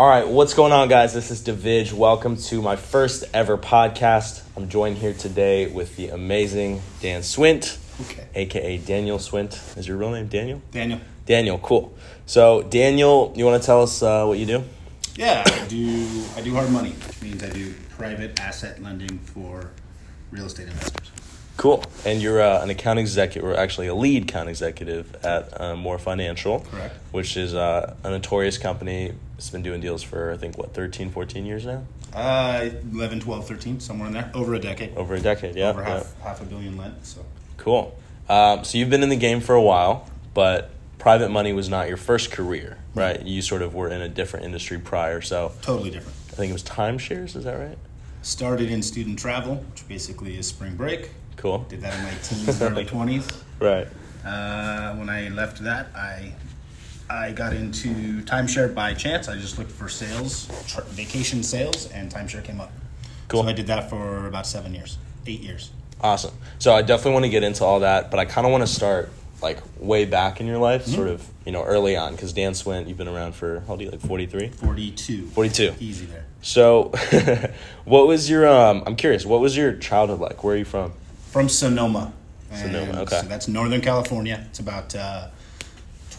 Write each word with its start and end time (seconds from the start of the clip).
All 0.00 0.08
right, 0.08 0.26
what's 0.26 0.54
going 0.54 0.72
on, 0.72 0.88
guys? 0.88 1.12
This 1.12 1.30
is 1.30 1.42
Davidge. 1.42 1.92
Welcome 1.92 2.38
to 2.38 2.62
my 2.62 2.74
first 2.76 3.24
ever 3.34 3.58
podcast. 3.58 4.42
I'm 4.56 4.70
joined 4.70 4.96
here 4.96 5.12
today 5.12 5.66
with 5.70 5.94
the 5.96 6.08
amazing 6.08 6.80
Dan 7.02 7.20
Swint, 7.20 7.76
Okay. 8.00 8.26
aka 8.34 8.78
Daniel 8.78 9.18
Swint. 9.18 9.76
Is 9.76 9.86
your 9.86 9.98
real 9.98 10.10
name 10.12 10.28
Daniel? 10.28 10.62
Daniel. 10.70 11.02
Daniel, 11.26 11.58
cool. 11.58 11.94
So, 12.24 12.62
Daniel, 12.62 13.34
you 13.36 13.44
want 13.44 13.62
to 13.62 13.66
tell 13.66 13.82
us 13.82 14.02
uh, 14.02 14.24
what 14.24 14.38
you 14.38 14.46
do? 14.46 14.64
Yeah, 15.16 15.42
I 15.44 15.66
do. 15.68 16.24
I 16.34 16.40
do 16.40 16.54
hard 16.54 16.70
money, 16.70 16.92
which 16.92 17.20
means 17.20 17.42
I 17.44 17.50
do 17.50 17.74
private 17.98 18.40
asset 18.40 18.82
lending 18.82 19.18
for 19.18 19.70
real 20.30 20.46
estate 20.46 20.68
investors. 20.68 21.10
Cool. 21.60 21.84
And 22.06 22.22
you're 22.22 22.40
uh, 22.40 22.62
an 22.62 22.70
account 22.70 22.98
executive, 22.98 23.46
or 23.46 23.54
actually 23.54 23.88
a 23.88 23.94
lead 23.94 24.22
account 24.22 24.48
executive 24.48 25.14
at 25.22 25.60
uh, 25.60 25.76
More 25.76 25.98
Financial, 25.98 26.60
Correct. 26.60 26.96
which 27.12 27.36
is 27.36 27.54
uh, 27.54 27.94
a 28.02 28.08
notorious 28.08 28.56
company. 28.56 29.12
It's 29.36 29.50
been 29.50 29.62
doing 29.62 29.82
deals 29.82 30.02
for, 30.02 30.32
I 30.32 30.38
think, 30.38 30.56
what, 30.56 30.72
13, 30.72 31.10
14 31.10 31.44
years 31.44 31.66
now? 31.66 31.82
Uh, 32.14 32.70
11, 32.94 33.20
12, 33.20 33.46
13, 33.46 33.78
somewhere 33.80 34.08
in 34.08 34.14
there. 34.14 34.30
Over 34.32 34.54
a 34.54 34.58
decade. 34.58 34.96
Over 34.96 35.16
a 35.16 35.20
decade, 35.20 35.54
yeah. 35.54 35.68
Over 35.68 35.82
yeah. 35.82 35.88
half, 35.88 36.20
half 36.22 36.40
a 36.40 36.46
billion 36.46 36.78
lent. 36.78 37.04
So 37.04 37.26
Cool. 37.58 37.94
Um, 38.30 38.64
so 38.64 38.78
you've 38.78 38.88
been 38.88 39.02
in 39.02 39.10
the 39.10 39.16
game 39.16 39.40
for 39.40 39.54
a 39.54 39.60
while, 39.60 40.08
but 40.32 40.70
private 40.98 41.28
money 41.28 41.52
was 41.52 41.68
not 41.68 41.88
your 41.88 41.98
first 41.98 42.30
career, 42.30 42.78
right? 42.94 43.20
You 43.20 43.42
sort 43.42 43.60
of 43.60 43.74
were 43.74 43.90
in 43.90 44.00
a 44.00 44.08
different 44.08 44.46
industry 44.46 44.78
prior. 44.78 45.20
So 45.20 45.52
totally 45.60 45.90
different. 45.90 46.16
I 46.32 46.36
think 46.36 46.48
it 46.48 46.54
was 46.54 46.62
timeshares. 46.62 47.36
Is 47.36 47.44
that 47.44 47.58
right? 47.58 47.76
Started 48.22 48.70
in 48.70 48.80
student 48.80 49.18
travel, 49.18 49.56
which 49.56 49.86
basically 49.86 50.38
is 50.38 50.46
spring 50.46 50.74
break. 50.74 51.10
Cool. 51.40 51.64
Did 51.70 51.80
that 51.80 51.94
in 51.96 52.04
my 52.04 52.10
teens, 52.22 52.62
early 52.62 52.84
20s. 52.84 53.42
Right. 53.60 53.86
Uh, 54.24 54.94
when 54.94 55.10
I 55.10 55.28
left 55.28 55.62
that, 55.64 55.88
I 55.94 56.32
I 57.10 57.32
got 57.32 57.52
into 57.52 58.22
timeshare 58.22 58.74
by 58.74 58.94
chance. 58.94 59.28
I 59.28 59.36
just 59.36 59.58
looked 59.58 59.70
for 59.70 59.86
sales, 59.86 60.48
tr- 60.66 60.80
vacation 60.88 61.42
sales, 61.42 61.90
and 61.90 62.10
timeshare 62.10 62.42
came 62.42 62.58
up. 62.58 62.72
Cool. 63.28 63.42
So 63.42 63.48
I 63.50 63.52
did 63.52 63.66
that 63.66 63.90
for 63.90 64.26
about 64.26 64.46
seven 64.46 64.72
years, 64.74 64.96
eight 65.26 65.40
years. 65.40 65.72
Awesome. 66.00 66.32
So 66.58 66.72
I 66.72 66.80
definitely 66.80 67.12
want 67.12 67.24
to 67.26 67.28
get 67.30 67.42
into 67.42 67.64
all 67.64 67.80
that, 67.80 68.10
but 68.10 68.18
I 68.18 68.24
kind 68.24 68.46
of 68.46 68.50
want 68.50 68.62
to 68.62 68.66
start 68.66 69.10
like 69.42 69.58
way 69.78 70.06
back 70.06 70.40
in 70.40 70.46
your 70.46 70.58
life, 70.58 70.86
sort 70.86 71.08
of 71.08 71.26
you 71.44 71.52
know 71.52 71.62
early 71.62 71.98
on, 71.98 72.12
because 72.12 72.32
Dan 72.32 72.52
Swint, 72.52 72.88
you've 72.88 72.96
been 72.96 73.08
around 73.08 73.34
for 73.34 73.60
how 73.60 73.72
old 73.72 73.80
are 73.80 73.84
you? 73.84 73.90
Like 73.90 74.00
43? 74.00 74.48
42. 74.48 75.26
42. 75.26 75.74
Easy 75.80 76.06
there. 76.06 76.24
So, 76.40 76.92
what 77.84 78.06
was 78.06 78.30
your? 78.30 78.48
Um, 78.48 78.82
I'm 78.86 78.96
curious. 78.96 79.26
What 79.26 79.40
was 79.42 79.54
your 79.54 79.74
childhood 79.74 80.20
like? 80.20 80.42
Where 80.42 80.54
are 80.54 80.58
you 80.58 80.64
from? 80.64 80.94
From 81.30 81.48
Sonoma. 81.48 82.12
Sonoma, 82.52 82.90
And 82.90 82.98
okay. 82.98 83.20
So 83.20 83.26
that's 83.26 83.46
Northern 83.48 83.80
California. 83.80 84.44
It's 84.48 84.58
about 84.58 84.94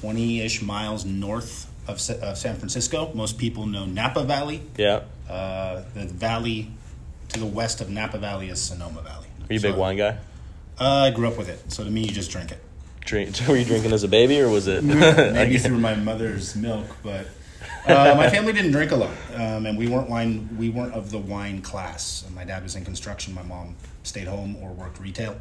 20 0.01 0.41
ish 0.41 0.61
miles 0.61 1.05
north 1.05 1.69
of, 1.87 1.97
of 2.21 2.37
San 2.37 2.55
Francisco. 2.55 3.11
Most 3.13 3.37
people 3.37 3.65
know 3.67 3.85
Napa 3.85 4.23
Valley. 4.23 4.61
Yeah. 4.77 5.01
Uh, 5.29 5.83
the 5.93 6.05
valley 6.05 6.71
to 7.29 7.39
the 7.39 7.45
west 7.45 7.81
of 7.81 7.89
Napa 7.89 8.17
Valley 8.17 8.49
is 8.49 8.61
Sonoma 8.61 9.01
Valley. 9.01 9.27
Are 9.49 9.53
you 9.53 9.59
a 9.59 9.61
big 9.61 9.75
wine 9.75 9.97
guy? 9.97 10.17
Uh, 10.79 10.85
I 10.85 11.11
grew 11.11 11.27
up 11.27 11.37
with 11.37 11.49
it. 11.49 11.71
So 11.71 11.83
to 11.83 11.89
me, 11.89 12.01
you 12.01 12.11
just 12.11 12.31
drink 12.31 12.51
it. 12.51 12.59
Drink, 13.01 13.35
were 13.47 13.55
you 13.57 13.65
drinking 13.65 13.91
as 13.91 14.03
a 14.03 14.07
baby, 14.07 14.39
or 14.39 14.49
was 14.49 14.67
it? 14.67 14.83
Maybe 14.83 15.57
through 15.59 15.79
my 15.79 15.95
mother's 15.95 16.55
milk, 16.55 16.85
but 17.03 17.27
uh, 17.87 18.13
my 18.15 18.29
family 18.29 18.53
didn't 18.53 18.71
drink 18.71 18.91
a 18.91 18.95
lot, 18.95 19.11
um, 19.35 19.65
and 19.65 19.77
we 19.77 19.87
weren't 19.87 20.09
wine. 20.09 20.49
We 20.57 20.69
weren't 20.69 20.93
of 20.93 21.11
the 21.11 21.17
wine 21.17 21.61
class. 21.61 22.25
My 22.33 22.43
dad 22.43 22.63
was 22.63 22.75
in 22.75 22.85
construction. 22.85 23.33
My 23.33 23.43
mom 23.43 23.75
stayed 24.03 24.27
home 24.27 24.55
or 24.61 24.69
worked 24.71 24.99
retail, 24.99 25.35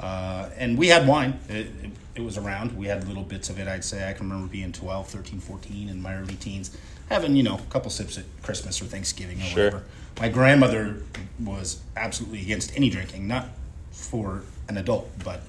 uh, 0.00 0.48
and 0.56 0.76
we 0.78 0.88
had 0.88 1.06
wine. 1.06 1.38
It, 1.48 1.66
it, 1.82 1.90
it 2.16 2.20
was 2.22 2.36
around. 2.38 2.76
We 2.76 2.86
had 2.86 3.06
little 3.08 3.22
bits 3.22 3.50
of 3.50 3.58
it. 3.58 3.68
I'd 3.68 3.84
say 3.84 4.08
I 4.08 4.12
can 4.12 4.28
remember 4.28 4.50
being 4.50 4.72
12, 4.72 5.08
13, 5.08 5.40
14 5.40 5.88
in 5.88 6.00
my 6.02 6.16
early 6.16 6.34
teens, 6.36 6.76
having 7.08 7.36
you 7.36 7.42
know 7.42 7.54
a 7.56 7.72
couple 7.72 7.90
sips 7.90 8.18
at 8.18 8.24
Christmas 8.42 8.80
or 8.82 8.86
Thanksgiving 8.86 9.38
or 9.38 9.44
Sure. 9.44 9.64
whatever. 9.66 9.84
My 10.20 10.28
grandmother 10.30 11.02
was 11.38 11.82
absolutely 11.96 12.40
against 12.40 12.74
any 12.76 12.88
drinking, 12.90 13.26
not 13.28 13.48
for 13.92 14.42
an 14.68 14.76
adult, 14.78 15.10
but. 15.24 15.40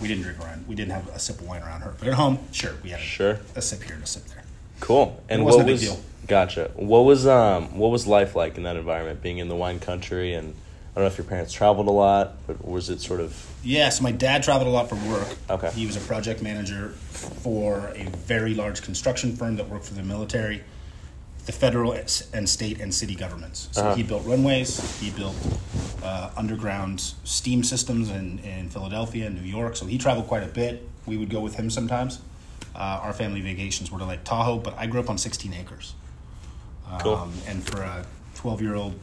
We 0.00 0.06
didn't 0.06 0.22
drink 0.22 0.38
around. 0.38 0.68
We 0.68 0.76
didn't 0.76 0.92
have 0.92 1.08
a 1.08 1.18
sip 1.18 1.40
of 1.40 1.48
wine 1.48 1.60
around 1.60 1.80
her. 1.80 1.92
But 1.98 2.06
at 2.06 2.14
home, 2.14 2.38
sure, 2.52 2.74
we 2.84 2.90
had 2.90 3.00
Sure. 3.00 3.40
a 3.56 3.60
sip 3.60 3.82
here 3.82 3.94
and 3.96 4.04
a 4.04 4.06
sip 4.06 4.26
there. 4.26 4.44
Cool. 4.80 5.20
And 5.28 5.44
what 5.44 5.56
was 5.64 5.66
big 5.66 5.80
deal. 5.80 6.00
gotcha? 6.26 6.70
What 6.76 7.00
was 7.04 7.26
um 7.26 7.76
what 7.78 7.88
was 7.90 8.06
life 8.06 8.34
like 8.36 8.56
in 8.56 8.62
that 8.64 8.76
environment, 8.76 9.22
being 9.22 9.38
in 9.38 9.48
the 9.48 9.56
wine 9.56 9.80
country? 9.80 10.34
And 10.34 10.54
I 10.92 11.00
don't 11.00 11.04
know 11.04 11.12
if 11.12 11.18
your 11.18 11.26
parents 11.26 11.52
traveled 11.52 11.86
a 11.88 11.92
lot, 11.92 12.34
but 12.46 12.64
was 12.66 12.88
it 12.90 13.00
sort 13.00 13.20
of 13.20 13.46
Yes, 13.64 14.00
my 14.00 14.12
dad 14.12 14.42
traveled 14.42 14.68
a 14.68 14.70
lot 14.70 14.88
for 14.88 14.94
work. 15.10 15.28
Okay. 15.50 15.70
He 15.72 15.86
was 15.86 15.96
a 15.96 16.00
project 16.00 16.42
manager 16.42 16.90
for 17.10 17.92
a 17.96 18.04
very 18.26 18.54
large 18.54 18.82
construction 18.82 19.34
firm 19.36 19.56
that 19.56 19.68
worked 19.68 19.84
for 19.86 19.94
the 19.94 20.02
military, 20.02 20.62
the 21.46 21.52
federal 21.52 21.92
and 21.92 22.48
state 22.48 22.80
and 22.80 22.94
city 22.94 23.14
governments. 23.16 23.68
So 23.72 23.82
Uh-huh. 23.82 23.94
he 23.96 24.02
built 24.04 24.24
runways, 24.24 24.78
he 25.00 25.10
built 25.10 25.34
uh, 26.04 26.30
underground 26.36 27.00
steam 27.24 27.62
systems 27.64 28.10
in, 28.10 28.38
in 28.40 28.68
Philadelphia, 28.70 29.26
and 29.26 29.34
New 29.42 29.48
York. 29.48 29.74
So 29.76 29.86
he 29.86 29.98
traveled 29.98 30.28
quite 30.28 30.44
a 30.44 30.46
bit. 30.52 30.88
We 31.06 31.16
would 31.16 31.30
go 31.30 31.40
with 31.40 31.56
him 31.56 31.68
sometimes. 31.70 32.20
Uh, 32.78 33.00
our 33.02 33.12
family 33.12 33.40
vacations 33.40 33.90
were 33.90 33.98
to 33.98 34.04
Lake 34.04 34.22
Tahoe, 34.22 34.58
but 34.58 34.74
I 34.78 34.86
grew 34.86 35.00
up 35.00 35.10
on 35.10 35.18
16 35.18 35.52
acres. 35.52 35.94
Cool. 37.00 37.14
Um, 37.14 37.32
and 37.48 37.66
for 37.66 37.82
a 37.82 38.06
12 38.36 38.62
year 38.62 38.76
old, 38.76 38.98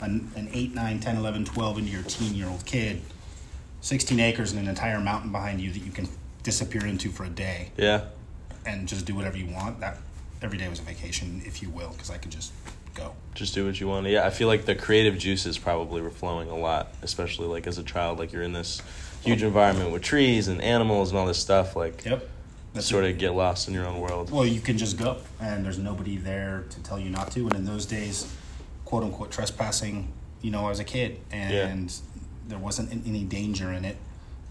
an, 0.00 0.30
an 0.34 0.48
8, 0.50 0.74
9, 0.74 1.00
10, 1.00 1.16
11, 1.16 1.44
12 1.44 1.78
into 1.78 1.90
your 1.90 2.02
teen 2.02 2.34
year 2.34 2.48
old 2.48 2.64
kid, 2.64 3.02
16 3.82 4.18
acres 4.18 4.52
and 4.52 4.60
an 4.60 4.66
entire 4.66 4.98
mountain 4.98 5.30
behind 5.30 5.60
you 5.60 5.70
that 5.70 5.80
you 5.80 5.92
can 5.92 6.08
disappear 6.42 6.86
into 6.86 7.10
for 7.10 7.24
a 7.24 7.28
day 7.28 7.70
yeah? 7.76 8.06
and 8.64 8.88
just 8.88 9.04
do 9.04 9.14
whatever 9.14 9.36
you 9.36 9.46
want, 9.52 9.78
that 9.80 9.98
every 10.40 10.56
day 10.56 10.68
was 10.68 10.78
a 10.78 10.82
vacation, 10.82 11.42
if 11.44 11.62
you 11.62 11.68
will, 11.68 11.90
because 11.90 12.10
I 12.10 12.16
could 12.16 12.32
just 12.32 12.52
go. 12.94 13.14
Just 13.34 13.54
do 13.54 13.66
what 13.66 13.78
you 13.78 13.88
want. 13.88 14.06
Yeah, 14.06 14.26
I 14.26 14.30
feel 14.30 14.48
like 14.48 14.64
the 14.64 14.74
creative 14.74 15.18
juices 15.18 15.58
probably 15.58 16.00
were 16.00 16.10
flowing 16.10 16.48
a 16.48 16.56
lot, 16.56 16.94
especially 17.02 17.46
like 17.46 17.66
as 17.66 17.76
a 17.76 17.82
child. 17.82 18.18
Like 18.18 18.32
you're 18.32 18.42
in 18.42 18.54
this 18.54 18.80
huge 19.22 19.42
environment 19.42 19.92
with 19.92 20.02
trees 20.02 20.48
and 20.48 20.62
animals 20.62 21.10
and 21.10 21.18
all 21.18 21.26
this 21.26 21.38
stuff. 21.38 21.76
Like 21.76 22.04
Yep. 22.04 22.28
Sort 22.78 23.04
of 23.04 23.18
get 23.18 23.34
lost 23.34 23.68
in 23.68 23.74
your 23.74 23.86
own 23.86 24.00
world. 24.00 24.30
Well, 24.30 24.46
you 24.46 24.60
can 24.60 24.78
just 24.78 24.98
go, 24.98 25.16
and 25.40 25.64
there's 25.64 25.78
nobody 25.78 26.16
there 26.16 26.64
to 26.70 26.82
tell 26.82 26.98
you 26.98 27.10
not 27.10 27.30
to. 27.32 27.40
And 27.40 27.54
in 27.54 27.64
those 27.64 27.86
days, 27.86 28.32
quote 28.84 29.02
unquote 29.02 29.30
trespassing, 29.30 30.12
you 30.42 30.50
know, 30.50 30.66
I 30.66 30.68
was 30.70 30.80
a 30.80 30.84
kid, 30.84 31.18
and 31.32 31.92
there 32.46 32.58
wasn't 32.58 32.92
any 33.06 33.24
danger 33.24 33.72
in 33.72 33.84
it. 33.84 33.96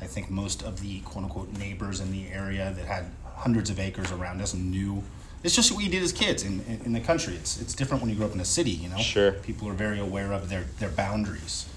I 0.02 0.06
think 0.06 0.30
most 0.30 0.62
of 0.64 0.82
the 0.82 1.00
quote 1.02 1.24
unquote 1.26 1.58
neighbors 1.58 2.00
in 2.00 2.12
the 2.12 2.28
area 2.30 2.74
that 2.76 2.86
had 2.86 3.06
hundreds 3.36 3.70
of 3.70 3.80
acres 3.80 4.12
around 4.12 4.42
us 4.42 4.54
knew. 4.54 5.04
It's 5.44 5.56
just 5.56 5.72
what 5.72 5.84
you 5.84 5.90
did 5.90 6.04
as 6.04 6.12
kids 6.12 6.44
in, 6.44 6.62
in, 6.68 6.82
in 6.86 6.94
the 6.94 7.00
country. 7.00 7.36
It's 7.36 7.60
it's 7.62 7.74
different 7.74 8.02
when 8.02 8.10
you 8.12 8.18
grow 8.18 8.26
up 8.28 8.34
in 8.34 8.40
a 8.40 8.46
city. 8.46 8.72
You 8.72 8.90
know, 8.90 8.98
Sure. 8.98 9.32
People 9.32 9.70
are 9.70 9.74
very 9.74 10.00
aware 10.00 10.34
of 10.34 10.50
their 10.50 10.66
their 10.80 10.90
boundaries. 10.90 11.68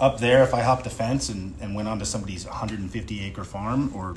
Up 0.00 0.18
there, 0.18 0.42
if 0.42 0.52
I 0.52 0.62
hopped 0.62 0.86
a 0.86 0.90
fence 0.90 1.28
and, 1.28 1.54
and 1.60 1.74
went 1.74 1.86
onto 1.88 2.04
somebody's 2.04 2.44
150 2.44 3.20
acre 3.24 3.44
farm 3.44 3.92
or 3.94 4.16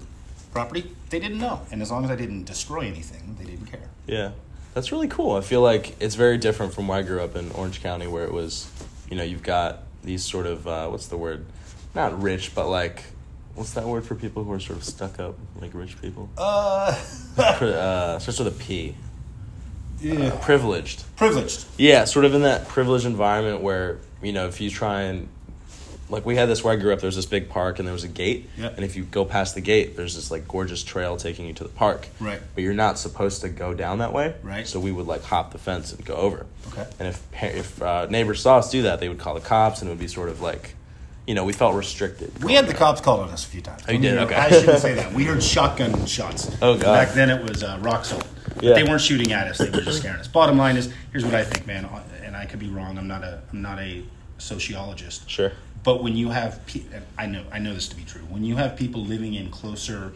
property, 0.52 0.92
they 1.10 1.20
didn't 1.20 1.40
know. 1.40 1.62
And 1.72 1.82
as 1.82 1.92
long 1.92 2.06
as 2.06 2.12
I 2.12 2.16
didn't 2.16 2.46
destroy 2.46 2.82
anything, 2.82 3.36
they 3.40 3.46
didn't 3.46 3.68
care. 3.68 3.90
Yeah, 4.06 4.32
that's 4.74 4.92
really 4.92 5.08
cool. 5.08 5.36
I 5.36 5.42
feel 5.42 5.62
like 5.62 5.96
it's 6.02 6.16
very 6.16 6.38
different 6.38 6.74
from 6.74 6.88
where 6.88 7.00
I 7.00 7.02
grew 7.04 7.22
up 7.22 7.36
in 7.36 7.52
Orange 7.52 7.82
County, 7.82 8.08
where 8.08 8.26
it 8.26 8.34
was, 8.34 8.72
you 9.10 9.18
know, 9.18 9.24
you've 9.24 9.44
got 9.44 9.84
these 10.04 10.24
sort 10.24 10.46
of 10.46 10.68
uh, 10.68 10.88
what's 10.88 11.08
the 11.08 11.18
word? 11.18 11.46
Not 11.96 12.22
rich, 12.22 12.54
but 12.54 12.68
like, 12.68 13.04
what's 13.56 13.74
that 13.74 13.86
word 13.86 14.06
for 14.06 14.16
people 14.16 14.44
who 14.44 14.52
are 14.54 14.60
sort 14.60 14.78
of 14.78 14.84
stuck 14.84 15.20
up, 15.20 15.36
like 15.60 15.72
rich 15.74 16.00
people? 16.02 16.30
Uh, 16.38 16.96
uh, 17.38 18.20
starts 18.20 18.40
with 18.40 18.48
a 18.48 18.52
P. 18.52 18.96
yeah. 20.00 20.38
Privileged. 20.42 21.04
Privileged. 21.16 21.66
Yeah, 21.78 22.06
sort 22.06 22.26
of 22.26 22.34
in 22.34 22.44
that 22.44 22.68
privileged 22.68 23.06
environment 23.06 23.62
where 23.62 24.00
you 24.22 24.32
know 24.32 24.48
if 24.48 24.62
you 24.62 24.70
try 24.70 25.04
and 25.04 25.28
like 26.10 26.26
we 26.26 26.36
had 26.36 26.48
this 26.48 26.64
where 26.64 26.74
I 26.74 26.76
grew 26.78 26.94
up. 26.94 27.00
There 27.02 27.08
was 27.08 27.16
this 27.16 27.26
big 27.26 27.50
park 27.50 27.80
and 27.80 27.88
there 27.88 27.94
was 27.94 28.04
a 28.04 28.08
gate, 28.08 28.50
Yeah. 28.58 28.70
and 28.76 28.86
if 28.86 28.96
you 28.96 29.04
go 29.04 29.26
past 29.26 29.56
the 29.56 29.62
gate, 29.62 29.96
there's 29.98 30.16
this 30.16 30.32
like 30.32 30.48
gorgeous 30.48 30.84
trail 30.84 31.18
taking 31.18 31.46
you 31.46 31.54
to 31.54 31.64
the 31.64 31.70
park. 31.70 32.08
Right. 32.20 32.40
But 32.56 32.64
you're 32.64 32.74
not 32.74 32.98
supposed 32.98 33.42
to 33.42 33.50
go 33.50 33.74
down 33.74 34.00
that 34.00 34.14
way. 34.14 34.36
Right. 34.44 34.68
So 34.68 34.80
we 34.80 34.92
would 34.92 35.08
like 35.08 35.24
hop 35.24 35.52
the 35.52 35.58
fence 35.58 35.92
and 35.94 36.04
go 36.06 36.16
over. 36.16 36.46
Okay. 36.70 36.86
And 37.00 37.08
if 37.10 37.24
if 37.44 37.82
uh, 37.82 38.08
neighbors 38.10 38.42
saw 38.42 38.58
us 38.60 38.72
do 38.72 38.84
that, 38.84 39.00
they 39.00 39.10
would 39.10 39.20
call 39.20 39.34
the 39.36 39.42
cops, 39.42 39.82
and 39.82 39.90
it 39.90 39.92
would 39.92 40.00
be 40.00 40.08
sort 40.08 40.30
of 40.30 40.42
like, 40.42 40.76
you 41.26 41.34
know, 41.36 41.44
we 41.44 41.52
felt 41.54 41.76
restricted. 41.76 42.44
We 42.44 42.54
had 42.54 42.68
the 42.68 42.74
cops 42.74 43.02
call 43.02 43.20
on 43.20 43.30
us 43.30 43.46
a 43.46 43.50
few 43.50 43.62
times. 43.62 43.84
Oh, 43.88 43.92
you 43.92 44.00
did? 44.00 44.18
Okay. 44.18 44.36
I 44.36 44.50
shouldn't 44.50 44.80
say 44.88 44.94
that. 44.94 45.12
We 45.14 45.26
heard 45.26 45.44
shotgun 45.44 46.06
shots. 46.06 46.50
Oh, 46.62 46.78
God. 46.78 46.84
Back 47.06 47.14
then 47.14 47.30
it 47.30 47.50
was 47.50 47.64
uh, 47.64 47.78
rock 47.82 48.06
salt. 48.06 48.26
Yeah. 48.62 48.74
They 48.74 48.84
weren't 48.84 49.02
shooting 49.02 49.34
at 49.34 49.48
us. 49.48 49.58
They 49.58 49.70
were 49.70 49.82
just 49.82 50.00
scaring 50.00 50.20
us. 50.20 50.28
Bottom 50.28 50.58
line 50.58 50.78
is, 50.78 50.92
here's 51.12 51.26
what 51.26 51.36
I 51.36 51.44
think, 51.44 51.68
man. 51.68 51.88
And 52.24 52.36
I 52.36 52.46
could 52.46 52.60
be 52.60 52.70
wrong. 52.70 52.98
I'm 52.98 53.08
not 53.08 53.24
a 53.24 53.42
I'm 53.52 53.62
not 53.62 53.78
a 53.80 54.04
sociologist. 54.38 55.30
Sure. 55.30 55.52
But 55.88 56.04
when 56.04 56.18
you 56.18 56.32
have, 56.32 56.60
pe- 56.66 56.84
I 57.18 57.28
know 57.28 57.46
I 57.50 57.60
know 57.60 57.74
this 57.74 57.88
to 57.88 57.96
be 57.96 58.04
true. 58.04 58.24
When 58.24 58.44
you 58.44 58.58
have 58.58 58.76
people 58.76 59.06
living 59.06 59.36
in 59.36 59.50
closer 59.50 60.12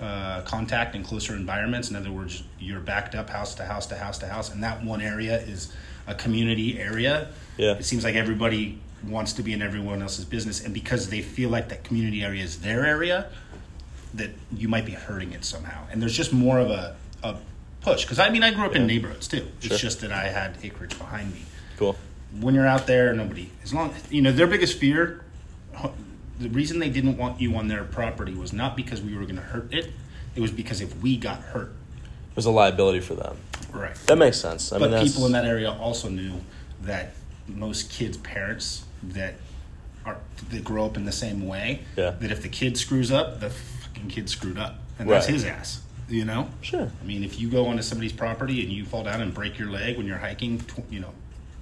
uh, 0.00 0.40
contact 0.46 0.94
and 0.94 1.04
closer 1.04 1.36
environments, 1.36 1.90
in 1.90 1.96
other 1.96 2.10
words, 2.10 2.42
you're 2.58 2.80
backed 2.80 3.14
up 3.14 3.28
house 3.28 3.54
to 3.56 3.66
house 3.66 3.84
to 3.88 3.96
house 3.96 4.16
to 4.20 4.26
house, 4.28 4.50
and 4.50 4.62
that 4.62 4.82
one 4.82 5.02
area 5.02 5.38
is 5.38 5.74
a 6.06 6.14
community 6.14 6.80
area. 6.80 7.28
Yeah. 7.58 7.72
It 7.72 7.84
seems 7.84 8.02
like 8.02 8.14
everybody 8.14 8.78
wants 9.06 9.34
to 9.34 9.42
be 9.42 9.52
in 9.52 9.60
everyone 9.60 10.00
else's 10.00 10.24
business, 10.24 10.64
and 10.64 10.72
because 10.72 11.10
they 11.10 11.20
feel 11.20 11.50
like 11.50 11.68
that 11.68 11.84
community 11.84 12.24
area 12.24 12.42
is 12.42 12.62
their 12.62 12.86
area, 12.86 13.28
that 14.14 14.30
you 14.56 14.68
might 14.68 14.86
be 14.86 14.92
hurting 14.92 15.34
it 15.34 15.44
somehow. 15.44 15.86
And 15.92 16.00
there's 16.00 16.16
just 16.16 16.32
more 16.32 16.58
of 16.58 16.70
a, 16.70 16.96
a 17.22 17.36
push 17.82 18.04
because 18.06 18.18
I 18.18 18.30
mean 18.30 18.42
I 18.42 18.52
grew 18.52 18.64
up 18.64 18.74
in 18.74 18.86
neighborhoods 18.86 19.28
too. 19.28 19.40
Sure. 19.60 19.72
It's 19.72 19.80
just 19.80 20.00
that 20.00 20.12
I 20.12 20.28
had 20.28 20.56
acreage 20.62 20.98
behind 20.98 21.34
me. 21.34 21.42
Cool. 21.76 21.94
When 22.38 22.54
you're 22.54 22.66
out 22.66 22.86
there, 22.86 23.12
nobody 23.12 23.50
as 23.64 23.74
long 23.74 23.92
you 24.10 24.22
know 24.22 24.32
their 24.32 24.46
biggest 24.46 24.78
fear. 24.78 25.24
The 26.38 26.48
reason 26.48 26.78
they 26.78 26.88
didn't 26.88 27.18
want 27.18 27.40
you 27.40 27.54
on 27.56 27.68
their 27.68 27.84
property 27.84 28.32
was 28.34 28.52
not 28.52 28.74
because 28.76 29.02
we 29.02 29.14
were 29.14 29.22
going 29.24 29.36
to 29.36 29.42
hurt 29.42 29.72
it. 29.74 29.90
It 30.34 30.40
was 30.40 30.50
because 30.50 30.80
if 30.80 30.96
we 31.02 31.16
got 31.18 31.40
hurt, 31.40 31.72
It 32.30 32.36
was 32.36 32.46
a 32.46 32.50
liability 32.50 33.00
for 33.00 33.14
them. 33.14 33.36
right. 33.72 33.94
That 34.06 34.16
makes 34.16 34.38
sense. 34.40 34.72
I 34.72 34.78
but 34.78 34.90
mean, 34.90 35.04
people 35.06 35.26
in 35.26 35.32
that 35.32 35.44
area 35.44 35.70
also 35.70 36.08
knew 36.08 36.40
that 36.82 37.12
most 37.46 37.90
kids' 37.90 38.16
parents 38.16 38.84
that 39.02 39.34
are 40.06 40.16
that 40.50 40.64
grow 40.64 40.86
up 40.86 40.96
in 40.96 41.04
the 41.04 41.12
same 41.12 41.46
way. 41.46 41.80
Yeah. 41.96 42.10
That 42.20 42.30
if 42.30 42.42
the 42.42 42.48
kid 42.48 42.78
screws 42.78 43.10
up, 43.12 43.40
the 43.40 43.50
fucking 43.50 44.08
kid 44.08 44.30
screwed 44.30 44.56
up, 44.56 44.78
and 44.98 45.10
that's 45.10 45.26
Right. 45.26 45.34
his 45.34 45.44
ass. 45.44 45.80
You 46.08 46.24
know. 46.24 46.48
Sure. 46.62 46.90
I 47.02 47.04
mean, 47.06 47.22
if 47.22 47.38
you 47.38 47.48
go 47.50 47.66
onto 47.66 47.82
somebody's 47.82 48.12
property 48.14 48.62
and 48.62 48.72
you 48.72 48.84
fall 48.86 49.04
down 49.04 49.20
and 49.20 49.32
break 49.34 49.58
your 49.58 49.68
leg 49.70 49.96
when 49.98 50.06
you're 50.06 50.18
hiking, 50.18 50.60
you 50.90 51.00
know, 51.00 51.12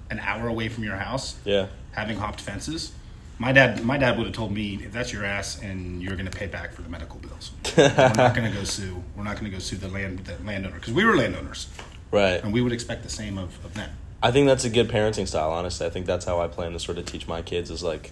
an 0.09 0.19
hour 0.19 0.47
away 0.47 0.69
from 0.69 0.83
your 0.83 0.95
house, 0.95 1.35
Yeah. 1.45 1.67
having 1.91 2.17
hopped 2.17 2.41
fences. 2.41 2.91
My 3.37 3.51
dad, 3.53 3.85
my 3.85 3.97
dad 3.97 4.17
would 4.17 4.25
have 4.27 4.35
told 4.35 4.51
me 4.51 4.79
if 4.83 4.91
that's 4.91 5.13
your 5.13 5.23
ass 5.23 5.61
and 5.61 6.01
you're 6.03 6.15
going 6.15 6.29
to 6.29 6.37
pay 6.37 6.47
back 6.47 6.73
for 6.73 6.81
the 6.81 6.89
medical 6.89 7.19
bills. 7.19 7.51
We're 7.77 7.87
not 7.95 8.35
going 8.35 8.51
to 8.51 8.57
go 8.57 8.63
sue. 8.65 9.01
We're 9.15 9.23
not 9.23 9.35
going 9.39 9.45
to 9.45 9.51
go 9.51 9.59
sue 9.59 9.77
the 9.77 9.87
land 9.87 10.19
the 10.25 10.35
landowner 10.43 10.75
because 10.75 10.93
we 10.93 11.05
were 11.05 11.15
landowners 11.15 11.67
Right. 12.11 12.43
and 12.43 12.51
we 12.51 12.61
would 12.61 12.73
expect 12.73 13.03
the 13.03 13.09
same 13.09 13.37
of, 13.37 13.63
of 13.63 13.75
them. 13.75 13.91
I 14.21 14.31
think 14.31 14.47
that's 14.47 14.65
a 14.65 14.69
good 14.69 14.89
parenting 14.89 15.25
style, 15.27 15.51
honestly. 15.51 15.87
I 15.87 15.89
think 15.89 16.05
that's 16.05 16.25
how 16.25 16.41
I 16.41 16.47
plan 16.49 16.73
to 16.73 16.79
sort 16.79 16.97
of 16.97 17.05
teach 17.05 17.27
my 17.29 17.41
kids 17.41 17.71
is 17.71 17.81
like, 17.81 18.11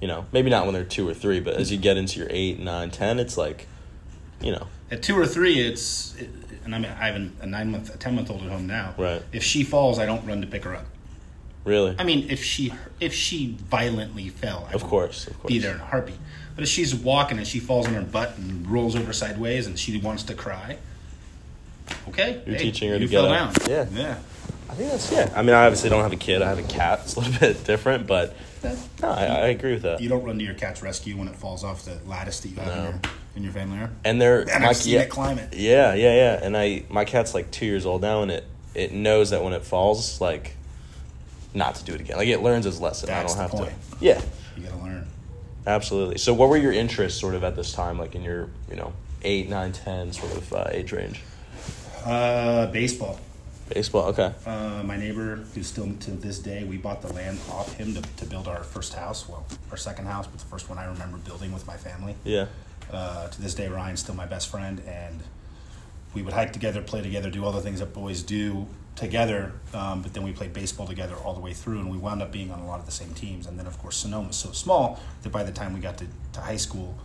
you 0.00 0.08
know, 0.08 0.26
maybe 0.32 0.50
not 0.50 0.64
when 0.64 0.74
they're 0.74 0.82
two 0.82 1.08
or 1.08 1.14
three, 1.14 1.38
but 1.38 1.54
as 1.54 1.70
you 1.70 1.78
get 1.78 1.96
into 1.96 2.18
your 2.18 2.26
eight, 2.30 2.58
nine, 2.58 2.90
ten, 2.90 3.20
it's 3.20 3.36
like, 3.36 3.68
you 4.40 4.50
know, 4.50 4.66
At 4.90 5.04
two 5.04 5.16
or 5.16 5.26
three, 5.26 5.60
it's 5.60 6.16
it, 6.16 6.28
and 6.64 6.74
I 6.74 6.78
mean 6.78 6.90
I 6.90 7.06
have 7.06 7.30
a 7.42 7.46
nine 7.46 7.70
month, 7.70 7.94
a 7.94 7.98
ten 7.98 8.16
month 8.16 8.28
old 8.30 8.42
at 8.42 8.50
home 8.50 8.66
now. 8.66 8.94
Right. 8.98 9.22
If 9.32 9.44
she 9.44 9.62
falls, 9.62 10.00
I 10.00 10.06
don't 10.06 10.26
run 10.26 10.40
to 10.40 10.46
pick 10.48 10.64
her 10.64 10.74
up. 10.74 10.86
Really. 11.64 11.94
I 11.98 12.04
mean, 12.04 12.30
if 12.30 12.42
she 12.42 12.72
if 13.00 13.12
she 13.12 13.56
violently 13.70 14.28
fell, 14.28 14.66
I 14.70 14.74
Of 14.74 14.82
would 14.82 14.90
course, 14.90 15.26
of 15.26 15.38
course. 15.40 15.48
be 15.52 15.58
there 15.58 15.74
in 15.74 15.80
a 15.80 15.84
heartbeat. 15.84 16.16
But 16.54 16.62
if 16.64 16.68
she's 16.70 16.94
walking 16.94 17.38
and 17.38 17.46
she 17.46 17.58
falls 17.58 17.86
on 17.88 17.94
her 17.94 18.02
butt 18.02 18.36
and 18.38 18.66
rolls 18.70 18.94
over 18.94 19.12
sideways 19.12 19.66
and 19.66 19.76
she 19.78 19.98
wants 19.98 20.22
to 20.24 20.34
cry, 20.34 20.76
okay, 22.08 22.42
You're 22.46 22.56
hey, 22.56 22.62
teaching 22.62 22.88
her 22.90 22.94
you 22.96 23.06
to 23.06 23.08
get 23.08 23.22
down. 23.22 23.52
Yeah. 23.68 23.86
yeah. 23.92 24.18
I 24.70 24.74
think 24.74 24.90
that's, 24.90 25.12
yeah. 25.12 25.32
I 25.36 25.42
mean, 25.42 25.54
I 25.54 25.66
obviously 25.66 25.90
don't 25.90 26.02
have 26.02 26.12
a 26.12 26.16
kid. 26.16 26.42
I 26.42 26.48
have 26.48 26.58
a 26.58 26.62
cat. 26.62 27.00
It's 27.04 27.16
a 27.16 27.20
little 27.20 27.38
bit 27.38 27.64
different, 27.64 28.06
but 28.06 28.34
no, 28.62 29.10
I, 29.10 29.24
I 29.26 29.46
agree 29.48 29.72
with 29.74 29.82
that. 29.82 30.00
You 30.00 30.08
don't 30.08 30.22
run 30.24 30.38
to 30.38 30.44
your 30.44 30.54
cat's 30.54 30.80
rescue 30.82 31.16
when 31.16 31.28
it 31.28 31.34
falls 31.36 31.64
off 31.64 31.84
the 31.84 31.98
lattice 32.06 32.40
that 32.40 32.48
you 32.48 32.56
have 32.56 32.72
in, 32.72 32.84
your, 32.84 33.00
in 33.36 33.42
your 33.44 33.52
family. 33.52 33.78
Are? 33.78 33.90
And 34.04 34.20
they're, 34.22 34.40
And 34.48 34.62
my, 34.62 34.70
I've 34.70 34.76
seen 34.76 34.94
yeah, 34.94 35.00
it 35.00 35.10
climb 35.10 35.38
it. 35.38 35.54
Yeah, 35.54 35.92
yeah, 35.94 36.14
yeah. 36.14 36.40
And 36.42 36.56
I, 36.56 36.84
my 36.88 37.04
cat's 37.04 37.34
like 37.34 37.50
two 37.50 37.66
years 37.66 37.84
old 37.84 38.00
now, 38.00 38.22
and 38.22 38.30
it, 38.30 38.44
it 38.74 38.92
knows 38.92 39.30
that 39.30 39.42
when 39.44 39.52
it 39.52 39.64
falls, 39.64 40.20
like, 40.20 40.56
not 41.54 41.76
to 41.76 41.84
do 41.84 41.94
it 41.94 42.00
again. 42.00 42.16
Like, 42.16 42.28
it 42.28 42.42
learns 42.42 42.66
its 42.66 42.80
lesson. 42.80 43.08
That's 43.08 43.34
I 43.34 43.36
don't 43.36 43.50
have 43.50 43.58
point. 43.58 43.70
to. 43.70 43.96
Yeah. 44.00 44.20
You 44.56 44.64
got 44.64 44.72
to 44.72 44.84
learn. 44.84 45.06
Absolutely. 45.66 46.18
So, 46.18 46.34
what 46.34 46.48
were 46.48 46.56
your 46.56 46.72
interests 46.72 47.20
sort 47.20 47.34
of 47.34 47.44
at 47.44 47.56
this 47.56 47.72
time, 47.72 47.98
like 47.98 48.14
in 48.14 48.22
your, 48.22 48.50
you 48.68 48.76
know, 48.76 48.92
eight, 49.22 49.48
nine, 49.48 49.72
ten 49.72 50.12
sort 50.12 50.32
of 50.32 50.52
uh, 50.52 50.66
age 50.70 50.92
range? 50.92 51.22
Uh, 52.04 52.66
baseball. 52.66 53.18
Baseball. 53.72 54.08
Okay. 54.08 54.32
Uh, 54.44 54.82
my 54.84 54.96
neighbor, 54.98 55.36
who's 55.54 55.66
still 55.66 55.90
to 56.00 56.10
this 56.10 56.38
day, 56.38 56.64
we 56.64 56.76
bought 56.76 57.00
the 57.00 57.12
land 57.14 57.38
off 57.50 57.72
him 57.74 57.94
to, 57.94 58.02
to 58.02 58.26
build 58.26 58.46
our 58.46 58.62
first 58.62 58.92
house. 58.92 59.26
Well, 59.26 59.46
our 59.70 59.78
second 59.78 60.04
house, 60.06 60.26
but 60.26 60.38
the 60.38 60.46
first 60.46 60.68
one 60.68 60.78
I 60.78 60.84
remember 60.84 61.16
building 61.18 61.52
with 61.52 61.66
my 61.66 61.76
family. 61.76 62.14
Yeah. 62.24 62.46
Uh, 62.92 63.28
to 63.28 63.40
this 63.40 63.54
day, 63.54 63.68
Ryan's 63.68 64.00
still 64.00 64.14
my 64.14 64.26
best 64.26 64.50
friend, 64.50 64.82
and 64.86 65.22
we 66.12 66.20
would 66.20 66.34
hike 66.34 66.52
together, 66.52 66.82
play 66.82 67.00
together, 67.00 67.30
do 67.30 67.42
all 67.42 67.52
the 67.52 67.62
things 67.62 67.80
that 67.80 67.94
boys 67.94 68.22
do 68.22 68.66
together. 68.96 69.52
Um, 69.72 70.02
but 70.02 70.14
then 70.14 70.22
we 70.22 70.32
played 70.32 70.52
baseball 70.52 70.86
together 70.86 71.14
all 71.16 71.34
the 71.34 71.40
way 71.40 71.52
through, 71.52 71.80
and 71.80 71.90
we 71.90 71.98
wound 71.98 72.22
up 72.22 72.32
being 72.32 72.50
on 72.50 72.60
a 72.60 72.66
lot 72.66 72.80
of 72.80 72.86
the 72.86 72.92
same 72.92 73.12
teams. 73.14 73.46
And 73.46 73.58
then, 73.58 73.66
of 73.66 73.78
course, 73.78 73.96
Sonoma 73.96 74.28
was 74.28 74.36
so 74.36 74.52
small 74.52 75.00
that 75.22 75.30
by 75.30 75.42
the 75.42 75.52
time 75.52 75.74
we 75.74 75.80
got 75.80 75.98
to, 75.98 76.06
to 76.34 76.40
high 76.40 76.56
school, 76.56 76.96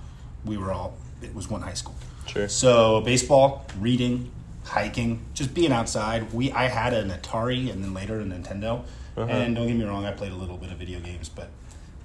we 0.45 0.57
were 0.57 0.71
all 0.71 0.95
it 1.21 1.35
was 1.35 1.49
one 1.49 1.61
high 1.61 1.73
school. 1.73 1.95
Sure. 2.27 2.47
So 2.47 3.01
baseball, 3.01 3.65
reading, 3.79 4.31
hiking, 4.63 5.21
just 5.33 5.53
being 5.53 5.71
outside. 5.71 6.31
We 6.33 6.51
I 6.51 6.67
had 6.67 6.93
an 6.93 7.09
Atari 7.09 7.71
and 7.71 7.83
then 7.83 7.93
later 7.93 8.19
a 8.19 8.23
Nintendo. 8.23 8.83
Uh-huh. 9.17 9.29
And 9.29 9.55
don't 9.55 9.67
get 9.67 9.75
me 9.75 9.83
wrong, 9.83 10.05
I 10.05 10.11
played 10.11 10.31
a 10.31 10.35
little 10.35 10.55
bit 10.57 10.71
of 10.71 10.77
video 10.77 10.99
games, 10.99 11.27
but 11.27 11.49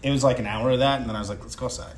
it 0.02 0.10
was 0.10 0.24
like 0.24 0.38
an 0.40 0.46
hour 0.46 0.70
of 0.70 0.80
that, 0.80 1.00
and 1.00 1.08
then 1.08 1.14
I 1.14 1.20
was 1.20 1.28
like, 1.28 1.40
let's 1.42 1.54
go 1.54 1.66
outside. 1.66 1.94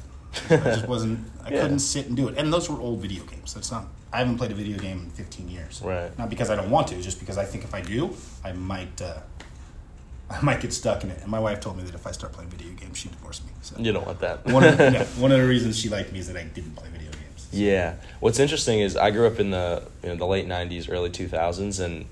I 0.50 0.56
just 0.56 0.88
wasn't. 0.88 1.20
I 1.44 1.50
Yeah. 1.50 1.62
couldn't 1.62 1.78
sit 1.80 2.06
and 2.06 2.16
do 2.16 2.28
it. 2.28 2.36
And 2.38 2.52
those 2.52 2.68
were 2.68 2.78
old 2.80 3.00
video 3.00 3.24
games. 3.24 3.54
That's 3.54 3.70
not. 3.70 3.86
I 4.12 4.18
haven't 4.18 4.38
played 4.38 4.50
a 4.50 4.54
video 4.54 4.78
game 4.78 4.98
in 5.04 5.10
15 5.10 5.48
years. 5.48 5.80
Right. 5.84 6.16
Not 6.18 6.30
because 6.30 6.48
I 6.50 6.56
don't 6.56 6.70
want 6.70 6.88
to, 6.88 7.00
just 7.02 7.18
because 7.20 7.38
I 7.38 7.44
think 7.44 7.64
if 7.64 7.74
I 7.74 7.80
do, 7.80 8.14
I 8.44 8.52
might. 8.52 9.00
Uh, 9.00 9.18
I 10.30 10.40
might 10.42 10.60
get 10.60 10.72
stuck 10.72 11.04
in 11.04 11.10
it. 11.10 11.20
And 11.22 11.28
my 11.30 11.38
wife 11.38 11.60
told 11.60 11.76
me 11.76 11.84
that 11.84 11.94
if 11.94 12.04
I 12.06 12.10
start 12.10 12.32
playing 12.32 12.50
video 12.50 12.72
games, 12.72 12.98
she'd 12.98 13.12
divorce 13.12 13.42
me. 13.44 13.50
So 13.62 13.76
You 13.78 13.92
don't 13.92 14.04
want 14.06 14.18
that. 14.20 14.44
one, 14.46 14.64
of, 14.64 14.76
yeah, 14.78 15.04
one 15.18 15.30
of 15.30 15.38
the 15.40 15.46
reasons 15.46 15.78
she 15.78 15.88
liked 15.88 16.12
me 16.12 16.18
is 16.18 16.26
that 16.26 16.36
I 16.36 16.42
didn't 16.42 16.74
play 16.74 16.88
video 16.90 17.12
games. 17.12 17.46
Yeah. 17.52 17.94
What's 18.18 18.40
interesting 18.40 18.80
is 18.80 18.96
I 18.96 19.12
grew 19.12 19.26
up 19.28 19.38
in 19.38 19.50
the 19.50 19.84
you 20.02 20.08
know, 20.08 20.16
the 20.16 20.26
late 20.26 20.48
'90s, 20.48 20.90
early 20.90 21.10
2000s, 21.10 21.78
and 21.78 22.06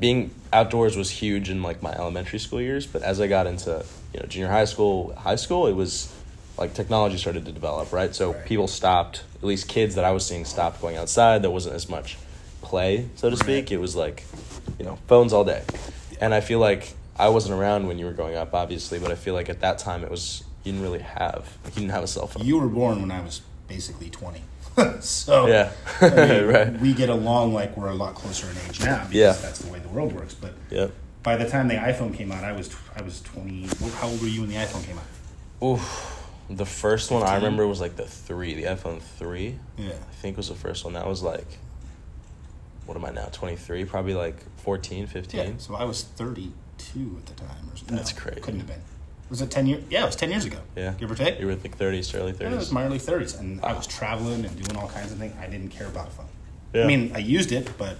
being 0.00 0.30
outdoors 0.50 0.96
was 0.96 1.10
huge 1.10 1.50
in 1.50 1.62
like 1.62 1.82
my 1.82 1.92
elementary 1.92 2.38
school 2.38 2.60
years. 2.60 2.86
But 2.86 3.02
as 3.02 3.20
I 3.20 3.26
got 3.26 3.46
into 3.46 3.84
you 4.14 4.20
know 4.20 4.26
junior 4.26 4.48
high 4.48 4.64
school, 4.64 5.14
high 5.14 5.36
school, 5.36 5.66
it 5.66 5.74
was 5.74 6.10
like 6.58 6.74
technology 6.74 7.16
started 7.16 7.44
to 7.46 7.52
develop, 7.52 7.92
right? 7.92 8.14
So 8.14 8.32
Right. 8.32 8.44
people 8.46 8.68
stopped, 8.68 9.22
at 9.36 9.44
least 9.44 9.68
kids 9.68 9.94
that 9.96 10.04
I 10.04 10.10
was 10.12 10.24
seeing 10.26 10.44
stopped 10.44 10.80
going 10.80 10.96
outside. 10.96 11.42
There 11.42 11.50
wasn't 11.50 11.74
as 11.74 11.88
much 11.88 12.16
play, 12.60 13.08
so 13.16 13.30
to 13.30 13.36
speak. 13.36 13.64
Right. 13.66 13.72
It 13.72 13.80
was 13.80 13.96
like 13.96 14.24
you 14.78 14.84
know 14.84 14.98
phones 15.06 15.32
all 15.32 15.44
day, 15.44 15.62
and 16.20 16.32
I 16.34 16.40
feel 16.40 16.58
like 16.58 16.94
I 17.18 17.28
wasn't 17.28 17.54
around 17.58 17.86
when 17.88 17.98
you 17.98 18.06
were 18.06 18.12
growing 18.12 18.36
up, 18.36 18.54
obviously, 18.54 18.98
but 18.98 19.10
I 19.10 19.14
feel 19.14 19.34
like 19.34 19.48
at 19.48 19.60
that 19.60 19.78
time 19.78 20.02
it 20.04 20.10
was 20.10 20.44
you 20.64 20.72
didn't 20.72 20.82
really 20.84 21.00
have 21.00 21.56
like, 21.64 21.74
you 21.74 21.80
didn't 21.82 21.92
have 21.92 22.04
a 22.04 22.06
cell 22.06 22.26
phone. 22.26 22.44
You 22.46 22.58
were 22.58 22.68
born 22.68 23.00
when 23.00 23.10
I 23.10 23.20
was 23.20 23.42
basically 23.68 24.10
20. 24.10 24.40
so 25.00 25.46
Yeah. 25.48 25.70
I 26.00 26.08
mean, 26.10 26.46
Right. 26.54 26.80
we 26.80 26.94
get 26.94 27.08
along 27.10 27.52
like 27.52 27.76
we're 27.76 27.88
a 27.90 27.94
lot 27.94 28.14
closer 28.14 28.48
in 28.50 28.56
age 28.68 28.80
now 28.80 28.98
because 29.04 29.12
Yeah. 29.14 29.32
that's 29.32 29.58
the 29.58 29.70
way 29.72 29.80
the 29.80 29.88
world 29.88 30.12
works. 30.12 30.34
But 30.34 30.54
Yep. 30.70 30.92
by 31.22 31.36
the 31.36 31.48
time 31.48 31.68
the 31.68 31.74
iPhone 31.74 32.14
came 32.14 32.30
out, 32.32 32.44
I 32.44 32.52
was 32.52 32.70
I 32.96 33.02
was 33.02 33.20
20. 33.22 33.68
How 33.96 34.08
old 34.08 34.20
were 34.22 34.28
you 34.28 34.40
when 34.42 34.50
the 34.50 34.56
iPhone 34.56 34.84
came 34.86 34.96
out? 34.98 35.04
Oof. 35.66 36.21
The 36.50 36.66
first 36.66 37.10
one 37.10 37.22
I 37.22 37.36
remember 37.36 37.66
was 37.66 37.80
like 37.80 37.96
the 37.96 38.04
three, 38.06 38.54
the 38.54 38.64
iPhone 38.64 39.00
three. 39.00 39.58
Yeah. 39.78 39.90
I 39.90 40.14
think 40.20 40.36
was 40.36 40.48
the 40.48 40.54
first 40.54 40.84
one. 40.84 40.94
That 40.94 41.06
was 41.06 41.22
like, 41.22 41.46
what 42.86 42.96
am 42.96 43.04
I 43.04 43.10
now? 43.10 43.26
Twenty 43.32 43.56
three, 43.56 43.84
probably 43.84 44.14
like 44.14 44.36
14, 44.58 45.06
15. 45.06 45.40
Yeah. 45.40 45.52
So 45.58 45.74
I 45.74 45.84
was 45.84 46.02
32 46.02 46.52
at 47.18 47.26
the 47.26 47.34
time. 47.34 47.48
Or 47.72 47.76
something. 47.76 47.96
That's 47.96 48.14
No, 48.14 48.20
crazy. 48.20 48.40
Couldn't 48.40 48.60
have 48.60 48.68
been. 48.68 48.80
Was 49.30 49.40
it 49.40 49.50
10 49.50 49.66
years? 49.66 49.82
Yeah, 49.88 50.02
it 50.02 50.06
was 50.06 50.16
10 50.16 50.30
years 50.30 50.44
ago. 50.44 50.58
Yeah. 50.76 50.92
Give 50.98 51.10
or 51.10 51.14
take. 51.14 51.40
You 51.40 51.46
were 51.46 51.54
like 51.54 51.76
thirties, 51.76 52.14
early 52.14 52.32
thirties. 52.32 52.50
Yeah, 52.50 52.54
it 52.54 52.58
was 52.58 52.70
my 52.72 52.84
early 52.84 52.98
30s, 52.98 53.40
and 53.40 53.60
I 53.64 53.72
was 53.72 53.86
traveling 53.86 54.44
and 54.44 54.62
doing 54.62 54.76
all 54.76 54.88
kinds 54.90 55.10
of 55.10 55.18
things. 55.18 55.34
I 55.40 55.46
didn't 55.46 55.70
care 55.70 55.86
about 55.86 56.08
a 56.08 56.10
phone. 56.10 56.26
Yeah. 56.74 56.84
I 56.84 56.86
mean, 56.86 57.12
I 57.14 57.18
used 57.18 57.50
it, 57.50 57.70
but 57.78 57.96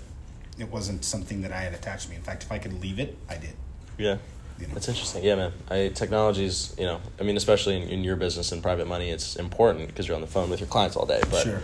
it 0.59 0.69
wasn't 0.71 1.05
something 1.07 1.40
that 1.43 1.50
I 1.52 1.61
had 1.61 1.73
attached 1.73 2.05
to 2.05 2.11
me. 2.11 2.17
In 2.17 2.23
fact, 2.23 2.43
if 2.43 2.52
I 2.52 2.59
could 2.59 2.78
leave 2.83 2.99
it, 2.99 3.17
I 3.31 3.37
did. 3.38 3.55
yeah. 3.97 4.19
You? 4.62 4.69
That's 4.75 4.88
interesting. 4.88 5.25
Yeah, 5.25 5.35
man. 5.35 5.52
I 5.71 5.88
technology's, 5.95 6.75
you 6.78 6.85
know, 6.85 7.00
I 7.21 7.23
mean, 7.25 7.37
especially 7.37 7.76
in, 7.83 7.88
in 7.88 8.04
your 8.04 8.16
business 8.16 8.52
and 8.52 8.62
private 8.62 8.87
money, 8.87 9.11
it's 9.11 9.37
important 9.37 9.88
because 9.88 10.07
you're 10.07 10.14
on 10.14 10.21
the 10.21 10.26
phone 10.28 10.50
with 10.50 10.61
your 10.61 10.69
clients 10.69 10.97
all 10.97 11.07
day. 11.07 11.21
But 11.31 11.42
Sure. 11.42 11.61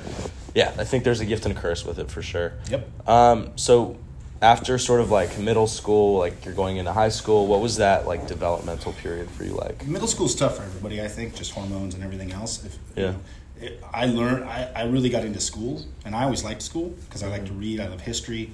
yeah, 0.54 0.72
I 0.78 0.84
think 0.84 1.04
there's 1.04 1.20
a 1.20 1.24
gift 1.26 1.46
and 1.46 1.56
a 1.56 1.60
curse 1.60 1.84
with 1.84 1.98
it 1.98 2.10
for 2.10 2.22
sure. 2.22 2.54
Yep. 2.70 3.08
Um, 3.08 3.52
so 3.56 3.96
after 4.42 4.78
sort 4.78 5.00
of 5.00 5.10
like 5.10 5.38
middle 5.38 5.66
school, 5.66 6.18
like 6.18 6.44
you're 6.44 6.54
going 6.54 6.76
into 6.76 6.92
high 6.92 7.08
school, 7.08 7.46
what 7.46 7.60
was 7.60 7.76
that 7.76 8.06
like 8.06 8.26
developmental 8.26 8.92
period 8.94 9.30
for 9.30 9.44
you 9.44 9.52
like? 9.54 9.86
Middle 9.86 10.08
school's 10.08 10.34
tough 10.34 10.56
for 10.56 10.62
everybody, 10.62 11.00
I 11.02 11.08
think, 11.08 11.34
just 11.34 11.52
hormones 11.52 11.94
and 11.94 12.02
everything 12.04 12.32
else. 12.32 12.64
If, 12.64 12.74
you 12.96 13.02
Yeah. 13.04 13.10
know, 13.12 13.20
it, 13.60 13.82
I 13.92 14.06
learned, 14.06 14.44
I, 14.44 14.70
I 14.74 14.82
really 14.84 15.08
got 15.08 15.24
into 15.24 15.40
school, 15.40 15.84
and 16.04 16.14
I 16.14 16.22
always 16.24 16.44
liked 16.44 16.62
school 16.62 16.90
because 17.06 17.22
I 17.24 17.28
like 17.28 17.44
to 17.46 17.52
read, 17.52 17.80
I 17.80 17.88
love 17.88 18.00
history. 18.00 18.50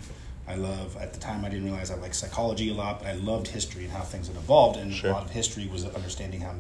I 0.47 0.57
love, 0.57 0.97
at 0.99 1.13
the 1.15 1.21
time, 1.21 1.45
I 1.45 1.49
didn't 1.49 1.65
realize 1.65 1.91
I 1.91 1.95
liked 1.97 2.15
psychology 2.15 2.71
a 2.71 2.75
lot, 2.75 3.01
but 3.01 3.09
I 3.09 3.15
loved 3.15 3.49
history 3.49 3.85
and 3.85 3.93
how 3.93 4.03
things 4.03 4.29
had 4.29 4.37
evolved. 4.37 4.79
And 4.79 4.93
Sure. 4.93 5.11
a 5.11 5.15
lot 5.15 5.25
of 5.25 5.31
history 5.31 5.67
was 5.67 5.85
understanding 5.87 6.43
how, 6.43 6.55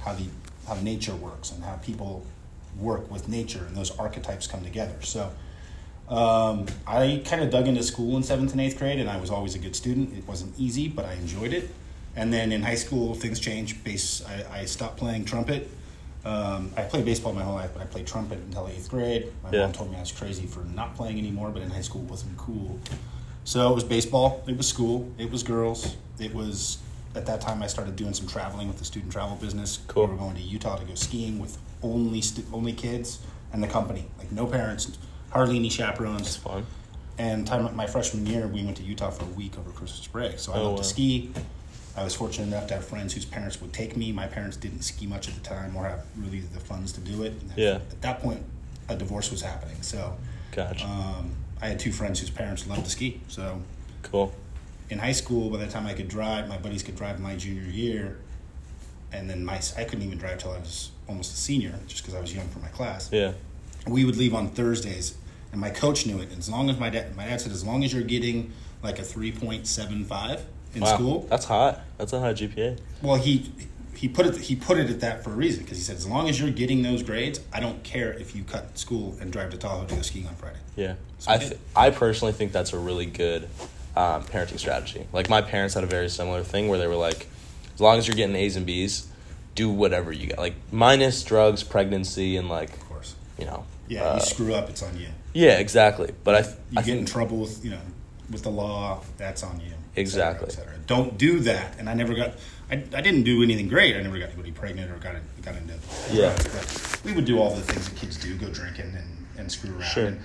how, 0.00 0.12
the, 0.14 0.26
how 0.68 0.74
nature 0.80 1.14
works 1.14 1.50
and 1.50 1.64
how 1.64 1.76
people 1.76 2.24
work 2.78 3.10
with 3.10 3.28
nature 3.28 3.64
and 3.66 3.76
those 3.76 3.90
archetypes 3.98 4.46
come 4.46 4.62
together. 4.62 4.94
So 5.02 5.32
um, 6.08 6.66
I 6.86 7.22
kind 7.24 7.42
of 7.42 7.50
dug 7.50 7.66
into 7.68 7.82
school 7.82 8.16
in 8.16 8.22
seventh 8.22 8.52
and 8.52 8.60
eighth 8.60 8.78
grade, 8.78 8.98
and 9.00 9.08
I 9.08 9.18
was 9.18 9.30
always 9.30 9.54
a 9.54 9.58
good 9.58 9.74
student. 9.74 10.16
It 10.16 10.26
wasn't 10.28 10.58
easy, 10.58 10.88
but 10.88 11.04
I 11.04 11.14
enjoyed 11.14 11.52
it. 11.52 11.70
And 12.14 12.32
then 12.32 12.52
in 12.52 12.62
high 12.62 12.74
school, 12.74 13.14
things 13.14 13.40
changed. 13.40 13.82
Bass, 13.84 14.22
I, 14.24 14.60
I 14.60 14.64
stopped 14.66 14.98
playing 14.98 15.24
trumpet. 15.24 15.70
Um, 16.24 16.70
I 16.76 16.82
played 16.82 17.04
baseball 17.04 17.32
my 17.32 17.42
whole 17.42 17.54
life, 17.54 17.70
but 17.74 17.82
I 17.82 17.86
played 17.86 18.06
trumpet 18.06 18.38
until 18.38 18.68
eighth 18.68 18.88
grade. 18.88 19.32
My 19.42 19.50
Yeah. 19.50 19.62
mom 19.62 19.72
told 19.72 19.90
me 19.90 19.96
I 19.96 20.00
was 20.00 20.12
crazy 20.12 20.46
for 20.46 20.60
not 20.64 20.94
playing 20.94 21.18
anymore, 21.18 21.50
but 21.50 21.62
in 21.62 21.70
high 21.70 21.80
school 21.80 22.02
it 22.02 22.10
wasn't 22.10 22.36
cool. 22.36 22.78
So 23.44 23.70
it 23.70 23.74
was 23.74 23.82
baseball, 23.84 24.42
it 24.46 24.56
was 24.56 24.68
school, 24.68 25.08
it 25.18 25.30
was 25.32 25.42
girls. 25.42 25.96
It 26.20 26.32
was 26.34 26.78
at 27.16 27.26
that 27.26 27.40
time 27.40 27.62
I 27.62 27.66
started 27.66 27.96
doing 27.96 28.14
some 28.14 28.26
traveling 28.28 28.68
with 28.68 28.78
the 28.78 28.84
student 28.84 29.12
travel 29.12 29.36
business. 29.36 29.80
Cool. 29.88 30.06
We 30.06 30.12
were 30.12 30.18
going 30.18 30.36
to 30.36 30.40
Utah 30.42 30.76
to 30.76 30.84
go 30.84 30.94
skiing 30.94 31.38
with 31.40 31.58
only 31.82 32.20
stu- 32.20 32.44
only 32.52 32.72
kids 32.72 33.18
and 33.52 33.62
the 33.62 33.66
company, 33.66 34.06
like 34.18 34.30
no 34.30 34.46
parents, 34.46 34.96
hardly 35.30 35.56
any 35.56 35.68
chaperones. 35.70 36.36
fun. 36.36 36.64
And 37.18 37.46
time 37.46 37.74
my 37.76 37.86
freshman 37.86 38.24
year, 38.26 38.46
we 38.46 38.64
went 38.64 38.76
to 38.78 38.82
Utah 38.82 39.10
for 39.10 39.24
a 39.24 39.28
week 39.28 39.58
over 39.58 39.70
Christmas 39.70 40.06
break. 40.06 40.38
So 40.38 40.52
I 40.52 40.56
Oh, 40.58 40.62
love 40.62 40.70
wow. 40.72 40.76
to 40.78 40.84
ski. 40.84 41.30
I 41.96 42.04
was 42.04 42.14
fortunate 42.14 42.46
enough 42.46 42.66
to 42.68 42.74
have 42.74 42.84
friends 42.86 43.12
whose 43.12 43.24
parents 43.24 43.60
would 43.60 43.72
take 43.72 43.96
me. 43.96 44.12
My 44.12 44.26
parents 44.26 44.56
didn't 44.56 44.82
ski 44.82 45.06
much 45.06 45.28
at 45.28 45.34
the 45.34 45.40
time 45.40 45.76
or 45.76 45.84
have 45.84 46.04
really 46.16 46.40
the 46.40 46.60
funds 46.60 46.92
to 46.92 47.00
do 47.00 47.22
it. 47.22 47.34
Yeah. 47.56 47.74
At 47.90 48.00
that 48.02 48.20
point, 48.20 48.42
a 48.88 48.96
divorce 48.96 49.30
was 49.30 49.42
happening. 49.42 49.82
So 49.82 50.16
Gotcha. 50.52 50.86
um, 50.86 51.32
I 51.60 51.68
had 51.68 51.78
two 51.78 51.92
friends 51.92 52.20
whose 52.20 52.30
parents 52.30 52.66
loved 52.66 52.84
to 52.84 52.90
ski. 52.90 53.20
So 53.28 53.60
cool. 54.02 54.32
in 54.90 54.98
high 54.98 55.12
school, 55.12 55.50
by 55.50 55.58
the 55.58 55.66
time 55.68 55.86
I 55.86 55.92
could 55.92 56.08
drive, 56.08 56.48
my 56.48 56.56
buddies 56.58 56.82
could 56.82 56.96
drive 56.96 57.20
my 57.20 57.36
junior 57.36 57.70
year, 57.70 58.18
and 59.12 59.28
then 59.28 59.44
my 59.44 59.60
I 59.76 59.84
couldn't 59.84 60.02
even 60.04 60.18
drive 60.18 60.38
till 60.38 60.52
I 60.52 60.58
was 60.58 60.90
almost 61.08 61.32
a 61.34 61.36
senior, 61.36 61.78
just 61.86 62.02
because 62.02 62.14
I 62.14 62.20
was 62.20 62.34
young 62.34 62.48
for 62.48 62.58
my 62.60 62.68
class. 62.68 63.10
Yeah. 63.12 63.32
We 63.86 64.04
would 64.04 64.16
leave 64.16 64.34
on 64.34 64.48
Thursdays, 64.48 65.16
and 65.50 65.60
my 65.60 65.70
coach 65.70 66.06
knew 66.06 66.18
it. 66.20 66.30
And 66.30 66.38
as 66.38 66.48
long 66.48 66.70
as 66.70 66.78
my 66.78 66.88
dad, 66.90 67.14
my 67.16 67.26
dad 67.26 67.40
said, 67.40 67.52
as 67.52 67.64
long 67.64 67.84
as 67.84 67.92
you're 67.92 68.02
getting 68.02 68.52
like 68.82 68.98
a 68.98 69.02
three 69.02 69.30
point 69.32 69.66
seven 69.66 70.04
five 70.04 70.44
in 70.74 70.80
wow. 70.82 70.94
school, 70.94 71.26
That's 71.28 71.44
hot. 71.44 71.80
That's 71.98 72.12
a 72.12 72.20
high 72.20 72.32
GPA. 72.34 72.78
well, 73.02 73.16
he 73.16 73.50
he 73.94 74.08
put 74.08 74.26
it 74.26 74.36
he 74.36 74.56
put 74.56 74.78
it 74.78 74.90
at 74.90 75.00
that 75.00 75.22
for 75.22 75.30
a 75.30 75.34
reason 75.34 75.62
because 75.62 75.78
he 75.78 75.84
said 75.84 75.96
as 75.96 76.06
long 76.08 76.28
as 76.28 76.40
you're 76.40 76.50
getting 76.50 76.82
those 76.82 77.02
grades, 77.02 77.40
I 77.52 77.60
don't 77.60 77.82
care 77.84 78.12
if 78.12 78.34
you 78.34 78.42
cut 78.42 78.76
school 78.78 79.16
and 79.20 79.32
drive 79.32 79.50
to 79.50 79.56
Tahoe 79.58 79.84
to 79.84 79.94
go 79.94 80.02
skiing 80.02 80.26
on 80.26 80.34
Friday. 80.34 80.58
Yeah. 80.76 80.94
So 81.18 81.30
I, 81.30 81.34
I 81.34 81.38
th- 81.38 81.58
I 81.76 81.90
personally 81.90 82.32
think 82.32 82.52
that's 82.52 82.72
a 82.72 82.78
really 82.78 83.06
good 83.06 83.44
um, 83.96 84.24
parenting 84.24 84.58
strategy. 84.58 85.06
Like 85.12 85.28
my 85.28 85.42
parents 85.42 85.74
had 85.74 85.84
a 85.84 85.86
very 85.86 86.08
similar 86.08 86.42
thing 86.42 86.68
where 86.68 86.78
they 86.78 86.86
were 86.88 86.96
like, 86.96 87.26
as 87.74 87.80
long 87.80 87.98
as 87.98 88.08
you're 88.08 88.16
getting 88.16 88.34
A's 88.34 88.56
and 88.56 88.66
B's, 88.66 89.06
do 89.54 89.68
whatever 89.70 90.10
you 90.10 90.28
got. 90.28 90.38
Like 90.38 90.54
minus 90.72 91.22
drugs, 91.22 91.62
pregnancy, 91.62 92.36
and 92.36 92.48
like 92.48 92.72
Of 92.72 92.88
course, 92.88 93.14
you 93.38 93.44
know. 93.44 93.64
yeah, 93.88 94.02
uh, 94.04 94.14
you 94.14 94.20
screw 94.22 94.54
up, 94.54 94.68
it's 94.70 94.82
on 94.82 94.98
you. 94.98 95.08
yeah, 95.34 95.58
exactly. 95.58 96.12
But 96.24 96.34
I, 96.34 96.42
th- 96.42 96.54
you 96.70 96.78
I 96.80 96.82
get 96.82 96.96
in 96.98 97.04
trouble 97.06 97.36
with 97.38 97.62
you 97.64 97.70
know 97.72 97.80
with 98.30 98.42
the 98.42 98.50
law 98.50 99.02
that's 99.18 99.42
on 99.44 99.60
you 99.60 99.74
et 99.96 100.06
cetera, 100.08 100.30
Exactly. 100.30 100.48
et 100.48 100.52
cetera. 100.52 100.72
don't 100.86 101.18
do 101.18 101.40
that 101.40 101.78
and 101.78 101.88
i 101.88 101.94
never 101.94 102.14
got 102.14 102.32
I, 102.70 102.74
I 102.94 103.00
didn't 103.02 103.24
do 103.24 103.42
anything 103.42 103.68
great 103.68 103.96
i 103.96 104.00
never 104.00 104.18
got 104.18 104.28
anybody 104.30 104.52
pregnant 104.52 104.90
or 104.90 104.96
got, 104.96 105.14
got 105.42 105.54
into 105.56 105.74
Yeah. 106.12 106.34
but 106.36 107.00
we 107.04 107.12
would 107.12 107.24
do 107.24 107.38
all 107.38 107.50
the 107.54 107.60
things 107.62 107.88
that 107.88 107.96
kids 107.98 108.16
do 108.16 108.34
go 108.36 108.48
drinking 108.48 108.94
and, 108.96 109.26
and 109.38 109.52
screw 109.52 109.70
around 109.72 109.82
Sure. 109.90 110.06
and 110.06 110.20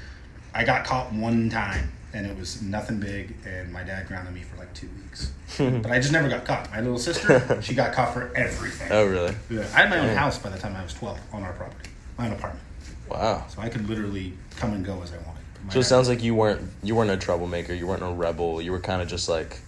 i 0.53 0.63
got 0.63 0.86
caught 0.86 1.12
one 1.13 1.50
time 1.50 1.91
and 2.13 2.25
it 2.25 2.38
was 2.38 2.62
nothing 2.62 3.00
big 3.00 3.36
and 3.45 3.71
my 3.71 3.83
dad 3.83 4.07
grounded 4.07 4.33
me 4.33 4.41
for 4.41 4.55
like 4.57 4.74
two 4.74 4.89
weeks 5.03 5.31
but 5.57 5.91
i 5.91 6.00
just 6.00 6.13
never 6.13 6.29
got 6.29 6.45
caught 6.45 6.71
my 6.71 6.79
little 6.79 6.97
sister 7.00 7.62
she 7.62 7.74
got 7.75 7.93
caught 7.93 8.13
for 8.13 8.31
everything 8.36 8.88
oh 8.91 9.05
really? 9.05 9.36
Yeah. 9.50 9.62
i 9.75 9.81
had 9.81 9.89
my 9.89 10.00
own 10.00 10.15
house 10.15 10.39
by 10.39 10.50
the 10.50 10.57
time 10.57 10.75
i 10.75 10.81
was 10.83 10.93
12 10.93 11.19
on 11.33 11.43
our 11.43 11.53
property 11.53 11.89
my 12.17 12.27
own 12.27 12.33
apartment 12.33 12.63
Wow. 13.09 13.45
so 13.50 13.62
i 13.62 13.69
could 13.69 13.88
literally 13.89 14.33
come 14.55 14.74
and 14.74 14.86
go 14.86 15.01
as 15.01 15.12
i 15.13 15.17
wanted 15.17 15.43
So 15.70 15.80
it 15.80 15.84
sounds 15.84 16.08
like 16.08 16.24
you 16.24 16.34
weren't 16.34 16.62
you 16.84 16.96
weren't 16.96 17.12
a 17.12 17.18
troublemaker. 17.18 17.74
You 17.74 17.88
weren't 17.88 18.04
a 18.04 18.08
rebel. 18.08 18.62
You 18.62 18.72
were 18.72 18.80
kind 18.80 19.02
of 19.02 19.08
just 19.08 19.28
like 19.28 19.60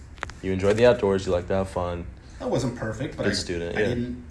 you 0.42 0.52
enjoyed 0.52 0.76
the 0.76 0.86
outdoors. 0.86 1.26
You 1.26 1.32
like 1.32 1.46
to 1.48 1.54
have 1.54 1.68
fun. 1.68 2.06
I 2.40 2.46
wasn't 2.46 2.76
perfect, 2.76 3.16
but 3.16 3.24
Good 3.24 3.32
I, 3.32 3.34
student, 3.34 3.76
I 3.76 3.80
yeah. 3.80 3.88
didn't. 3.88 4.24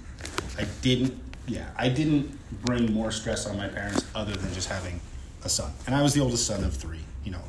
I 0.57 0.65
didn't. 0.81 1.19
Yeah, 1.47 1.69
I 1.77 1.89
didn't 1.89 2.37
bring 2.63 2.91
more 2.91 3.11
stress 3.11 3.45
on 3.45 3.57
my 3.57 3.67
parents 3.67 4.05
other 4.15 4.35
than 4.35 4.53
just 4.53 4.69
having 4.69 4.99
a 5.43 5.49
son, 5.49 5.71
and 5.85 5.95
I 5.95 6.01
was 6.01 6.13
the 6.13 6.21
oldest 6.21 6.47
son 6.47 6.63
of 6.63 6.75
three. 6.75 6.99
You 7.23 7.31
know, 7.31 7.41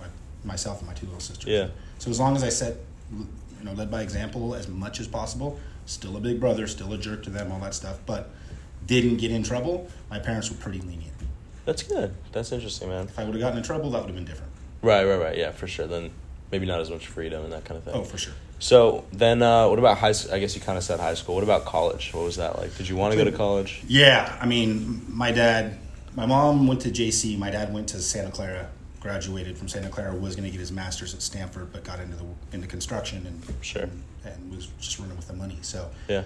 myself 0.44 0.78
and 0.78 0.88
my 0.88 0.94
two 0.94 1.06
little 1.06 1.20
sisters. 1.20 1.50
Yeah. 1.50 1.68
So 1.98 2.10
as 2.10 2.18
long 2.18 2.36
as 2.36 2.42
I 2.42 2.48
set, 2.48 2.76
you 3.12 3.26
know, 3.64 3.72
led 3.72 3.90
by 3.90 4.02
example 4.02 4.54
as 4.54 4.68
much 4.68 5.00
as 5.00 5.08
possible, 5.08 5.58
still 5.86 6.16
a 6.16 6.20
big 6.20 6.40
brother, 6.40 6.66
still 6.66 6.92
a 6.92 6.98
jerk 6.98 7.22
to 7.24 7.30
them, 7.30 7.52
all 7.52 7.60
that 7.60 7.74
stuff, 7.74 7.98
but 8.06 8.30
didn't 8.86 9.18
get 9.18 9.30
in 9.30 9.42
trouble. 9.42 9.88
My 10.08 10.18
parents 10.18 10.50
were 10.50 10.56
pretty 10.56 10.80
lenient. 10.80 11.12
That's 11.70 11.84
good. 11.84 12.12
That's 12.32 12.50
interesting, 12.50 12.88
man. 12.88 13.04
If 13.04 13.16
I 13.16 13.22
would 13.22 13.32
have 13.34 13.40
gotten 13.40 13.58
in 13.58 13.62
trouble, 13.62 13.92
that 13.92 13.98
would 14.00 14.08
have 14.08 14.16
been 14.16 14.24
different. 14.24 14.50
Right, 14.82 15.04
right, 15.04 15.20
right. 15.20 15.38
Yeah, 15.38 15.52
for 15.52 15.68
sure. 15.68 15.86
Then 15.86 16.10
maybe 16.50 16.66
not 16.66 16.80
as 16.80 16.90
much 16.90 17.06
freedom 17.06 17.44
and 17.44 17.52
that 17.52 17.64
kind 17.64 17.78
of 17.78 17.84
thing. 17.84 17.94
Oh, 17.94 18.02
for 18.02 18.18
sure. 18.18 18.32
So 18.58 19.04
then, 19.12 19.40
uh, 19.40 19.68
what 19.68 19.78
about 19.78 19.98
high? 19.98 20.12
I 20.32 20.40
guess 20.40 20.56
you 20.56 20.60
kind 20.60 20.76
of 20.76 20.82
said 20.82 20.98
high 20.98 21.14
school. 21.14 21.36
What 21.36 21.44
about 21.44 21.66
college? 21.66 22.10
What 22.12 22.24
was 22.24 22.34
that 22.38 22.58
like? 22.58 22.76
Did 22.76 22.88
you 22.88 22.96
want 22.96 23.12
to 23.12 23.16
go 23.16 23.22
to 23.22 23.30
college? 23.30 23.82
Yeah, 23.86 24.36
I 24.40 24.46
mean, 24.46 25.04
my 25.06 25.30
dad, 25.30 25.78
my 26.16 26.26
mom 26.26 26.66
went 26.66 26.80
to 26.80 26.90
JC. 26.90 27.38
My 27.38 27.50
dad 27.50 27.72
went 27.72 27.88
to 27.90 28.00
Santa 28.00 28.32
Clara, 28.32 28.68
graduated 28.98 29.56
from 29.56 29.68
Santa 29.68 29.90
Clara, 29.90 30.12
was 30.12 30.34
going 30.34 30.46
to 30.46 30.50
get 30.50 30.58
his 30.58 30.72
master's 30.72 31.14
at 31.14 31.22
Stanford, 31.22 31.72
but 31.72 31.84
got 31.84 32.00
into 32.00 32.16
the 32.16 32.24
into 32.52 32.66
construction 32.66 33.24
and 33.28 33.54
Sure. 33.64 33.82
and, 33.84 34.02
and 34.24 34.56
was 34.56 34.66
just 34.80 34.98
running 34.98 35.16
with 35.16 35.28
the 35.28 35.34
money. 35.34 35.58
So 35.62 35.88
Yeah, 36.08 36.24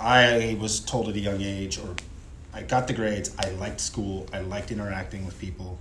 I 0.00 0.56
was 0.58 0.80
told 0.80 1.10
at 1.10 1.16
a 1.16 1.20
young 1.20 1.42
age, 1.42 1.78
or 1.78 1.94
I 2.56 2.62
got 2.62 2.88
the 2.88 2.94
grades. 2.94 3.36
I 3.38 3.50
liked 3.50 3.80
school. 3.80 4.26
I 4.32 4.40
liked 4.40 4.72
interacting 4.72 5.26
with 5.26 5.38
people, 5.38 5.78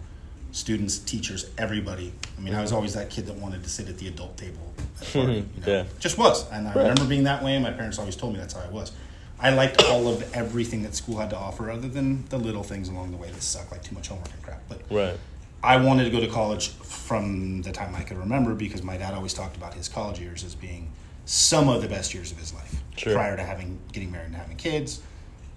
students, 0.52 1.00
teachers, 1.00 1.50
everybody. 1.58 2.12
I 2.38 2.42
mean, 2.42 2.54
I 2.54 2.62
was 2.62 2.74
always 2.74 2.94
that 2.96 3.10
kid 3.10 3.28
that 3.28 3.36
wanted 3.38 3.64
to 3.64 3.70
sit 3.70 3.88
at 3.88 3.98
the 3.98 4.08
adult 4.10 4.38
table. 4.38 4.74
You 5.14 5.24
know? 5.28 5.44
Yeah. 5.66 5.84
Just 6.00 6.18
was. 6.18 6.50
And 6.52 6.68
I 6.68 6.74
Right. 6.74 6.82
remember 6.84 7.06
being 7.06 7.24
that 7.24 7.44
way, 7.44 7.54
and 7.56 7.64
my 7.64 7.72
parents 7.72 7.98
always 8.00 8.16
told 8.16 8.34
me 8.34 8.40
that's 8.40 8.54
how 8.54 8.62
I 8.62 8.70
was. 8.70 8.92
I 9.40 9.50
liked 9.52 9.84
all 9.84 10.08
of 10.08 10.34
everything 10.34 10.84
that 10.84 10.96
school 10.96 11.18
had 11.18 11.30
to 11.32 11.38
offer, 11.38 11.70
other 11.72 11.88
than 11.90 12.26
the 12.30 12.38
little 12.38 12.64
things 12.64 12.88
along 12.90 13.12
the 13.12 13.18
way 13.18 13.30
that 13.30 13.42
suck, 13.42 13.72
like 13.72 13.84
too 13.84 13.94
much 13.96 14.08
homework 14.08 14.32
and 14.34 14.42
crap. 14.42 14.62
But 14.70 14.82
right. 14.90 15.18
I 15.64 15.78
wanted 15.78 16.06
to 16.06 16.10
go 16.12 16.20
to 16.22 16.28
college 16.28 16.70
from 16.70 17.62
the 17.62 17.72
time 17.72 17.94
I 17.96 18.04
could 18.04 18.18
remember 18.18 18.54
because 18.54 18.84
my 18.84 18.98
dad 18.98 19.14
always 19.14 19.34
talked 19.34 19.58
about 19.58 19.74
his 19.74 19.88
college 19.90 20.20
years 20.20 20.44
as 20.44 20.56
being 20.56 20.92
some 21.26 21.68
of 21.70 21.82
the 21.82 21.88
best 21.90 22.14
years 22.14 22.32
of 22.32 22.38
his 22.38 22.54
life 22.54 22.82
Sure. 22.98 23.14
prior 23.14 23.36
to 23.36 23.44
having 23.44 23.80
getting 23.92 24.12
married 24.12 24.28
and 24.28 24.36
having 24.36 24.56
kids. 24.58 25.02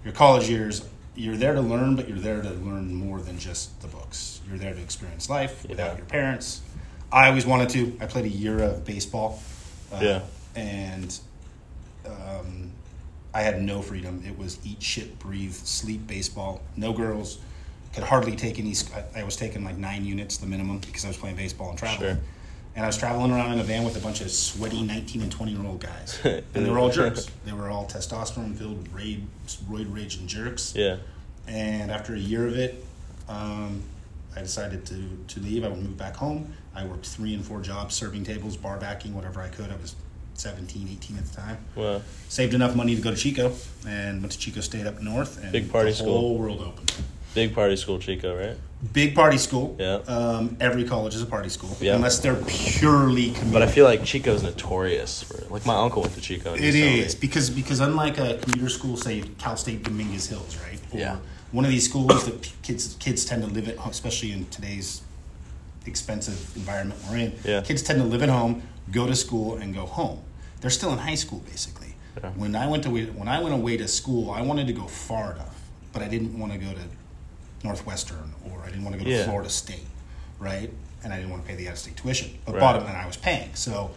Your 0.03 0.13
college 0.13 0.49
years, 0.49 0.83
you're 1.19 1.35
there 1.37 1.53
to 1.53 1.61
learn, 1.61 1.95
but 1.95 2.07
you're 2.07 2.17
there 2.17 2.41
to 2.41 2.49
learn 2.49 2.93
more 2.93 3.19
than 3.21 3.37
just 3.37 3.81
the 3.81 3.87
books. 3.87 4.39
You're 4.47 4.57
there 4.57 4.73
to 4.73 4.81
experience 4.81 5.29
life 5.29 5.67
without 5.67 5.97
your 5.97 6.05
parents. 6.05 6.61
I 7.11 7.27
always 7.27 7.45
wanted 7.45 7.69
to. 7.69 7.97
I 7.99 8.05
played 8.05 8.25
a 8.25 8.29
year 8.29 8.63
of 8.63 8.85
baseball. 8.85 9.41
Uh, 9.91 9.99
Yeah. 10.01 10.21
And 10.55 11.19
um, 12.05 12.71
I 13.33 13.41
had 13.41 13.61
no 13.61 13.81
freedom. 13.81 14.23
It 14.25 14.37
was 14.37 14.57
eat, 14.65 14.81
shit, 14.81 15.19
breathe, 15.19 15.53
sleep, 15.53 16.07
baseball. 16.07 16.61
No 16.75 16.93
girls. 16.93 17.37
Could 17.93 18.03
hardly 18.03 18.35
take 18.35 18.59
any. 18.59 18.73
I, 18.95 19.21
I 19.21 19.23
was 19.23 19.35
taking 19.35 19.63
like 19.63 19.77
nine 19.77 20.05
units, 20.05 20.37
the 20.37 20.45
minimum, 20.47 20.79
because 20.79 21.05
I 21.05 21.07
was 21.09 21.17
playing 21.17 21.35
baseball 21.35 21.71
and 21.71 21.77
traveling. 21.77 22.15
Sure. 22.15 22.23
And 22.79 22.85
I 22.85 22.87
was 22.87 22.97
traveling 22.97 23.31
around 23.31 23.51
in 23.51 23.59
a 23.59 23.63
van 23.63 23.83
with 23.83 23.97
a 23.97 23.99
bunch 23.99 24.21
of 24.21 24.31
sweaty 24.31 24.81
19 24.81 25.21
and 25.21 25.29
20 25.29 25.51
year 25.51 25.65
old 25.65 25.81
guys. 25.81 26.17
and 26.23 26.43
they 26.53 26.69
were 26.69 26.79
all 26.79 26.89
jerks. 26.89 27.29
They 27.43 27.51
were 27.51 27.69
all 27.69 27.85
testosterone 27.85 28.55
filled, 28.55 28.87
roid, 28.93 29.93
rage, 29.93 30.15
and 30.15 30.29
jerks. 30.29 30.73
Yeah. 30.77 30.95
And 31.45 31.91
after 31.91 32.15
a 32.15 32.17
year 32.17 32.47
of 32.47 32.57
it, 32.57 32.81
um, 33.27 33.83
I 34.33 34.39
decided 34.39 34.85
to, 34.85 35.25
to 35.27 35.39
leave. 35.41 35.65
I 35.65 35.67
would 35.67 35.79
move 35.79 35.97
back 35.97 36.15
home. 36.15 36.53
I 36.73 36.85
worked 36.85 37.05
three 37.05 37.33
and 37.33 37.43
four 37.43 37.59
jobs, 37.59 37.95
serving 37.95 38.23
tables, 38.23 38.55
bar 38.55 38.77
backing, 38.77 39.13
whatever 39.13 39.41
I 39.41 39.49
could. 39.49 39.69
I 39.71 39.75
was 39.75 39.97
17, 40.35 40.87
18 40.89 41.17
at 41.17 41.25
the 41.25 41.35
time. 41.35 41.57
Well, 41.75 42.01
Saved 42.29 42.53
enough 42.53 42.77
money 42.77 42.95
to 42.95 43.01
go 43.01 43.11
to 43.11 43.17
Chico 43.17 43.51
and 43.85 44.21
went 44.21 44.31
to 44.31 44.39
Chico 44.39 44.61
State 44.61 44.87
up 44.87 45.01
north. 45.01 45.43
And 45.43 45.51
Big 45.51 45.69
party 45.69 45.89
the 45.89 45.97
school. 45.97 46.17
whole 46.17 46.37
world 46.37 46.61
opened. 46.61 46.93
Big 47.33 47.53
party 47.53 47.75
school, 47.75 47.99
Chico, 47.99 48.35
right? 48.37 48.57
Big 48.93 49.13
party 49.13 49.37
school. 49.37 49.75
Yeah. 49.77 49.95
Um, 50.07 50.55
every 50.61 50.85
college 50.85 51.13
is 51.13 51.21
a 51.21 51.25
party 51.25 51.49
school. 51.49 51.75
Yeah. 51.81 51.95
Unless 51.95 52.19
they're 52.19 52.41
purely 52.47 53.31
community. 53.31 53.51
But 53.51 53.61
I 53.61 53.67
feel 53.67 53.83
like 53.85 54.03
Chico's 54.05 54.41
notorious 54.41 55.21
for 55.23 55.43
like 55.53 55.65
my 55.65 55.75
uncle 55.75 56.01
went 56.03 56.13
to 56.15 56.21
Chico. 56.21 56.53
It 56.53 56.61
he's 56.61 56.73
telling 56.75 56.93
me- 56.93 56.99
is 57.01 57.15
because 57.15 57.49
because 57.49 57.79
unlike 57.81 58.17
a 58.17 58.37
commuter 58.37 58.69
school, 58.69 58.95
say 58.95 59.21
Cal 59.37 59.57
State 59.57 59.83
Dominguez 59.83 60.27
Hills, 60.27 60.57
right? 60.63 60.79
Or 60.93 60.99
Yeah. 60.99 61.17
One 61.51 61.65
of 61.65 61.71
these 61.71 61.85
schools 61.89 62.25
that 62.25 62.53
kids 62.61 62.95
kids 62.99 63.25
tend 63.25 63.41
to 63.43 63.49
live 63.49 63.67
at, 63.67 63.77
home, 63.77 63.91
especially 63.91 64.31
in 64.31 64.45
today's 64.45 65.01
expensive 65.85 66.55
environment 66.55 66.99
we're 67.09 67.17
in. 67.17 67.33
Yeah. 67.43 67.61
Kids 67.61 67.81
tend 67.81 67.99
to 67.99 68.05
live 68.05 68.21
at 68.23 68.29
home, 68.29 68.61
go 68.91 69.07
to 69.07 69.15
school, 69.15 69.55
and 69.57 69.73
go 69.73 69.85
home. 69.85 70.21
They're 70.61 70.69
still 70.69 70.91
in 70.93 70.99
high 70.99 71.15
school 71.15 71.39
basically. 71.39 71.95
Yeah. 72.17 72.29
When 72.31 72.55
I 72.55 72.67
went 72.67 72.83
to 72.83 72.89
when 72.91 73.27
I 73.27 73.41
went 73.41 73.55
away 73.55 73.77
to 73.77 73.87
school, 73.87 74.31
I 74.31 74.41
wanted 74.41 74.67
to 74.67 74.73
go 74.73 74.87
far 74.87 75.33
enough, 75.33 75.59
but 75.91 76.01
I 76.01 76.07
didn't 76.07 76.37
want 76.39 76.53
to 76.53 76.57
go 76.59 76.71
to 76.71 76.79
Northwestern 77.63 78.33
or 78.49 78.61
I 78.63 78.67
didn't 78.69 78.83
want 78.83 78.93
to 78.97 78.99
go 79.03 79.05
to 79.09 79.15
Yeah. 79.15 79.25
Florida 79.25 79.49
State, 79.49 79.85
right? 80.39 80.71
And 81.03 81.13
I 81.13 81.17
didn't 81.17 81.31
want 81.31 81.43
to 81.43 81.47
pay 81.49 81.55
the 81.55 81.67
out-of-state 81.67 81.95
tuition. 81.97 82.37
But 82.45 82.53
Right. 82.55 82.59
bottom, 82.61 82.85
and 82.85 82.95
I 82.97 83.05
was 83.05 83.17
paying. 83.17 83.49
So, 83.55 83.91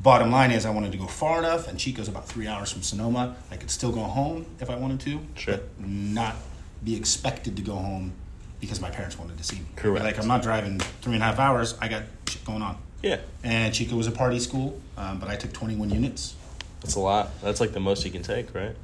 bottom 0.00 0.30
line 0.30 0.50
is, 0.50 0.66
I 0.66 0.70
wanted 0.70 0.92
to 0.92 0.98
go 0.98 1.06
far 1.06 1.38
enough, 1.38 1.68
and 1.68 1.78
Chico's 1.78 2.08
about 2.08 2.28
three 2.28 2.46
hours 2.48 2.70
from 2.72 2.82
Sonoma. 2.82 3.36
I 3.50 3.56
could 3.56 3.70
still 3.70 3.92
go 3.92 4.02
home 4.02 4.46
if 4.60 4.68
I 4.70 4.74
wanted 4.76 5.00
to, 5.00 5.20
Sure. 5.36 5.54
but 5.56 5.68
not 5.80 6.36
be 6.84 6.96
expected 6.96 7.56
to 7.56 7.62
go 7.62 7.74
home 7.76 8.12
because 8.60 8.80
my 8.80 8.90
parents 8.90 9.18
wanted 9.18 9.38
to 9.38 9.44
see 9.44 9.56
me. 9.56 9.66
Correct. 9.76 10.04
Like 10.04 10.18
I'm 10.18 10.26
not 10.28 10.42
driving 10.42 10.80
three 11.00 11.14
and 11.14 11.22
a 11.22 11.26
half 11.26 11.38
hours. 11.38 11.74
I 11.80 11.88
got 11.88 12.02
shit 12.28 12.44
going 12.44 12.62
on. 12.62 12.76
Yeah, 13.02 13.18
And 13.44 13.72
Chico 13.72 13.94
was 13.94 14.08
a 14.08 14.10
party 14.10 14.40
school, 14.40 14.80
um, 14.96 15.18
but 15.20 15.28
I 15.28 15.36
took 15.36 15.52
21 15.52 15.90
units. 15.90 16.34
that's 16.80 16.96
a 16.96 17.00
lot. 17.00 17.30
That's 17.40 17.60
like 17.60 17.72
the 17.72 17.78
most 17.80 18.04
you 18.04 18.10
can 18.10 18.22
take, 18.24 18.52
right? 18.54 18.74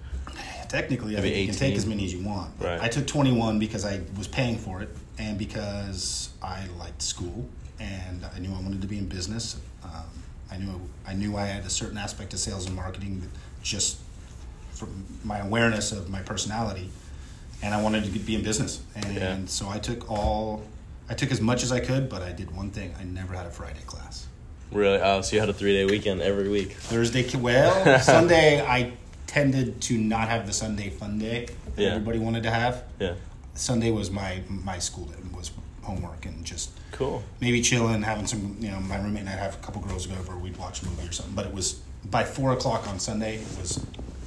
Technically, 0.68 1.16
I 1.16 1.20
Maybe 1.20 1.34
think 1.34 1.40
you 1.46 1.52
can 1.52 1.58
take 1.58 1.76
as 1.76 1.86
many 1.86 2.04
as 2.04 2.12
you 2.12 2.24
want. 2.24 2.52
Right. 2.58 2.80
I 2.80 2.88
took 2.88 3.06
21 3.06 3.58
because 3.58 3.84
I 3.84 4.00
was 4.16 4.28
paying 4.28 4.58
for 4.58 4.82
it 4.82 4.88
and 5.18 5.38
because 5.38 6.30
I 6.42 6.66
liked 6.78 7.02
school 7.02 7.48
and 7.80 8.24
I 8.34 8.38
knew 8.38 8.50
I 8.52 8.60
wanted 8.60 8.80
to 8.82 8.86
be 8.86 8.98
in 8.98 9.08
business. 9.08 9.56
Um, 9.84 9.90
I 10.50 10.56
knew 10.56 10.80
I 11.06 11.14
knew 11.14 11.36
I 11.36 11.46
had 11.46 11.64
a 11.64 11.70
certain 11.70 11.98
aspect 11.98 12.32
of 12.32 12.38
sales 12.38 12.66
and 12.66 12.76
marketing 12.76 13.20
that 13.20 13.30
just 13.62 13.98
from 14.72 15.04
my 15.24 15.38
awareness 15.38 15.92
of 15.92 16.10
my 16.10 16.20
personality, 16.20 16.90
and 17.62 17.74
I 17.74 17.80
wanted 17.80 18.04
to 18.04 18.10
be 18.18 18.34
in 18.34 18.42
business. 18.42 18.80
And 18.94 19.14
Yeah. 19.14 19.38
so 19.46 19.68
I 19.68 19.78
took 19.78 20.10
all 20.10 20.62
I 21.08 21.14
took 21.14 21.30
as 21.30 21.40
much 21.40 21.62
as 21.62 21.70
I 21.72 21.80
could, 21.80 22.08
but 22.08 22.22
I 22.22 22.32
did 22.32 22.54
one 22.54 22.70
thing: 22.70 22.94
I 22.98 23.04
never 23.04 23.34
had 23.34 23.46
a 23.46 23.50
Friday 23.50 23.82
class. 23.86 24.26
Really? 24.70 24.98
Oh, 24.98 25.20
so 25.20 25.36
you 25.36 25.40
had 25.40 25.48
a 25.48 25.52
three 25.52 25.72
day 25.72 25.84
weekend 25.84 26.20
every 26.22 26.48
week. 26.48 26.72
Thursday, 26.72 27.28
well, 27.36 28.00
Sunday 28.00 28.60
I 28.60 28.92
tended 29.26 29.80
to 29.82 29.98
not 29.98 30.28
have 30.28 30.46
the 30.46 30.52
Sunday 30.52 30.90
fun 30.90 31.18
day 31.18 31.46
that 31.76 31.82
Yeah. 31.82 31.88
everybody 31.90 32.18
wanted 32.18 32.42
to 32.44 32.50
have. 32.50 32.84
Yeah. 32.98 33.14
Sunday 33.54 33.90
was 33.90 34.10
my 34.10 34.40
my 34.48 34.78
school 34.78 35.06
day 35.06 35.14
was 35.34 35.50
homework 35.82 36.24
and 36.26 36.44
just 36.44 36.70
Cool. 36.92 37.22
maybe 37.40 37.60
chilling, 37.60 38.02
having 38.02 38.26
some. 38.26 38.56
You 38.60 38.70
know, 38.70 38.80
my 38.80 38.96
roommate 38.96 39.20
and 39.22 39.28
I'd 39.30 39.38
have 39.38 39.54
a 39.54 39.58
couple 39.58 39.82
girls 39.82 40.06
go 40.06 40.14
over. 40.16 40.36
We'd 40.36 40.56
watch 40.56 40.82
a 40.82 40.86
movie 40.86 41.08
or 41.08 41.12
something. 41.12 41.34
But 41.34 41.46
it 41.46 41.52
was 41.54 41.80
by 42.04 42.24
four 42.24 42.52
o'clock 42.52 42.86
on 42.88 42.98
Sunday. 42.98 43.36
It 43.36 43.58
was 43.60 43.78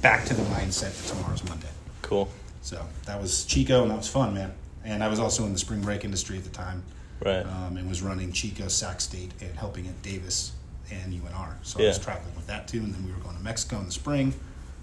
back 0.02 0.24
to 0.26 0.34
the 0.34 0.42
mindset 0.44 0.96
that 0.96 1.06
tomorrow's 1.16 1.44
Monday. 1.44 1.68
Cool. 2.02 2.28
So 2.62 2.84
that 3.06 3.20
was 3.20 3.44
Chico, 3.44 3.82
and 3.82 3.90
that 3.90 3.96
was 3.96 4.08
fun, 4.08 4.34
man. 4.34 4.52
And 4.84 5.02
I 5.02 5.08
was 5.08 5.18
also 5.18 5.44
in 5.46 5.52
the 5.52 5.58
spring 5.58 5.80
break 5.80 6.04
industry 6.04 6.38
at 6.38 6.44
the 6.44 6.50
time, 6.50 6.82
Right. 7.24 7.44
um, 7.44 7.76
and 7.76 7.88
was 7.88 8.02
running 8.02 8.32
Chico, 8.32 8.68
Sac 8.68 9.00
State, 9.00 9.32
and 9.40 9.54
helping 9.56 9.86
at 9.86 10.00
Davis 10.02 10.52
and 10.90 11.12
UNR. 11.12 11.56
So 11.62 11.82
I 11.82 11.88
was 11.88 11.98
traveling 11.98 12.34
with 12.36 12.46
that 12.46 12.68
too, 12.68 12.78
and 12.78 12.94
then 12.94 13.04
we 13.04 13.12
were 13.12 13.18
going 13.18 13.36
to 13.36 13.42
Mexico 13.42 13.78
in 13.78 13.86
the 13.86 13.92
spring. 13.92 14.34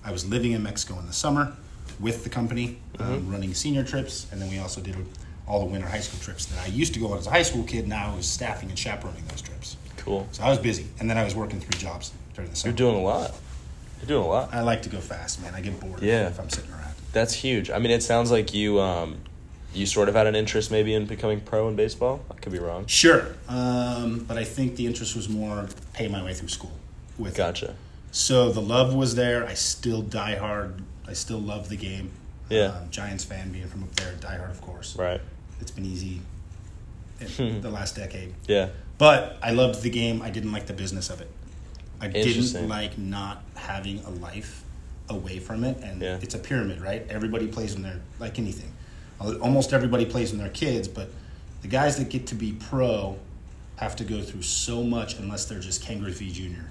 I 0.06 0.12
was 0.12 0.30
living 0.30 0.52
in 0.52 0.62
Mexico 0.64 1.00
in 1.00 1.08
the 1.08 1.14
summer 1.14 1.54
with 2.00 2.24
the 2.24 2.30
company, 2.30 2.78
Mm-hmm. 2.98 3.14
um, 3.14 3.30
running 3.30 3.54
senior 3.54 3.84
trips, 3.84 4.26
and 4.32 4.42
then 4.42 4.50
we 4.50 4.58
also 4.58 4.80
did 4.80 4.96
all 5.48 5.60
the 5.60 5.66
winter 5.66 5.86
high 5.88 6.00
school 6.00 6.20
trips 6.22 6.46
that 6.46 6.64
I 6.64 6.68
used 6.68 6.94
to 6.94 7.00
go 7.02 7.12
on 7.12 7.18
as 7.18 7.28
a 7.28 7.30
high 7.30 7.42
school 7.42 7.64
kid. 7.64 7.88
Now 7.90 8.14
I 8.14 8.16
was 8.16 8.26
staffing 8.26 8.70
and 8.70 8.80
chaperoning 8.80 9.26
those 9.28 9.42
trips. 9.42 9.76
cool. 9.98 10.26
So 10.32 10.44
I 10.44 10.50
was 10.50 10.60
busy, 10.60 10.86
and 11.00 11.10
then 11.10 11.18
I 11.18 11.26
was 11.26 11.36
working 11.36 11.60
three 11.60 11.78
jobs 11.78 12.14
during 12.36 12.50
the 12.52 12.56
summer. 12.56 12.70
You're 12.72 12.78
doing 12.78 12.96
a 12.96 13.02
lot. 13.04 13.34
You're 14.00 14.08
doing 14.08 14.24
a 14.24 14.28
lot. 14.30 14.54
I 14.54 14.62
like 14.62 14.82
to 14.84 14.90
go 14.90 15.00
fast, 15.02 15.42
man. 15.42 15.54
I 15.54 15.60
get 15.62 15.78
bored 15.80 16.02
Yeah. 16.02 16.28
if 16.30 16.40
I'm 16.40 16.50
sitting 16.50 16.72
around. 16.72 16.94
That's 17.12 17.34
huge. 17.34 17.70
I 17.70 17.80
mean, 17.80 17.92
it 17.92 18.02
sounds 18.02 18.32
like 18.32 18.54
you 18.54 18.80
um, 18.80 19.18
you 19.74 19.86
sort 19.86 20.08
of 20.08 20.16
had 20.16 20.26
an 20.28 20.36
interest 20.36 20.72
maybe 20.72 20.94
in 20.94 21.06
becoming 21.06 21.42
pro 21.42 21.68
in 21.68 21.76
baseball. 21.76 22.24
I 22.32 22.36
could 22.36 22.54
be 22.54 22.60
wrong. 22.60 22.86
Sure, 22.88 23.28
um, 23.50 24.20
but 24.28 24.38
I 24.38 24.46
think 24.46 24.78
the 24.78 24.86
interest 24.88 25.18
was 25.18 25.28
more 25.28 25.68
pay 25.94 26.08
my 26.08 26.24
way 26.24 26.34
through 26.34 26.48
school. 26.50 26.72
With 27.18 27.34
it. 27.34 27.76
So 28.16 28.50
the 28.50 28.62
love 28.62 28.96
was 28.96 29.16
there. 29.16 29.46
I 29.46 29.56
still 29.56 30.02
die 30.02 30.36
hard. 30.36 30.82
I 31.06 31.12
still 31.12 31.38
love 31.38 31.68
the 31.68 31.76
game. 31.76 32.12
Yeah. 32.48 32.68
Um, 32.68 32.90
Giants 32.90 33.26
fan, 33.26 33.52
being 33.52 33.68
from 33.68 33.84
up 33.84 33.94
there, 33.98 34.14
die 34.14 34.38
hard, 34.38 34.52
of 34.52 34.62
course. 34.62 34.96
Right. 34.96 35.20
It's 35.60 35.70
been 35.72 35.84
easy 35.86 36.22
in 37.38 37.60
the 37.60 37.70
last 37.70 37.98
decade, 37.98 38.34
Yeah. 38.48 38.70
but 38.98 39.38
I 39.44 39.52
loved 39.52 39.82
the 39.82 39.90
game. 39.90 40.22
I 40.22 40.30
didn't 40.30 40.54
like 40.54 40.66
the 40.66 40.72
business 40.74 41.10
of 41.10 41.20
it. 41.20 41.30
I 42.00 42.08
didn't 42.08 42.70
like 42.70 42.98
not 42.98 43.44
having 43.56 44.00
a 44.06 44.10
life 44.12 44.64
away 45.10 45.40
from 45.40 45.66
it, 45.66 45.78
and 45.84 46.02
Yeah. 46.02 46.18
it's 46.22 46.36
a 46.36 46.40
pyramid, 46.40 46.80
right? 46.80 47.06
Everybody 47.10 47.48
plays 47.48 47.74
when 47.74 47.84
they're 47.84 48.00
like 48.18 48.40
anything. 48.40 48.72
Almost 49.20 49.74
everybody 49.74 50.06
plays 50.06 50.32
when 50.32 50.40
they're 50.40 50.48
kids, 50.50 50.88
but 50.88 51.10
the 51.64 51.68
guys 51.68 51.98
that 51.98 52.08
get 52.10 52.28
to 52.28 52.36
be 52.36 52.54
pro 52.54 53.18
have 53.76 53.98
to 53.98 54.06
go 54.06 54.22
through 54.22 54.44
so 54.44 54.84
much 54.84 55.20
unless 55.20 55.44
they're 55.44 55.60
just 55.60 55.82
Ken 55.84 56.00
Griffey 56.00 56.32
Jr. 56.32 56.62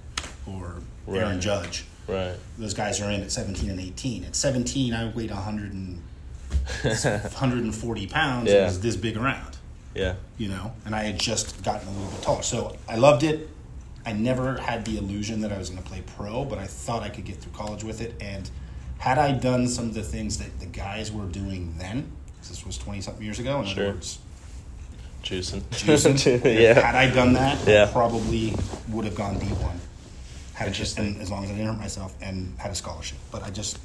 or 0.46 0.76
Aaron 1.08 1.40
Judge. 1.40 1.84
Right. 2.08 2.34
Those 2.58 2.74
guys 2.74 3.00
are 3.00 3.10
in 3.10 3.22
at 3.22 3.32
17 3.32 3.70
and 3.70 3.80
18. 3.80 4.24
At 4.24 4.36
17, 4.36 4.92
I 4.92 5.08
weighed 5.14 5.30
100 5.30 5.72
and, 5.72 6.02
140 6.82 8.06
pounds 8.06 8.50
Yeah. 8.50 8.56
and 8.56 8.64
was 8.66 8.80
this 8.80 8.96
big 8.96 9.16
around 9.16 9.56
Yeah. 9.94 10.14
you 10.38 10.48
know, 10.48 10.72
and 10.84 10.94
I 10.94 11.04
had 11.04 11.18
just 11.18 11.62
gotten 11.64 11.88
a 11.88 11.90
little 11.90 12.10
bit 12.10 12.22
taller. 12.22 12.42
So 12.42 12.76
I 12.88 12.96
loved 12.96 13.22
it. 13.22 13.48
I 14.06 14.12
never 14.12 14.58
had 14.58 14.84
the 14.84 14.98
illusion 14.98 15.40
that 15.42 15.52
I 15.52 15.56
was 15.58 15.70
going 15.70 15.82
to 15.82 15.88
play 15.88 16.02
pro, 16.16 16.44
but 16.44 16.58
I 16.58 16.66
thought 16.66 17.02
I 17.02 17.08
could 17.08 17.24
get 17.24 17.36
through 17.40 17.52
college 17.52 17.84
with 17.84 18.00
it. 18.02 18.14
And 18.20 18.50
had 18.98 19.18
I 19.18 19.32
done 19.32 19.66
some 19.66 19.86
of 19.86 19.94
the 19.94 20.02
things 20.02 20.38
that 20.38 20.60
the 20.60 20.66
guys 20.66 21.10
were 21.10 21.24
doing 21.24 21.74
then, 21.78 22.12
this 22.46 22.66
was 22.66 22.76
20 22.76 23.00
something 23.00 23.24
years 23.24 23.38
ago, 23.38 23.60
in 23.60 23.66
Sure. 23.66 23.84
other 23.84 23.92
words, 23.94 24.18
Juicing. 25.22 25.62
juicing, 25.70 26.44
yeah. 26.60 26.74
had 26.78 26.94
I 26.94 27.08
done 27.14 27.32
that, 27.32 27.66
Yeah. 27.66 27.84
I 27.84 27.92
probably 27.92 28.54
would 28.90 29.06
have 29.06 29.14
gone 29.14 29.36
D1. 29.40 29.76
Had 30.54 30.72
just, 30.72 30.98
Interesting. 30.98 31.20
as 31.22 31.30
long 31.30 31.44
as 31.44 31.50
I 31.50 31.54
didn't 31.54 31.66
hurt 31.66 31.78
myself 31.78 32.14
and 32.22 32.56
had 32.58 32.70
a 32.70 32.74
scholarship. 32.74 33.18
But 33.30 33.42
I 33.42 33.50
just, 33.50 33.78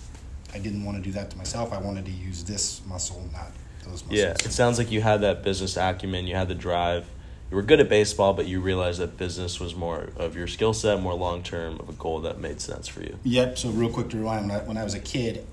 I 0.54 0.60
didn't 0.60 0.86
want 0.86 0.98
to 0.98 1.04
do 1.04 1.12
that 1.14 1.32
to 1.32 1.38
myself. 1.38 1.74
I 1.74 1.80
wanted 1.80 2.06
to 2.06 2.12
use 2.12 2.44
this 2.44 2.82
muscle, 2.86 3.28
not 3.34 3.52
those 3.84 4.04
muscles. 4.04 4.12
Yeah, 4.12 4.32
it 4.32 4.52
sounds 4.52 4.78
like 4.78 4.92
you 4.92 5.02
had 5.02 5.22
that 5.22 5.44
business 5.44 5.78
acumen, 5.78 6.28
you 6.28 6.36
had 6.36 6.48
the 6.48 6.56
drive. 6.56 7.08
You 7.50 7.56
were 7.56 7.64
good 7.64 7.80
at 7.80 7.90
baseball, 7.90 8.34
but 8.34 8.46
you 8.46 8.62
realized 8.62 9.00
that 9.00 9.18
business 9.18 9.60
was 9.60 9.74
more 9.74 10.10
of 10.16 10.36
your 10.36 10.46
skill 10.46 10.74
set, 10.74 11.02
more 11.02 11.16
long 11.16 11.42
term 11.42 11.80
of 11.80 11.90
a 11.90 11.94
goal 11.94 12.20
that 12.22 12.40
made 12.40 12.62
sense 12.62 12.88
for 12.88 13.02
you. 13.02 13.18
Yep. 13.24 13.58
So 13.58 13.70
real 13.70 13.90
quick 13.90 14.10
to 14.10 14.18
rewind, 14.18 14.48
when 14.48 14.60
I, 14.60 14.64
when 14.64 14.78
I 14.78 14.84
was 14.84 14.94
a 14.94 15.00
kid, 15.00 15.48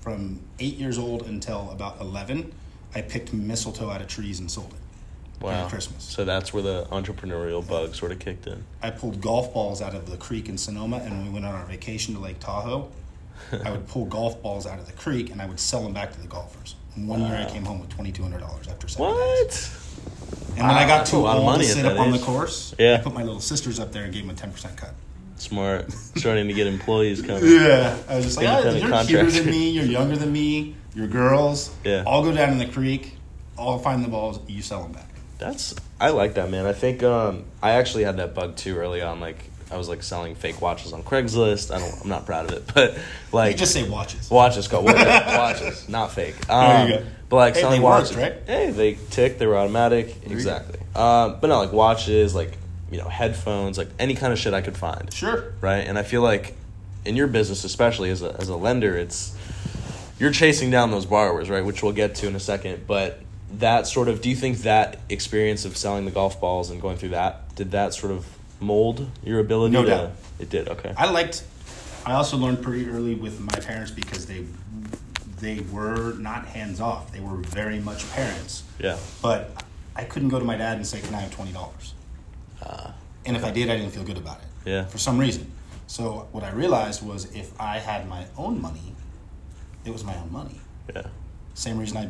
from 0.00 0.40
eight 0.60 0.76
years 0.76 0.96
old 0.96 1.26
until 1.26 1.68
about 1.72 2.00
eleven, 2.00 2.52
I 2.94 3.02
picked 3.02 3.32
mistletoe 3.32 3.90
out 3.90 4.00
of 4.00 4.06
trees 4.06 4.40
and 4.40 4.50
sold 4.50 4.72
it. 4.72 4.78
Wow. 5.40 5.68
Christmas. 5.68 6.04
So 6.04 6.24
that's 6.24 6.52
where 6.52 6.62
the 6.62 6.86
entrepreneurial 6.92 7.66
bug 7.66 7.94
sort 7.94 8.12
of 8.12 8.18
kicked 8.18 8.46
in. 8.46 8.64
I 8.82 8.90
pulled 8.90 9.20
golf 9.20 9.54
balls 9.54 9.80
out 9.80 9.94
of 9.94 10.10
the 10.10 10.16
creek 10.18 10.48
in 10.48 10.58
Sonoma, 10.58 10.98
and 10.98 11.10
when 11.12 11.24
we 11.26 11.30
went 11.30 11.46
on 11.46 11.54
our 11.54 11.64
vacation 11.64 12.14
to 12.14 12.20
Lake 12.20 12.40
Tahoe, 12.40 12.90
I 13.64 13.70
would 13.70 13.86
pull 13.88 14.04
golf 14.04 14.42
balls 14.42 14.66
out 14.66 14.78
of 14.78 14.86
the 14.86 14.92
creek 14.92 15.30
and 15.30 15.40
I 15.40 15.46
would 15.46 15.58
sell 15.58 15.82
them 15.82 15.94
back 15.94 16.12
to 16.12 16.20
the 16.20 16.26
golfers. 16.28 16.76
And 16.94 17.08
one 17.08 17.20
year 17.20 17.36
I 17.36 17.50
came 17.50 17.64
home 17.64 17.80
with 17.80 17.88
twenty 17.88 18.12
two 18.12 18.22
hundred 18.22 18.40
dollars 18.40 18.68
after 18.68 18.86
seven 18.88 19.14
days. 19.14 19.16
What? 19.16 20.56
And 20.58 20.66
when 20.66 20.76
I 20.76 20.86
got 20.86 21.06
too 21.06 21.26
old 21.26 21.44
money 21.46 21.64
to 21.64 21.70
sit 21.70 21.86
up 21.86 21.98
on 21.98 22.10
the 22.10 22.18
course, 22.18 22.74
Yeah. 22.78 22.94
I 22.94 23.02
put 23.02 23.14
my 23.14 23.22
little 23.22 23.40
sisters 23.40 23.78
up 23.80 23.92
there 23.92 24.04
and 24.04 24.12
gave 24.12 24.22
them 24.26 24.30
a 24.30 24.38
ten 24.38 24.50
percent 24.52 24.76
cut. 24.76 24.92
Smart. 25.36 25.90
Starting 25.92 26.48
to 26.48 26.52
get 26.52 26.66
employees 26.66 27.22
coming. 27.26 27.50
Yeah, 27.50 27.96
I 28.08 28.16
was 28.16 28.26
just 28.26 28.36
like, 28.36 28.46
oh, 28.46 28.50
ah, 28.50 28.68
Independent 28.68 29.08
you're 29.10 29.22
cuter 29.24 29.42
than 29.42 29.50
me. 29.50 29.70
You're 29.70 29.84
younger 29.86 30.16
than 30.16 30.32
me. 30.32 30.74
You're 30.94 31.06
girls. 31.06 31.74
Yeah. 31.84 32.04
I'll 32.06 32.22
go 32.22 32.32
down 32.32 32.50
in 32.52 32.58
the 32.58 32.66
creek. 32.66 33.16
I'll 33.56 33.78
find 33.78 34.04
the 34.04 34.08
balls. 34.08 34.38
You 34.48 34.60
sell 34.60 34.82
them 34.82 34.92
back. 34.92 35.06
That's 35.40 35.74
I 36.00 36.10
like 36.10 36.34
that 36.34 36.50
man. 36.50 36.66
I 36.66 36.72
think 36.72 37.02
um, 37.02 37.44
I 37.62 37.72
actually 37.72 38.04
had 38.04 38.18
that 38.18 38.34
bug 38.34 38.56
too 38.56 38.76
early 38.76 39.02
on. 39.02 39.20
Like 39.20 39.36
I 39.72 39.76
was 39.76 39.88
like 39.88 40.02
selling 40.02 40.34
fake 40.34 40.60
watches 40.60 40.92
on 40.92 41.02
Craigslist. 41.02 41.74
I 41.74 41.78
don't. 41.78 42.02
I'm 42.02 42.08
not 42.08 42.26
proud 42.26 42.46
of 42.46 42.52
it, 42.52 42.70
but 42.74 42.98
like 43.32 43.52
You 43.52 43.58
just 43.58 43.72
say 43.72 43.88
watches. 43.88 44.30
watches 44.30 44.68
go 44.68 44.80
watches, 44.82 45.88
not 45.88 46.12
fake. 46.12 46.34
Um, 46.50 46.68
There 46.68 46.88
you 46.88 46.98
go. 47.00 47.06
But 47.28 47.36
like 47.36 47.54
Hey, 47.54 47.60
selling 47.60 47.80
they 47.80 47.84
worked, 47.86 48.02
watches, 48.14 48.16
right? 48.16 48.34
Hey, 48.46 48.70
they 48.70 48.98
tick. 49.10 49.38
They 49.38 49.46
were 49.46 49.56
automatic. 49.56 50.16
you 50.26 50.32
Exactly. 50.32 50.78
Um, 50.94 51.38
but 51.40 51.46
not 51.46 51.58
like 51.58 51.72
watches, 51.72 52.34
like 52.34 52.58
you 52.90 52.98
know 52.98 53.08
headphones, 53.08 53.78
like 53.78 53.88
any 53.98 54.14
kind 54.14 54.32
of 54.32 54.38
shit 54.38 54.52
I 54.52 54.60
could 54.62 54.76
find. 54.76 55.12
Sure. 55.12 55.52
right? 55.60 55.86
And 55.86 55.98
I 55.98 56.02
feel 56.02 56.22
like 56.22 56.56
in 57.04 57.14
your 57.16 57.28
business, 57.28 57.62
especially 57.64 58.10
as 58.10 58.20
a, 58.22 58.34
as 58.40 58.48
a 58.48 58.56
lender, 58.56 58.96
it's 58.96 59.34
you're 60.18 60.32
chasing 60.32 60.70
down 60.70 60.90
those 60.90 61.06
borrowers, 61.06 61.48
right? 61.48 61.64
Which 61.64 61.82
we'll 61.82 61.92
get 61.92 62.16
to 62.16 62.26
in 62.26 62.34
a 62.34 62.40
second. 62.40 62.86
But 62.86 63.20
that 63.58 63.86
sort 63.86 64.08
of, 64.08 64.20
do 64.20 64.30
you 64.30 64.36
think 64.36 64.58
that 64.58 64.98
experience 65.08 65.64
of 65.64 65.76
selling 65.76 66.04
the 66.04 66.10
golf 66.10 66.40
balls 66.40 66.70
and 66.70 66.80
going 66.80 66.96
through 66.96 67.10
that 67.10 67.54
did 67.56 67.72
that 67.72 67.92
sort 67.94 68.12
of 68.12 68.26
mold 68.60 69.10
your 69.24 69.40
ability? 69.40 69.72
No 69.72 69.82
to, 69.84 69.90
doubt. 69.90 70.10
It 70.38 70.50
did. 70.50 70.68
Okay. 70.68 70.94
I 70.96 71.10
liked. 71.10 71.44
I 72.06 72.12
also 72.14 72.36
learned 72.36 72.62
pretty 72.62 72.88
early 72.88 73.14
with 73.14 73.40
my 73.40 73.58
parents 73.58 73.90
because 73.90 74.26
they 74.26 74.44
they 75.40 75.60
were 75.72 76.14
not 76.14 76.46
hands 76.46 76.80
off. 76.80 77.12
They 77.12 77.20
were 77.20 77.36
very 77.36 77.78
much 77.80 78.08
parents. 78.12 78.62
yeah. 78.78 78.96
But 79.22 79.64
I 79.96 80.04
couldn't 80.04 80.28
go 80.28 80.38
to 80.38 80.44
my 80.44 80.56
dad 80.56 80.76
and 80.76 80.86
say, 80.86 81.00
"Can 81.00 81.14
I 81.14 81.20
have 81.20 81.30
twenty 81.30 81.52
dollars?" 81.52 81.94
Uh, 82.62 82.92
And 83.26 83.36
if 83.36 83.44
I 83.44 83.50
did, 83.50 83.68
I 83.70 83.76
didn't 83.76 83.92
feel 83.92 84.04
good 84.04 84.16
about 84.18 84.38
it. 84.38 84.70
Yeah. 84.70 84.84
For 84.86 84.98
some 84.98 85.18
reason. 85.18 85.50
So 85.86 86.28
what 86.32 86.44
I 86.44 86.52
realized 86.52 87.02
was 87.02 87.24
if 87.34 87.50
I 87.60 87.78
had 87.78 88.08
my 88.08 88.24
own 88.36 88.62
money, 88.62 88.94
it 89.84 89.90
was 89.92 90.04
my 90.04 90.14
own 90.16 90.30
money. 90.32 90.60
yeah. 90.94 91.02
Same 91.54 91.78
reason 91.78 91.96
I 91.96 92.08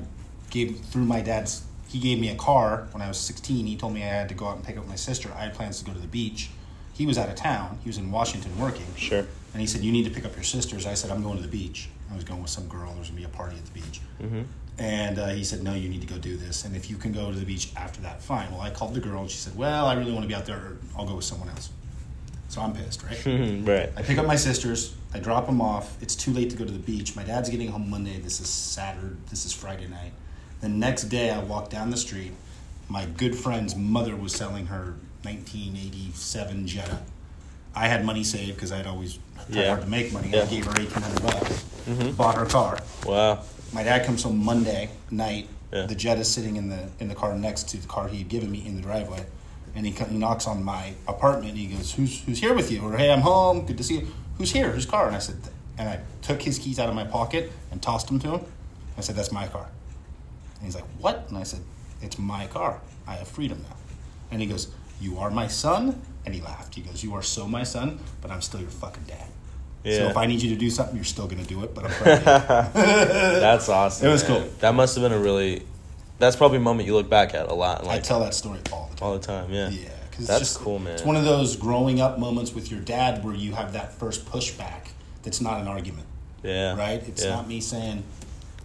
gave 0.51 0.81
through 0.81 1.05
my 1.05 1.21
dad's. 1.21 1.65
He 1.89 1.99
gave 1.99 2.21
me 2.21 2.29
a 2.29 2.37
car 2.37 2.87
when 2.93 3.03
I 3.03 3.09
was 3.09 3.19
16. 3.19 3.67
He 3.67 3.77
told 3.77 3.95
me 3.95 4.03
I 4.03 4.07
had 4.07 4.29
to 4.29 4.35
go 4.35 4.47
out 4.47 4.57
and 4.57 4.65
pick 4.65 4.77
up 4.77 4.87
my 4.87 4.95
sister. 4.95 5.31
I 5.37 5.43
had 5.43 5.55
plans 5.55 5.81
to 5.81 5.85
go 5.85 5.93
to 5.93 5.99
the 5.99 6.07
beach. 6.07 6.51
He 6.95 7.07
was 7.07 7.19
out 7.19 7.29
of 7.29 7.35
town. 7.35 7.79
He 7.83 7.89
was 7.89 7.99
in 7.99 8.11
Washington 8.13 8.57
working. 8.59 8.87
Sure. 8.97 9.27
And 9.53 9.61
he 9.61 9.67
said, 9.67 9.83
"You 9.83 9.91
need 9.91 10.05
to 10.05 10.11
pick 10.11 10.25
up 10.25 10.35
your 10.37 10.45
sisters." 10.45 10.87
I 10.87 10.95
said, 10.95 11.11
"I'm 11.11 11.23
going 11.23 11.37
to 11.37 11.43
the 11.43 11.49
beach." 11.49 11.89
I 12.11 12.15
was 12.15 12.25
going 12.25 12.43
with 12.43 12.51
some 12.51 12.69
girl. 12.69 12.91
There 12.91 12.99
was 12.99 13.09
gonna 13.09 13.21
be 13.21 13.25
a 13.25 13.29
party 13.29 13.57
at 13.57 13.65
the 13.65 13.73
beach. 13.73 14.01
Mm-hmm. 14.23 14.43
And 14.79 15.19
uh, 15.19 15.29
he 15.29 15.45
said, 15.45 15.63
"No, 15.63 15.75
you 15.75 15.89
need 15.89 16.01
to 16.01 16.07
go 16.07 16.19
do 16.19 16.37
this. 16.37 16.65
And 16.65 16.77
if 16.77 16.91
you 16.91 16.97
can 16.97 17.13
go 17.13 17.31
to 17.31 17.39
the 17.39 17.47
beach 17.47 17.73
after 17.77 18.01
that, 18.03 18.23
fine." 18.23 18.51
Well, 18.51 18.61
I 18.61 18.71
called 18.71 18.95
the 18.95 19.01
girl, 19.01 19.21
and 19.21 19.31
she 19.31 19.39
said, 19.39 19.57
"Well, 19.57 19.87
I 19.87 19.95
really 19.95 20.13
want 20.13 20.23
to 20.23 20.29
be 20.29 20.35
out 20.35 20.47
there. 20.47 20.57
Or 20.57 20.79
I'll 20.97 21.07
go 21.07 21.17
with 21.17 21.25
someone 21.25 21.49
else." 21.49 21.71
So 22.49 22.61
I'm 22.61 22.73
pissed, 22.73 23.05
right? 23.05 23.25
right. 23.27 23.93
I 23.97 24.03
pick 24.03 24.19
up 24.19 24.27
my 24.27 24.37
sisters. 24.37 24.95
I 25.15 25.21
drop 25.21 25.47
them 25.47 25.61
off. 25.61 26.01
It's 26.03 26.17
too 26.17 26.33
late 26.33 26.51
to 26.51 26.57
go 26.57 26.65
to 26.65 26.73
the 26.73 26.79
beach. 26.79 27.15
My 27.15 27.23
dad's 27.23 27.49
getting 27.49 27.69
home 27.69 27.89
Monday. 27.89 28.19
This 28.19 28.41
is 28.41 28.49
Saturday. 28.49 29.17
This 29.31 29.45
is 29.45 29.53
Friday 29.53 29.87
night. 29.87 30.13
The 30.61 30.69
next 30.69 31.05
day, 31.05 31.31
I 31.31 31.39
walk 31.39 31.71
down 31.71 31.91
the 31.91 31.97
street. 31.97 32.33
My 32.89 33.07
good 33.07 33.37
friend's 33.37 33.75
mother 33.77 34.15
was 34.17 34.33
selling 34.35 34.67
her 34.67 34.95
1987 35.23 36.67
Jetta. 36.67 36.99
I 37.75 37.87
had 37.89 38.05
money 38.05 38.25
saved 38.25 38.57
because 38.57 38.73
I'd 38.73 38.87
always 38.87 39.19
tried 39.51 39.57
Yeah. 39.63 39.69
hard 39.69 39.83
to 39.83 39.87
make 39.87 40.13
money. 40.13 40.31
Yeah. 40.33 40.43
I 40.43 40.47
gave 40.47 40.65
her 40.67 40.73
1800 40.73 41.23
bucks. 41.23 41.65
Mhm. 41.89 42.17
Bought 42.17 42.35
her 42.37 42.47
car. 42.47 42.81
Wow. 43.07 43.39
My 43.73 43.83
dad 43.85 44.05
comes 44.05 44.23
home 44.25 44.45
Monday 44.45 44.91
night. 45.11 45.49
Yeah. 45.73 45.87
The 45.87 45.95
Jetta's 45.95 46.29
sitting 46.29 46.57
in 46.57 46.69
the 46.69 46.89
in 46.99 47.09
the 47.09 47.15
car 47.15 47.37
next 47.39 47.69
to 47.69 47.77
the 47.79 47.87
car 47.87 48.09
he 48.09 48.19
had 48.19 48.29
given 48.29 48.51
me 48.51 48.67
in 48.67 48.75
the 48.75 48.83
driveway, 48.83 49.25
and 49.77 49.87
he, 49.87 49.93
he 49.93 50.17
knocks 50.19 50.49
on 50.49 50.65
my 50.65 50.95
apartment. 51.07 51.51
and 51.51 51.59
He 51.59 51.67
goes, 51.69 51.93
"Who's 51.93 52.21
who's 52.23 52.41
here 52.41 52.55
with 52.55 52.73
you?" 52.73 52.81
Or 52.83 52.97
"Hey, 52.97 53.11
I'm 53.13 53.21
home. 53.21 53.65
Good 53.67 53.79
to 53.79 53.85
see 53.85 53.99
you." 54.01 54.09
Who's 54.39 54.51
here? 54.51 54.73
Whose 54.73 54.87
car? 54.87 55.07
And 55.07 55.15
I 55.15 55.21
said, 55.21 55.37
and 55.79 55.89
I 55.89 56.01
took 56.23 56.43
his 56.43 56.59
keys 56.59 56.79
out 56.81 56.89
of 56.89 56.95
my 56.97 57.05
pocket 57.05 57.53
and 57.71 57.81
tossed 57.81 58.09
them 58.09 58.19
to 58.21 58.31
him. 58.39 58.41
I 58.99 59.01
said, 59.01 59.15
"That's 59.15 59.31
my 59.31 59.47
car." 59.47 59.67
And 60.61 60.67
he's 60.67 60.75
like, 60.75 60.85
"What?" 60.99 61.27
And 61.29 61.39
I 61.39 61.43
said, 61.43 61.61
It's 62.03 62.19
my 62.19 62.47
car. 62.47 62.81
I 63.07 63.15
have 63.15 63.29
freedom 63.29 63.63
now. 63.63 63.77
And 64.31 64.41
he 64.41 64.47
goes, 64.47 64.73
You 65.01 65.19
are 65.19 65.31
my 65.31 65.47
son? 65.49 66.01
And 66.25 66.35
he 66.35 66.41
laughed. 66.41 66.75
He 66.75 66.83
goes, 66.83 67.03
You 67.03 67.15
are 67.15 67.23
so 67.23 67.49
my 67.49 67.63
son, 67.65 67.99
but 68.21 68.31
I'm 68.31 68.43
still 68.43 68.61
your 68.61 68.71
fucking 68.71 69.05
dad. 69.05 69.27
So 69.85 70.09
if 70.09 70.17
I 70.19 70.27
need 70.27 70.43
you 70.43 70.51
to 70.51 70.57
do 70.57 70.69
something, 70.69 70.95
you're 70.95 71.05
still 71.05 71.27
going 71.27 71.43
to 71.43 71.49
do 71.49 71.65
it, 71.65 71.75
but 71.75 71.85
I'm 71.87 71.91
proud 71.91 72.19
of 72.19 72.75
you. 72.75 72.83
That's 73.41 73.69
awesome. 73.71 74.07
It 74.09 74.11
was 74.13 74.29
man. 74.29 74.43
cool. 74.43 74.51
That 74.61 74.75
must 74.75 74.95
have 74.95 75.03
been 75.03 75.13
a 75.13 75.19
really. 75.19 75.63
That's 76.19 76.37
probably 76.37 76.59
a 76.59 76.61
moment 76.61 76.87
you 76.87 76.95
look 76.95 77.09
back 77.09 77.35
at 77.35 77.49
a 77.49 77.55
lot, 77.55 77.87
I 77.87 77.99
tell 77.99 78.21
that 78.21 78.35
story 78.35 78.61
all 78.71 78.91
the 78.93 78.97
time. 78.97 79.09
all 79.09 79.15
the 79.19 79.27
time. 79.27 79.51
Yeah. 79.51 79.71
Yeah, 79.71 79.89
because 80.11 80.27
That's 80.27 80.41
just, 80.41 80.59
cool, 80.59 80.79
man. 80.79 80.93
It's 80.93 81.03
one 81.03 81.17
of 81.17 81.25
those 81.25 81.57
growing 81.57 81.99
up 81.99 82.19
moments 82.19 82.53
with 82.53 82.71
your 82.71 82.81
dad 82.81 83.25
where 83.25 83.35
you 83.35 83.53
have 83.53 83.73
that 83.73 83.95
first 83.95 84.27
pushback. 84.27 84.89
That's 85.23 85.41
not 85.41 85.63
an 85.63 85.67
argument, 85.67 86.07
Yeah. 86.43 86.77
right? 86.77 87.03
It's 87.09 87.25
yeah. 87.25 87.37
not 87.37 87.49
me 87.49 87.63
saying 87.63 88.05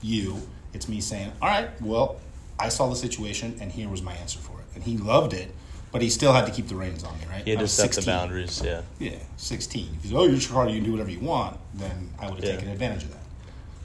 you. 0.02 0.42
It's 0.76 0.90
me 0.90 1.00
saying, 1.00 1.32
all 1.42 1.48
right, 1.48 1.70
well, 1.82 2.18
I 2.60 2.68
saw 2.70 2.90
the 2.90 2.96
situation 2.98 3.58
and 3.62 3.72
here 3.72 3.88
was 3.88 4.02
my 4.02 4.14
answer 4.16 4.40
for 4.40 4.60
it. 4.60 4.66
And 4.76 4.84
he 4.84 4.98
loved 4.98 5.34
it, 5.34 5.50
but 5.94 6.02
he 6.02 6.10
still 6.10 6.34
had 6.34 6.46
to 6.48 6.52
keep 6.52 6.68
the 6.68 6.76
reins 6.76 7.04
on 7.06 7.18
me, 7.18 7.26
right? 7.30 7.44
He 7.46 7.52
had 7.52 7.60
to 7.62 7.68
set 7.68 7.88
the 7.88 7.94
16. 8.02 8.14
boundaries. 8.14 8.62
Yeah. 8.64 8.82
Yeah, 9.00 9.12
sixteen. 9.38 9.90
If 9.98 10.04
he's 10.04 10.14
oh, 10.14 10.24
you're 10.26 10.34
your 10.36 10.50
car, 10.52 10.68
you 10.68 10.76
can 10.76 10.84
do 10.84 10.92
whatever 10.92 11.10
you 11.12 11.22
want. 11.22 11.58
Then 11.74 12.10
I 12.20 12.26
would 12.30 12.36
have 12.36 12.44
Yeah. 12.44 12.56
taken 12.58 12.70
advantage 12.70 13.04
of 13.04 13.12
that. 13.12 13.20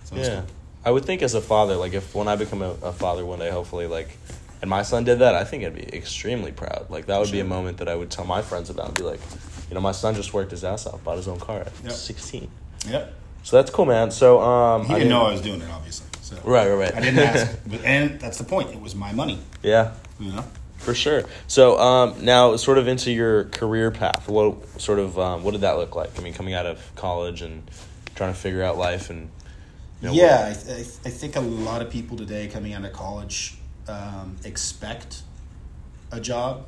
So 0.05 0.17
Yeah. 0.17 0.29
cool. 0.41 0.47
I 0.85 0.91
would 0.91 1.05
think 1.05 1.23
as 1.23 1.35
a 1.35 1.41
father, 1.41 1.77
like 1.77 1.93
if 1.93 2.13
when 2.15 2.27
I 2.27 2.35
become 2.35 2.61
a, 2.63 2.71
a 2.83 2.93
father 2.93 3.25
one 3.25 3.39
day, 3.39 3.51
hopefully, 3.51 3.87
like, 3.87 4.09
and 4.63 4.69
my 4.69 4.83
son 4.83 5.05
did 5.05 5.21
that, 5.21 5.35
I 5.37 5.45
think 5.45 5.65
I'd 5.65 5.75
be 5.77 5.89
extremely 5.97 6.51
proud. 6.51 6.87
Like 6.91 7.07
that 7.07 7.21
would 7.21 7.31
be 7.31 7.39
a 7.41 7.45
moment 7.45 7.79
that 7.79 7.89
I 7.89 7.95
would 7.95 8.11
tell 8.11 8.25
my 8.25 8.43
friends 8.43 8.69
about 8.71 8.87
and 8.89 8.97
be 8.97 9.05
like, 9.05 9.21
you 9.69 9.75
know, 9.77 9.81
my 9.81 9.93
son 9.93 10.17
just 10.17 10.35
worked 10.35 10.51
his 10.51 10.65
ass 10.65 10.87
off, 10.87 11.05
bought 11.05 11.19
his 11.19 11.29
own 11.29 11.39
car 11.39 11.61
at 11.61 11.73
Yep. 11.85 11.93
16. 11.93 12.51
Yep. 12.89 13.15
So 13.45 13.57
that's 13.57 13.71
cool, 13.71 13.87
man. 13.87 14.11
So 14.11 14.41
um, 14.41 14.87
He 14.87 14.95
I 14.95 14.99
didn't 14.99 15.11
know 15.11 15.21
mean- 15.21 15.29
I 15.29 15.33
was 15.33 15.41
doing 15.43 15.61
it, 15.61 15.71
obviously. 15.71 16.07
So 16.31 16.37
Right, 16.45 16.69
right, 16.69 16.75
right. 16.77 16.95
I 16.95 17.01
didn't 17.01 17.19
ask, 17.19 17.59
and 17.85 18.21
that's 18.21 18.39
the 18.39 18.45
point. 18.45 18.71
It 18.71 18.81
was 18.81 18.95
my 18.95 19.13
money. 19.13 19.41
Yeah, 19.63 19.93
You 20.21 20.31
know. 20.33 20.45
for 20.79 20.95
sure. 20.95 21.25
So 21.49 21.79
um, 21.79 22.25
now, 22.25 22.55
sort 22.57 22.79
of 22.79 22.87
into 22.89 23.11
your 23.11 23.45
career 23.45 23.91
path. 23.91 24.29
What 24.29 24.81
sort 24.81 24.99
of 25.01 25.19
um, 25.19 25.43
what 25.43 25.51
did 25.53 25.63
that 25.63 25.77
look 25.77 25.97
like? 25.97 26.17
I 26.19 26.23
mean, 26.23 26.33
coming 26.33 26.55
out 26.55 26.67
of 26.67 26.79
college 26.95 27.43
and 27.43 27.69
trying 28.15 28.33
to 28.33 28.39
figure 28.39 28.63
out 28.63 28.79
life 28.79 29.11
and 29.11 29.29
you 30.01 30.09
know, 30.09 30.15
yeah, 30.15 30.47
I, 30.51 30.55
th- 30.55 30.87
I 31.05 31.11
think 31.11 31.37
a 31.37 31.41
lot 31.41 31.83
of 31.83 31.91
people 31.91 32.17
today 32.17 32.47
coming 32.49 32.73
out 32.73 32.85
of 32.87 32.93
college 32.95 33.57
um, 33.89 34.37
expect 34.45 35.23
a 36.13 36.21
job. 36.21 36.67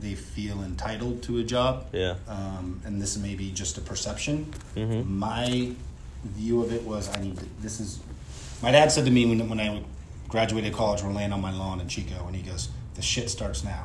They 0.00 0.14
feel 0.14 0.62
entitled 0.62 1.22
to 1.24 1.38
a 1.38 1.42
job. 1.44 1.86
Yeah. 1.92 2.14
Um, 2.28 2.80
and 2.86 3.02
this 3.02 3.16
may 3.18 3.34
be 3.34 3.50
just 3.50 3.76
a 3.76 3.80
perception. 3.82 4.52
Mhm. 4.76 5.06
My 5.06 5.72
view 6.24 6.62
of 6.62 6.72
it 6.72 6.84
was 6.84 7.08
I 7.14 7.20
need 7.20 7.36
to, 7.38 7.44
this 7.60 7.80
is. 7.80 7.98
My 8.62 8.70
dad 8.70 8.90
said 8.92 9.04
to 9.04 9.10
me 9.10 9.26
when, 9.26 9.48
when 9.48 9.60
I 9.60 9.82
graduated 10.28 10.72
college, 10.72 11.02
we're 11.02 11.12
laying 11.12 11.32
on 11.32 11.40
my 11.40 11.52
lawn 11.52 11.80
in 11.80 11.88
Chico, 11.88 12.26
and 12.26 12.34
he 12.34 12.42
goes, 12.42 12.68
The 12.94 13.02
shit 13.02 13.30
starts 13.30 13.64
now. 13.64 13.84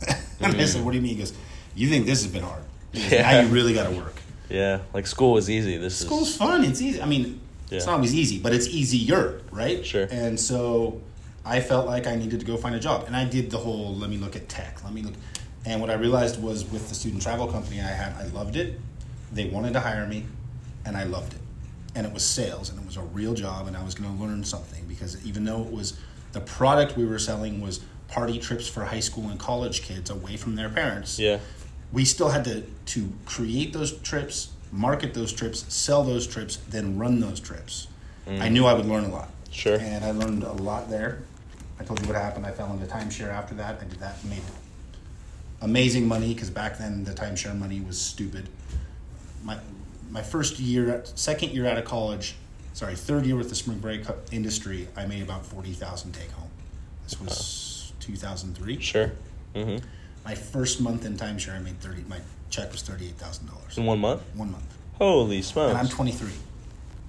and 0.40 0.56
I 0.56 0.64
said, 0.64 0.84
What 0.84 0.90
do 0.92 0.96
you 0.96 1.02
mean? 1.02 1.12
He 1.14 1.18
goes, 1.18 1.32
You 1.74 1.88
think 1.88 2.06
this 2.06 2.22
has 2.22 2.32
been 2.32 2.42
hard. 2.42 2.62
Goes, 2.92 3.10
Now 3.10 3.18
Yeah. 3.18 3.42
you 3.42 3.48
really 3.48 3.74
got 3.74 3.88
to 3.90 3.96
work. 3.96 4.14
yeah, 4.48 4.80
like 4.92 5.06
school 5.06 5.32
was 5.32 5.48
easy. 5.50 5.76
This 5.76 5.98
School's 5.98 6.28
is 6.30 6.36
fun. 6.36 6.64
It's 6.64 6.80
easy. 6.80 7.00
I 7.00 7.06
mean, 7.06 7.40
it's 7.70 7.86
not 7.86 7.94
always 7.96 8.14
easy, 8.14 8.38
but 8.38 8.52
it's 8.52 8.68
easier, 8.68 9.42
right? 9.50 9.84
Sure. 9.84 10.06
And 10.10 10.38
so 10.38 11.00
I 11.44 11.60
felt 11.60 11.86
like 11.86 12.06
I 12.06 12.14
needed 12.14 12.40
to 12.40 12.46
go 12.46 12.56
find 12.56 12.74
a 12.74 12.80
job, 12.80 13.04
and 13.06 13.16
I 13.16 13.24
did 13.24 13.50
the 13.50 13.58
whole 13.58 13.94
let 13.94 14.10
me 14.10 14.16
look 14.18 14.36
at 14.36 14.48
tech. 14.48 14.82
Let 14.84 14.92
me 14.92 15.02
look. 15.02 15.14
And 15.64 15.80
what 15.80 15.90
I 15.90 15.94
realized 15.94 16.40
was 16.40 16.64
with 16.64 16.88
the 16.88 16.94
student 16.94 17.22
travel 17.22 17.48
company 17.48 17.80
I 17.80 17.84
had, 17.88 18.12
I 18.14 18.26
loved 18.28 18.54
it. 18.56 18.78
They 19.32 19.46
wanted 19.48 19.72
to 19.72 19.80
hire 19.80 20.06
me, 20.06 20.26
and 20.84 20.96
I 20.96 21.04
loved 21.04 21.34
it. 21.34 21.40
And 21.96 22.06
it 22.06 22.12
was 22.12 22.24
sales, 22.24 22.70
and 22.70 22.78
it 22.78 22.86
was 22.86 22.96
a 22.96 23.02
real 23.02 23.34
job, 23.34 23.66
and 23.66 23.76
I 23.76 23.82
was 23.82 23.94
going 23.94 24.14
to 24.14 24.22
learn 24.22 24.44
something 24.44 24.84
because 24.86 25.24
even 25.26 25.44
though 25.44 25.62
it 25.62 25.72
was 25.72 25.98
the 26.32 26.40
product 26.40 26.96
we 26.96 27.04
were 27.04 27.18
selling 27.18 27.60
was 27.60 27.80
party 28.08 28.38
trips 28.38 28.68
for 28.68 28.84
high 28.84 29.00
school 29.00 29.28
and 29.30 29.40
college 29.40 29.82
kids 29.82 30.10
away 30.10 30.36
from 30.36 30.54
their 30.54 30.68
parents 30.68 31.18
yeah, 31.18 31.40
we 31.92 32.04
still 32.04 32.28
had 32.28 32.44
to 32.44 32.62
to 32.84 33.12
create 33.24 33.72
those 33.72 33.92
trips, 33.98 34.50
market 34.70 35.14
those 35.14 35.32
trips, 35.32 35.64
sell 35.72 36.02
those 36.04 36.26
trips, 36.26 36.56
then 36.68 36.98
run 36.98 37.20
those 37.20 37.40
trips. 37.40 37.88
Mm. 38.26 38.40
I 38.40 38.48
knew 38.48 38.66
I 38.66 38.74
would 38.74 38.86
learn 38.86 39.04
a 39.04 39.08
lot. 39.08 39.30
Sure. 39.50 39.78
And 39.78 40.04
I 40.04 40.10
learned 40.10 40.42
a 40.42 40.52
lot 40.52 40.90
there. 40.90 41.22
I 41.80 41.84
told 41.84 42.00
you 42.00 42.06
what 42.06 42.16
happened. 42.16 42.46
I 42.46 42.50
fell 42.50 42.72
into 42.72 42.86
timeshare 42.86 43.30
after 43.30 43.54
that. 43.54 43.80
I 43.80 43.84
did 43.84 44.00
that, 44.00 44.22
made 44.24 44.42
amazing 45.62 46.06
money 46.06 46.34
because 46.34 46.50
back 46.50 46.78
then 46.78 47.04
the 47.04 47.12
timeshare 47.12 47.56
money 47.58 47.80
was 47.80 48.00
stupid. 48.00 48.48
My 49.42 49.58
my 50.10 50.22
first 50.22 50.58
year, 50.58 51.02
second 51.14 51.50
year 51.52 51.66
out 51.66 51.78
of 51.78 51.84
college, 51.84 52.34
sorry, 52.72 52.94
third 52.94 53.26
year 53.26 53.36
with 53.36 53.48
the 53.48 53.54
spring 53.54 53.78
break 53.78 54.04
industry, 54.32 54.88
I 54.96 55.06
made 55.06 55.22
about 55.22 55.44
forty 55.46 55.72
thousand 55.72 56.12
take 56.12 56.30
home. 56.32 56.50
This 57.04 57.20
was 57.20 57.92
two 58.00 58.16
thousand 58.16 58.54
three. 58.56 58.80
sure. 58.80 59.12
hmm 59.54 59.76
My 60.24 60.34
first 60.34 60.80
month 60.80 61.04
in 61.04 61.16
timeshare, 61.16 61.56
I 61.56 61.58
made 61.60 61.80
thirty. 61.80 62.02
My 62.08 62.20
check 62.50 62.72
was 62.72 62.82
thirty 62.82 63.06
eight 63.06 63.16
thousand 63.18 63.46
dollars. 63.48 63.76
In 63.78 63.84
one 63.86 63.98
month. 64.00 64.22
One 64.34 64.52
month, 64.52 64.76
Holy 64.94 65.42
smokes! 65.42 65.70
and 65.70 65.78
I'm 65.78 65.88
twenty 65.88 66.12
three, 66.12 66.32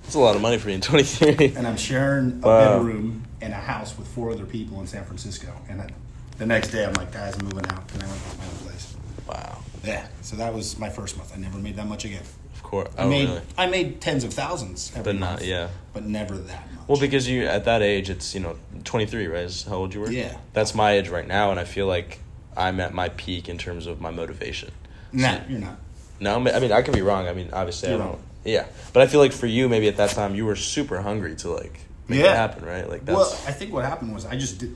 That's 0.03 0.15
a 0.15 0.19
lot 0.19 0.35
of 0.35 0.41
money 0.41 0.57
for 0.57 0.69
you 0.69 0.75
in 0.75 0.81
23. 0.81 1.53
and 1.55 1.65
I'm 1.67 1.77
sharing 1.77 2.39
a 2.43 2.47
Wow. 2.47 2.77
bedroom 2.79 3.23
in 3.41 3.51
a 3.51 3.55
house 3.55 3.97
with 3.97 4.07
four 4.07 4.31
other 4.31 4.45
people 4.45 4.79
in 4.81 4.87
San 4.87 5.03
Francisco. 5.05 5.51
And 5.69 5.79
then 5.79 5.93
the 6.37 6.45
next 6.45 6.69
day, 6.69 6.85
I'm 6.85 6.93
like, 6.93 7.11
guys, 7.11 7.35
I'm 7.37 7.45
moving 7.45 7.65
out. 7.71 7.87
Can 7.87 8.01
I 8.01 8.05
rent 8.05 8.21
my 8.39 8.45
own 8.45 8.55
place? 8.65 8.95
wow. 9.27 9.59
Yeah. 9.83 10.07
So 10.21 10.35
that 10.37 10.53
was 10.53 10.77
my 10.79 10.89
first 10.89 11.17
month. 11.17 11.31
I 11.33 11.37
never 11.39 11.57
made 11.59 11.75
that 11.77 11.87
much 11.87 12.03
again. 12.05 12.23
Course. 12.67 12.89
I 12.97 13.03
Oh, 13.03 13.09
made 13.09 13.29
really? 13.29 13.41
I 13.57 13.65
made 13.67 14.01
tens 14.01 14.25
of 14.25 14.33
thousands 14.33 14.91
every 14.93 15.13
But 15.13 15.19
not- 15.19 15.31
month, 15.37 15.45
yeah. 15.45 15.69
but 15.93 16.03
never 16.03 16.35
that 16.37 16.73
much. 16.75 16.87
Well, 16.89 16.99
because 16.99 17.25
you 17.29 17.45
at 17.45 17.63
that 17.63 17.81
age, 17.81 18.09
it's 18.09 18.33
you 18.35 18.41
know 18.41 18.57
23, 18.83 19.27
right? 19.27 19.43
Is 19.45 19.63
how 19.63 19.75
old 19.77 19.93
you 19.93 20.01
were? 20.01 20.11
Yeah. 20.11 20.35
That's 20.51 20.75
my 20.75 20.91
age 20.91 21.07
right 21.07 21.25
now, 21.27 21.49
and 21.51 21.59
I 21.61 21.63
feel 21.63 21.87
like 21.87 22.19
I'm 22.57 22.81
at 22.81 22.93
my 22.93 23.07
peak 23.09 23.47
in 23.47 23.57
terms 23.57 23.87
of 23.87 24.01
my 24.01 24.11
motivation. 24.11 24.71
nah, 25.13 25.37
you're 25.47 25.59
not. 25.59 25.77
No, 26.19 26.35
I 26.35 26.59
mean- 26.59 26.71
I 26.73 26.81
could 26.81 26.93
be 26.93 27.01
wrong. 27.01 27.27
I 27.27 27.33
mean, 27.33 27.49
obviously 27.53 27.87
You're 27.89 27.99
I 27.99 28.03
don't. 28.03 28.11
wrong. 28.15 28.23
Yeah, 28.43 28.65
but 28.91 29.01
I 29.01 29.07
feel 29.07 29.21
like 29.21 29.31
for 29.31 29.47
you, 29.47 29.69
maybe 29.69 29.87
at 29.87 29.95
that 29.97 30.09
time, 30.09 30.35
you 30.35 30.45
were 30.45 30.55
super 30.57 31.01
hungry 31.01 31.35
to 31.37 31.49
like 31.51 31.79
make 32.09 32.19
Yeah. 32.19 32.33
it 32.33 32.35
happen, 32.35 32.65
right? 32.65 32.89
Like 32.89 33.05
that's 33.05 33.17
Well, 33.17 33.31
I 33.47 33.53
think 33.53 33.71
what 33.71 33.85
happened 33.85 34.13
was 34.13 34.25
I 34.25 34.35
just 34.35 34.57
did 34.59 34.75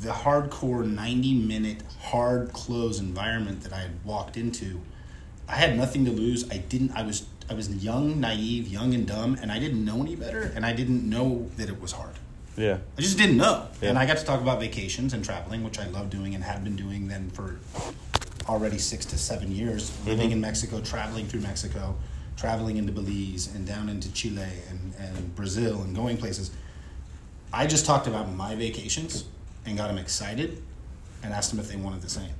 the 0.00 0.10
hardcore 0.12 0.84
90 0.90 1.34
minute 1.34 1.78
hard 2.00 2.52
close 2.54 2.98
environment 3.00 3.62
that 3.64 3.72
I 3.74 3.80
had 3.80 3.90
walked 4.04 4.36
into. 4.38 4.80
I 5.48 5.56
had 5.56 5.76
nothing 5.76 6.04
to 6.06 6.10
lose. 6.10 6.50
I 6.50 6.58
didn't 6.58 6.92
I 6.92 7.02
was 7.02 7.26
I 7.48 7.54
was 7.54 7.68
young, 7.84 8.20
naive, 8.20 8.68
young 8.68 8.94
and 8.94 9.06
dumb 9.06 9.36
and 9.40 9.52
I 9.52 9.58
didn't 9.58 9.84
know 9.84 10.00
any 10.00 10.16
better 10.16 10.52
and 10.54 10.64
I 10.64 10.72
didn't 10.72 11.08
know 11.08 11.50
that 11.56 11.68
it 11.68 11.80
was 11.80 11.92
hard. 11.92 12.14
yeah, 12.56 12.78
I 12.96 13.00
just 13.00 13.18
didn't 13.18 13.36
know. 13.36 13.66
Yeah. 13.82 13.90
And 13.90 13.98
I 13.98 14.06
got 14.06 14.16
to 14.18 14.24
talk 14.24 14.40
about 14.40 14.60
vacations 14.60 15.12
and 15.12 15.24
traveling, 15.24 15.64
which 15.64 15.78
I 15.78 15.86
love 15.86 16.08
doing 16.10 16.34
and 16.34 16.42
had 16.44 16.64
been 16.64 16.76
doing 16.76 17.08
then 17.08 17.30
for 17.30 17.58
already 18.48 18.78
six 18.78 19.04
to 19.06 19.18
seven 19.18 19.50
years, 19.52 19.90
mm-hmm. 19.90 20.10
living 20.10 20.30
in 20.30 20.40
Mexico, 20.40 20.80
traveling 20.80 21.26
through 21.26 21.40
Mexico, 21.40 21.96
traveling 22.36 22.76
into 22.76 22.92
Belize 22.92 23.54
and 23.54 23.66
down 23.66 23.88
into 23.88 24.12
Chile 24.12 24.46
and, 24.70 24.94
and 24.98 25.34
Brazil 25.34 25.82
and 25.82 25.94
going 25.94 26.16
places. 26.16 26.50
I 27.52 27.66
just 27.66 27.86
talked 27.86 28.06
about 28.06 28.30
my 28.32 28.54
vacations 28.54 29.24
and 29.64 29.76
got 29.76 29.88
them 29.88 29.98
excited 29.98 30.62
and 31.22 31.32
asked 31.32 31.50
them 31.50 31.60
if 31.60 31.68
they 31.68 31.76
wanted 31.76 32.02
the 32.02 32.10
same. 32.10 32.32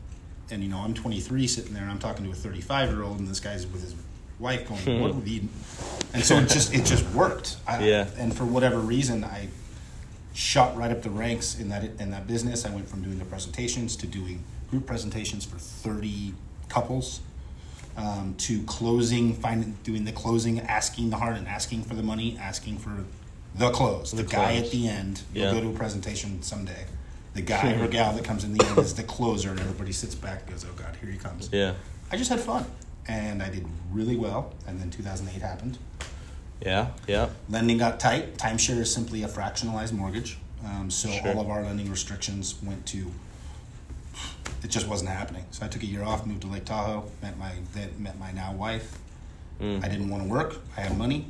And 0.51 0.63
you 0.63 0.69
know, 0.69 0.79
I'm 0.79 0.95
23 0.95 1.47
sitting 1.47 1.73
there 1.73 1.83
and 1.83 1.91
I'm 1.91 1.99
talking 1.99 2.25
to 2.25 2.31
a 2.31 2.35
35 2.35 2.91
year 2.91 3.03
old 3.03 3.19
and 3.19 3.29
this 3.29 3.41
guy's 3.41 3.67
with 3.67 3.83
his 3.83 3.95
wife 4.39 4.69
going, 4.69 5.01
"What 5.01 5.15
would 5.15 5.27
he?" 5.27 5.49
And 6.13 6.23
so 6.25 6.37
it 6.37 6.49
just 6.49 6.75
it 6.75 6.85
just 6.85 7.09
worked. 7.11 7.57
I, 7.67 7.85
Yeah. 7.85 8.09
And 8.19 8.37
for 8.37 8.45
whatever 8.45 8.79
reason, 8.79 9.25
I 9.25 9.49
shot 10.35 10.77
right 10.77 10.91
up 10.91 11.03
the 11.03 11.11
ranks 11.11 11.59
in 11.59 11.69
that 11.71 11.85
in 11.99 12.11
that 12.11 12.27
business. 12.27 12.67
I 12.67 12.71
went 12.71 12.89
from 12.89 13.03
doing 13.03 13.19
the 13.19 13.25
presentations 13.25 13.97
to 13.97 14.07
doing 14.07 14.43
group 14.71 14.87
presentations 14.87 15.45
for 15.45 15.57
30 15.59 16.35
couples. 16.69 17.21
Um, 17.97 18.35
to 18.39 18.61
closing, 18.65 19.35
finding, 19.35 19.77
doing 19.85 20.05
the 20.05 20.11
closing, 20.11 20.59
asking 20.59 21.11
the 21.11 21.17
heart 21.17 21.37
and 21.37 21.47
asking 21.47 21.85
for 21.85 21.95
the 21.95 22.03
money, 22.03 22.37
asking 22.41 22.79
for 22.79 23.05
the 23.55 23.71
close. 23.71 24.11
The, 24.11 24.25
The 24.25 24.29
guy 24.31 24.57
at 24.57 24.73
the 24.73 24.89
end. 24.89 25.23
Yeah. 25.33 25.45
You'll 25.45 25.61
go 25.61 25.69
to 25.69 25.77
a 25.77 25.79
presentation 25.79 26.43
someday. 26.43 26.87
The 27.35 27.42
guy 27.42 27.73
or 27.81 27.88
gal 27.88 28.12
that 28.14 28.25
comes 28.25 28.44
in 28.44 28.55
the 28.55 28.64
end 28.64 28.79
is 28.79 28.94
the 28.94 29.03
closer, 29.03 29.51
and 29.51 29.59
everybody 29.61 29.90
sits 29.92 30.14
back 30.14 30.42
and 30.42 30.51
goes, 30.51 30.64
"Oh 30.64 30.73
God, 30.77 30.97
here 31.01 31.11
he 31.11 31.18
comes." 31.18 31.49
yeah, 31.53 31.75
I 32.12 32.16
just 32.16 32.31
had 32.31 32.40
fun, 32.40 32.64
and 33.09 33.42
I 33.42 33.49
did 33.51 33.66
really 33.92 34.16
well. 34.16 34.55
And 34.66 34.81
then 34.81 34.90
2008 34.90 35.42
happened. 35.42 35.79
yeah, 36.64 36.88
yeah. 37.09 37.29
Lending 37.51 37.79
got 37.79 37.99
tight. 37.99 38.37
Timeshare 38.38 38.79
is 38.79 38.92
simply 38.94 39.23
a 39.25 39.29
fractionalized 39.29 39.92
mortgage, 39.92 40.38
um, 40.64 40.90
so 40.90 41.11
Sure. 41.11 41.29
all 41.35 41.40
of 41.40 41.51
our 41.51 41.62
lending 41.64 41.90
restrictions 41.90 42.55
went 42.62 42.87
to. 42.87 43.11
It 44.62 44.70
just 44.70 44.87
wasn't 44.88 45.11
happening. 45.11 45.44
So 45.51 45.66
I 45.66 45.68
took 45.68 45.83
a 45.83 45.87
year 45.87 46.03
off, 46.05 46.25
moved 46.25 46.42
to 46.42 46.47
Lake 46.47 46.64
Tahoe, 46.64 47.05
met 47.20 47.37
my 47.37 47.53
then 47.75 47.90
met 47.99 48.18
my 48.18 48.31
now 48.33 48.53
wife. 48.53 48.99
Mm. 49.61 49.85
I 49.85 49.88
didn't 49.88 50.09
want 50.09 50.23
to 50.23 50.29
work. 50.29 50.57
I 50.77 50.83
had 50.83 50.97
money. 50.97 51.27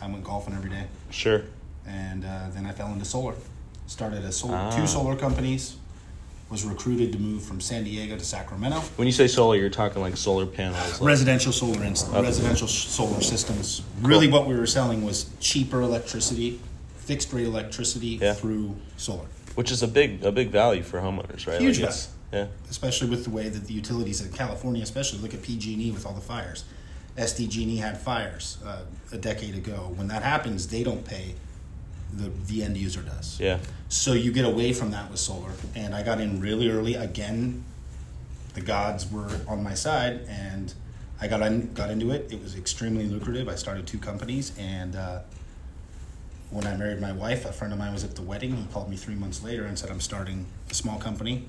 I 0.00 0.06
went 0.06 0.22
golfing 0.24 0.54
every 0.54 0.70
day, 0.70 0.84
Sure. 1.10 1.42
and 1.86 2.24
uh, 2.24 2.46
then 2.54 2.64
I 2.66 2.70
fell 2.72 2.92
into 2.92 3.04
solar. 3.04 3.34
Started 3.88 4.24
a 4.24 4.30
sol- 4.30 4.52
Ah. 4.54 4.70
two 4.76 4.86
solar 4.86 5.16
companies. 5.16 5.74
Was 6.50 6.64
recruited 6.64 7.12
to 7.12 7.18
move 7.18 7.42
from 7.42 7.60
San 7.60 7.84
Diego 7.84 8.16
to 8.16 8.24
Sacramento. 8.24 8.80
When 8.96 9.04
you 9.06 9.12
say 9.12 9.26
solar, 9.28 9.56
you're 9.56 9.68
talking 9.68 10.00
like 10.00 10.16
solar 10.16 10.46
panels. 10.46 10.92
Like, 10.92 11.02
residential 11.02 11.52
solar 11.52 11.84
inst- 11.84 12.08
Okay. 12.08 12.22
residential 12.22 12.66
solar 12.68 13.20
systems. 13.20 13.82
Really, 14.00 14.28
what 14.28 14.46
we 14.46 14.54
were 14.54 14.66
selling 14.66 15.04
was 15.04 15.26
cheaper 15.40 15.82
electricity, 15.82 16.58
fixed 16.96 17.32
rate 17.34 17.44
electricity 17.46 18.18
Yeah. 18.20 18.32
through 18.34 18.76
solar. 18.96 19.26
which 19.56 19.72
is 19.72 19.82
a 19.82 19.88
big 19.88 20.22
a 20.24 20.30
big 20.30 20.50
value 20.52 20.84
for 20.84 21.00
homeowners, 21.00 21.44
right? 21.48 21.60
Huge 21.60 21.80
Like, 21.80 21.88
it's- 21.90 22.08
Yeah. 22.32 22.46
especially 22.70 23.08
with 23.10 23.24
the 23.24 23.30
way 23.30 23.48
that 23.48 23.66
the 23.66 23.72
utilities 23.74 24.20
in 24.20 24.30
California, 24.30 24.80
especially 24.84 25.18
look 25.18 25.34
at 25.34 25.42
PG&E 25.42 25.90
with 25.90 26.06
all 26.06 26.12
the 26.14 26.20
fires. 26.20 26.62
SDG&E 27.16 27.78
had 27.78 28.00
fires 28.00 28.58
uh, 28.64 28.82
a 29.10 29.16
decade 29.18 29.56
ago. 29.56 29.92
When 29.96 30.06
that 30.08 30.22
happens, 30.22 30.68
they 30.68 30.84
don't 30.84 31.04
pay; 31.04 31.34
the 32.12 32.30
the 32.46 32.62
end 32.64 32.76
user 32.76 33.02
does. 33.02 33.38
Yeah. 33.40 33.58
So 33.88 34.12
you 34.12 34.32
get 34.32 34.44
away 34.44 34.72
from 34.72 34.90
that 34.90 35.10
with 35.10 35.20
solar. 35.20 35.52
And 35.74 35.94
I 35.94 36.02
got 36.02 36.20
in 36.20 36.40
really 36.40 36.68
early. 36.70 36.94
Again, 36.94 37.64
the 38.54 38.60
gods 38.60 39.10
were 39.10 39.30
on 39.46 39.62
my 39.62 39.74
side, 39.74 40.20
and 40.28 40.72
I 41.20 41.28
got 41.28 41.42
in, 41.42 41.72
got 41.74 41.90
into 41.90 42.10
it. 42.10 42.30
It 42.32 42.42
was 42.42 42.56
extremely 42.56 43.06
lucrative. 43.06 43.48
I 43.48 43.54
started 43.54 43.86
two 43.86 43.98
companies, 43.98 44.52
and 44.58 44.94
uh, 44.96 45.20
when 46.50 46.66
I 46.66 46.76
married 46.76 47.00
my 47.00 47.12
wife, 47.12 47.44
a 47.44 47.52
friend 47.52 47.72
of 47.72 47.78
mine 47.78 47.92
was 47.92 48.04
at 48.04 48.14
the 48.14 48.22
wedding. 48.22 48.56
He 48.56 48.64
called 48.72 48.88
me 48.88 48.96
three 48.96 49.14
months 49.14 49.42
later 49.42 49.64
and 49.64 49.78
said, 49.78 49.90
"I'm 49.90 50.00
starting 50.00 50.46
a 50.70 50.74
small 50.74 50.98
company," 50.98 51.46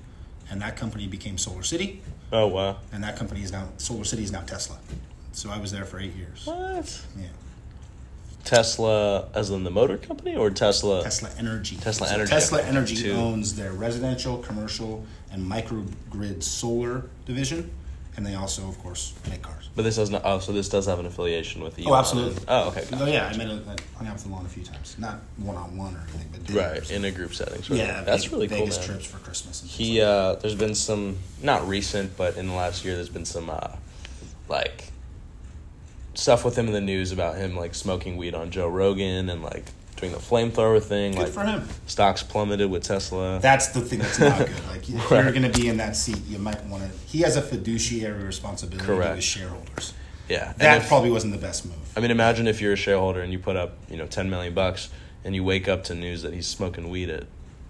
and 0.51 0.61
that 0.61 0.75
company 0.75 1.07
became 1.07 1.37
Solar 1.37 1.63
City, 1.63 2.01
Oh 2.31 2.47
wow. 2.47 2.77
and 2.91 3.03
that 3.03 3.15
company 3.17 3.41
is 3.43 3.51
now 3.51 3.69
Solar 3.77 4.03
City 4.03 4.23
is 4.23 4.31
now 4.31 4.41
Tesla. 4.41 4.77
So 5.31 5.49
I 5.49 5.57
was 5.59 5.71
there 5.71 5.85
for 5.85 5.99
eight 5.99 6.15
years. 6.15 6.45
What? 6.45 7.01
Yeah, 7.17 7.27
Tesla, 8.43 9.27
as 9.33 9.49
in 9.49 9.63
the 9.63 9.69
motor 9.71 9.97
company, 9.97 10.35
or 10.35 10.49
Tesla? 10.49 11.03
Tesla 11.03 11.29
Energy. 11.37 11.75
Tesla 11.77 12.07
So 12.07 12.13
Energy, 12.13 12.29
Tesla 12.31 12.61
Energy 12.63 12.95
two. 12.95 13.11
owns 13.11 13.55
their 13.55 13.73
residential, 13.73 14.37
commercial, 14.39 15.05
and 15.31 15.49
microgrid 15.49 16.41
solar 16.41 17.05
division, 17.25 17.69
and 18.17 18.25
they 18.25 18.35
also, 18.35 18.67
of 18.67 18.77
course, 18.79 19.13
make 19.29 19.41
cars. 19.41 19.69
But 19.75 19.83
this 19.83 19.95
doesn't. 19.97 20.21
Oh, 20.25 20.39
so 20.39 20.51
this 20.51 20.67
does 20.67 20.87
have 20.87 20.99
an 20.99 21.05
affiliation 21.05 21.63
with 21.63 21.77
you. 21.77 21.85
Oh, 21.89 21.95
absolutely. 21.95 22.43
Oh, 22.47 22.69
okay. 22.69 22.83
Oh 22.91 22.99
gotcha. 22.99 23.11
yeah, 23.11 23.27
I 23.31 23.37
met 23.37 23.47
a, 23.47 23.53
I 23.67 23.75
hung 23.97 24.07
out 24.07 24.13
with 24.15 24.27
Elon 24.27 24.45
a 24.45 24.49
few 24.49 24.63
times, 24.63 24.95
not 24.97 25.19
one 25.37 25.55
on 25.55 25.77
one 25.77 25.95
or 25.95 25.99
anything, 26.15 26.27
but 26.31 26.53
Right 26.53 26.91
in 26.91 27.05
a 27.05 27.11
group 27.11 27.33
setting. 27.35 27.61
Sort. 27.61 27.79
Yeah, 27.79 28.01
that's 28.01 28.31
really 28.31 28.47
cool, 28.47 28.57
Vegas 28.59 28.77
man. 28.79 28.87
trips 28.87 29.05
for 29.05 29.17
Christmas. 29.19 29.61
And 29.61 29.69
He, 29.69 30.01
like 30.01 30.07
uh, 30.09 30.35
there's 30.35 30.55
been 30.55 30.75
some, 30.75 31.17
not 31.43 31.67
recent, 31.67 32.17
but 32.17 32.35
in 32.35 32.47
the 32.47 32.53
last 32.53 32.83
year, 32.83 32.95
there's 32.95 33.09
been 33.09 33.25
some, 33.25 33.49
uh, 33.49 33.75
like, 34.49 34.91
stuff 36.13 36.43
with 36.45 36.57
him 36.57 36.67
in 36.67 36.73
the 36.73 36.81
news 36.81 37.11
about 37.11 37.37
him, 37.37 37.55
like, 37.55 37.75
smoking 37.75 38.17
weed 38.17 38.35
on 38.35 38.51
Joe 38.51 38.67
Rogan 38.67 39.29
and, 39.29 39.43
like, 39.43 39.65
doing 39.97 40.11
the 40.11 40.17
flamethrower 40.17 40.81
thing. 40.81 41.11
Good 41.13 41.19
like, 41.23 41.31
for 41.31 41.43
him. 41.43 41.67
stocks 41.85 42.23
plummeted 42.23 42.69
with 42.71 42.83
Tesla. 42.83 43.39
That's 43.39 43.67
the 43.67 43.81
thing 43.81 43.99
that's 43.99 44.19
not 44.19 44.37
good. 44.39 44.49
Like 44.69 44.89
if 44.89 45.11
Right. 45.11 45.23
you're 45.23 45.33
going 45.33 45.51
to 45.51 45.59
be 45.59 45.67
in 45.67 45.77
that 45.77 45.95
seat, 45.97 46.19
you 46.27 46.37
might 46.39 46.63
want 46.65 46.83
to. 46.83 46.89
He 47.05 47.19
has 47.21 47.35
a 47.35 47.41
fiduciary 47.41 48.23
responsibility 48.23 48.85
to 48.87 49.15
his 49.15 49.23
shareholders. 49.25 49.93
yeah. 50.29 50.53
That 50.57 50.83
if- 50.83 50.87
probably 50.87 51.11
wasn't 51.11 51.33
the 51.33 51.39
best 51.39 51.65
move. 51.65 51.75
I 51.97 51.99
mean, 51.99 52.11
imagine 52.11 52.47
if 52.47 52.61
you're 52.61 52.71
a 52.73 52.77
shareholder 52.77 53.19
and 53.21 53.33
you 53.33 53.39
put 53.39 53.57
up, 53.57 53.73
you 53.89 53.97
know, 53.97 54.05
10 54.07 54.29
million 54.29 54.53
bucks 54.53 54.87
and 55.25 55.35
you 55.35 55.43
wake 55.43 55.67
up 55.67 55.83
to 55.85 55.95
news 55.95 56.21
that 56.21 56.33
he's 56.33 56.47
smoking 56.47 56.89
weed 56.89 57.09
at, 57.09 57.25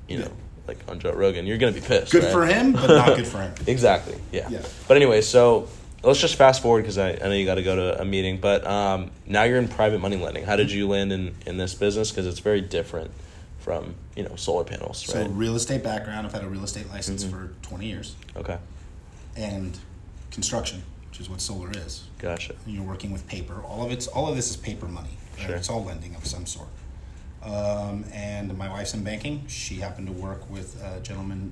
you 0.07 0.19
know, 0.19 0.25
Yeah. 0.25 0.31
like 0.67 0.77
on 0.87 0.99
Joe 0.99 1.13
Rogan. 1.13 1.47
You're 1.47 1.57
going 1.57 1.73
to 1.73 1.81
be 1.81 1.85
pissed. 1.87 2.11
Good 2.11 2.25
right? 2.25 2.31
for 2.31 2.45
him, 2.45 2.73
but 2.73 2.87
not 2.87 3.17
good 3.17 3.25
for 3.25 3.39
him. 3.41 3.53
Exactly. 3.65 4.15
Yeah. 4.31 4.47
Yeah. 4.51 4.61
But 4.87 4.97
anyway, 4.97 5.21
so 5.21 5.67
let's 6.03 6.19
just 6.19 6.35
fast 6.35 6.61
forward 6.61 6.81
because 6.81 6.97
I, 6.97 7.11
I 7.11 7.27
know 7.27 7.31
you 7.33 7.45
got 7.45 7.55
to 7.55 7.63
go 7.63 7.75
to 7.75 8.01
a 8.01 8.05
meeting. 8.05 8.37
But 8.39 8.65
um, 8.65 9.11
now 9.25 9.43
you're 9.43 9.57
in 9.59 9.67
private 9.67 9.99
money 9.99 10.17
lending. 10.17 10.45
How 10.45 10.55
did 10.55 10.71
you 10.71 10.87
land 10.87 11.11
in, 11.11 11.35
in 11.45 11.57
this 11.57 11.73
business? 11.73 12.11
Because 12.11 12.25
it's 12.27 12.39
very 12.39 12.61
different 12.61 13.11
from 13.59 13.95
you 14.15 14.23
know 14.23 14.35
solar 14.35 14.63
panels, 14.63 14.99
So 15.05 15.27
real 15.27 15.55
estate 15.55 15.83
background. 15.83 16.25
I've 16.25 16.33
had 16.33 16.43
a 16.43 16.49
real 16.49 16.63
estate 16.63 16.89
license 16.89 17.23
Mm-hmm. 17.25 17.47
for 17.47 17.53
20 17.63 17.85
years, 17.85 18.15
okay. 18.37 18.57
and 19.35 19.77
construction, 20.31 20.81
which 21.09 21.19
is 21.19 21.29
what 21.29 21.41
solar 21.41 21.69
is. 21.71 22.03
Gotcha. 22.19 22.55
And 22.65 22.73
you're 22.73 22.83
working 22.85 23.11
with 23.11 23.27
paper. 23.27 23.61
All 23.65 23.85
of 23.85 23.91
it's 23.91 24.07
all 24.07 24.29
of 24.29 24.35
this 24.37 24.49
is 24.49 24.55
paper 24.57 24.85
money. 24.87 25.09
right? 25.37 25.47
Sure. 25.47 25.55
It's 25.57 25.69
all 25.69 25.83
lending 25.83 26.15
of 26.15 26.25
some 26.25 26.45
sort. 26.45 26.69
Um, 27.43 28.05
and 28.13 28.57
my 28.57 28.69
wife's 28.69 28.93
in 28.93 29.03
banking. 29.03 29.45
She 29.47 29.75
happened 29.75 30.07
to 30.07 30.13
work 30.13 30.49
with 30.49 30.81
a 30.81 30.99
gentleman 31.01 31.51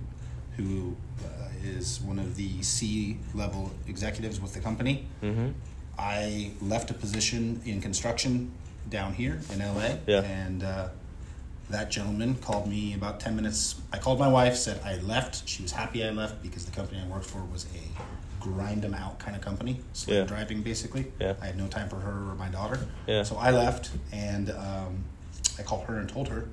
who 0.57 0.95
uh, 1.23 1.47
is 1.63 2.01
one 2.01 2.19
of 2.19 2.35
the 2.35 2.61
C 2.63 3.17
level 3.33 3.71
executives 3.87 4.41
with 4.41 4.53
the 4.53 4.59
company. 4.59 5.05
Mm-hmm. 5.23 5.49
I 5.97 6.51
left 6.61 6.91
a 6.91 6.93
position 6.93 7.61
in 7.65 7.81
construction 7.81 8.51
down 8.89 9.13
here 9.13 9.39
in 9.53 9.59
LA. 9.59 9.97
Yeah. 10.05 10.21
And 10.21 10.63
uh, 10.63 10.89
that 11.69 11.89
gentleman 11.91 12.35
called 12.35 12.67
me 12.67 12.93
about 12.93 13.19
10 13.19 13.35
minutes. 13.35 13.75
I 13.91 13.97
called 13.97 14.19
my 14.19 14.27
wife, 14.27 14.55
said 14.55 14.79
I 14.83 14.97
left. 14.97 15.47
She 15.47 15.61
was 15.63 15.71
happy 15.71 16.03
I 16.03 16.11
left 16.11 16.41
because 16.41 16.65
the 16.65 16.71
company 16.71 17.01
I 17.03 17.07
worked 17.07 17.25
for 17.25 17.43
was 17.45 17.65
a 17.75 18.43
grind 18.43 18.81
them 18.83 18.93
out 18.93 19.19
kind 19.19 19.35
of 19.35 19.41
company, 19.41 19.81
slave 19.93 20.17
Yeah. 20.19 20.23
driving 20.25 20.61
basically. 20.61 21.11
Yeah. 21.19 21.33
I 21.41 21.47
had 21.47 21.57
no 21.57 21.67
time 21.67 21.89
for 21.89 21.97
her 21.97 22.11
or 22.31 22.35
my 22.35 22.47
daughter. 22.49 22.79
Yeah. 23.07 23.23
So 23.23 23.35
I 23.37 23.51
left 23.51 23.91
and 24.11 24.49
um, 24.51 25.03
I 25.59 25.63
called 25.63 25.85
her 25.85 25.97
and 25.99 26.07
told 26.07 26.27
her. 26.29 26.47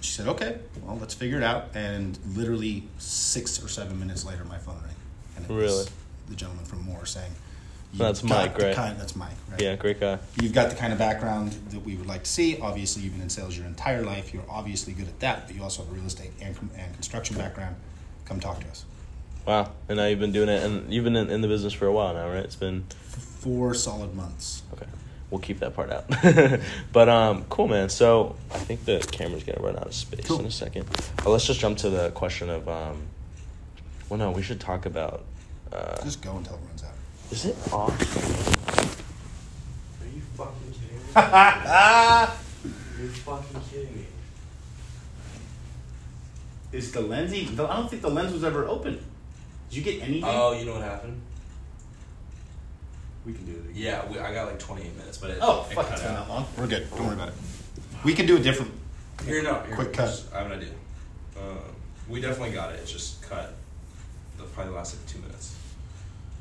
She 0.00 0.12
said, 0.12 0.28
okay, 0.28 0.58
well, 0.82 0.96
let's 0.98 1.14
figure 1.14 1.36
it 1.38 1.42
out. 1.42 1.68
And 1.74 2.18
literally 2.34 2.84
six 2.98 3.62
or 3.62 3.68
seven 3.68 3.98
minutes 3.98 4.24
later, 4.24 4.44
my 4.44 4.58
phone 4.58 4.76
rang. 4.84 4.94
And 5.36 5.44
it 5.44 5.48
Really? 5.52 5.64
was 5.66 5.90
the 6.28 6.36
gentleman 6.36 6.64
from 6.64 6.82
Moore 6.84 7.06
saying, 7.06 7.32
"You've 7.92 8.24
Mike, 8.24 8.58
right? 8.58 8.74
Kind, 8.74 9.00
that's 9.00 9.16
Mike, 9.16 9.32
right? 9.50 9.60
Yeah, 9.60 9.76
great 9.76 9.98
guy. 9.98 10.18
You've 10.40 10.52
got 10.52 10.70
the 10.70 10.76
kind 10.76 10.92
of 10.92 10.98
background 10.98 11.52
that 11.70 11.84
we 11.84 11.96
would 11.96 12.06
like 12.06 12.24
to 12.24 12.30
see. 12.30 12.58
Obviously, 12.60 13.02
you've 13.02 13.14
been 13.14 13.22
in 13.22 13.30
sales 13.30 13.56
your 13.56 13.66
entire 13.66 14.02
life. 14.02 14.32
You're 14.34 14.44
obviously 14.48 14.92
good 14.92 15.08
at 15.08 15.18
that, 15.20 15.46
but 15.46 15.56
you 15.56 15.62
also 15.62 15.82
have 15.82 15.90
a 15.90 15.94
real 15.94 16.06
estate 16.06 16.32
and, 16.40 16.56
and 16.76 16.92
construction 16.94 17.36
background. 17.36 17.76
Come 18.24 18.40
talk 18.40 18.60
to 18.60 18.68
us. 18.68 18.84
Wow. 19.46 19.72
And 19.88 19.96
now 19.96 20.04
you've 20.06 20.20
been 20.20 20.32
doing 20.32 20.50
it, 20.50 20.62
and 20.62 20.92
you've 20.92 21.04
been 21.04 21.16
in, 21.16 21.30
in 21.30 21.40
the 21.40 21.48
business 21.48 21.72
for 21.72 21.86
a 21.86 21.92
while 21.92 22.12
now, 22.14 22.28
right? 22.28 22.44
It's 22.44 22.56
been 22.56 22.84
four 23.08 23.72
solid 23.74 24.14
months. 24.14 24.62
okay. 24.74 24.86
We'll 25.30 25.40
keep 25.40 25.58
that 25.60 25.74
part 25.74 25.90
out. 25.90 26.06
but 26.92 27.08
um, 27.08 27.44
cool, 27.50 27.68
man. 27.68 27.88
So 27.90 28.34
I 28.50 28.58
think 28.58 28.84
the 28.86 29.06
camera's 29.12 29.44
gonna 29.44 29.60
run 29.60 29.76
out 29.76 29.86
of 29.86 29.94
space 29.94 30.26
Cool. 30.26 30.40
in 30.40 30.46
a 30.46 30.50
second. 30.50 30.86
But 31.16 31.28
let's 31.28 31.44
just 31.46 31.60
jump 31.60 31.76
to 31.78 31.90
the 31.90 32.10
question 32.12 32.48
of 32.48 32.68
um. 32.68 33.02
Well, 34.08 34.18
no, 34.18 34.30
we 34.30 34.40
should 34.42 34.58
talk 34.58 34.86
about. 34.86 35.24
Uh, 35.70 36.02
Just 36.02 36.22
go 36.22 36.34
until 36.38 36.54
it 36.54 36.60
runs 36.66 36.82
out. 36.82 36.92
is 37.30 37.44
it 37.44 37.56
off? 37.70 37.92
Are 40.00 40.06
you 40.06 40.22
fucking 40.34 40.72
kidding 40.72 40.96
me? 40.96 41.04
You're 42.98 43.10
fucking 43.10 43.60
kidding 43.70 43.94
me. 43.96 44.06
Is 46.72 46.90
the 46.92 47.00
lens? 47.02 47.34
Even, 47.34 47.60
I 47.66 47.76
don't 47.76 47.90
think 47.90 48.00
the 48.00 48.08
lens 48.10 48.32
was 48.32 48.44
ever 48.44 48.66
open. 48.66 49.04
Did 49.68 49.76
you 49.76 49.82
get 49.82 50.00
anything? 50.02 50.24
Oh, 50.24 50.52
you 50.52 50.64
know 50.64 50.72
what 50.72 50.82
happened? 50.82 51.20
We 53.28 53.34
can 53.34 53.44
do 53.44 53.52
it. 53.52 53.70
Again. 53.70 53.72
Yeah, 53.74 54.10
we, 54.10 54.18
I 54.18 54.32
got 54.32 54.46
like 54.46 54.58
28 54.58 54.96
minutes, 54.96 55.18
but 55.18 55.30
it. 55.30 55.38
Oh, 55.42 55.66
it 55.70 55.74
fuck! 55.74 55.90
It's 55.92 56.02
been 56.02 56.14
that 56.14 56.28
long. 56.28 56.46
We're 56.56 56.66
good. 56.66 56.88
Don't 56.90 57.06
worry 57.06 57.14
about 57.14 57.28
it. 57.28 57.34
We 58.04 58.14
can 58.14 58.26
do 58.26 58.36
a 58.36 58.40
different. 58.40 58.72
Here, 59.24 59.42
no. 59.42 59.60
Here, 59.62 59.74
Quick 59.74 59.92
cut. 59.92 60.24
I 60.32 60.38
have 60.38 60.46
an 60.52 60.58
idea. 60.58 60.70
Um, 61.36 61.58
we 62.08 62.20
definitely 62.20 62.54
got 62.54 62.72
it. 62.72 62.78
It's 62.80 62.92
just 62.92 63.20
cut. 63.28 63.54
The 64.36 64.44
probably 64.44 64.72
last 64.72 64.96
like 64.96 65.04
two 65.06 65.18
minutes. 65.18 65.56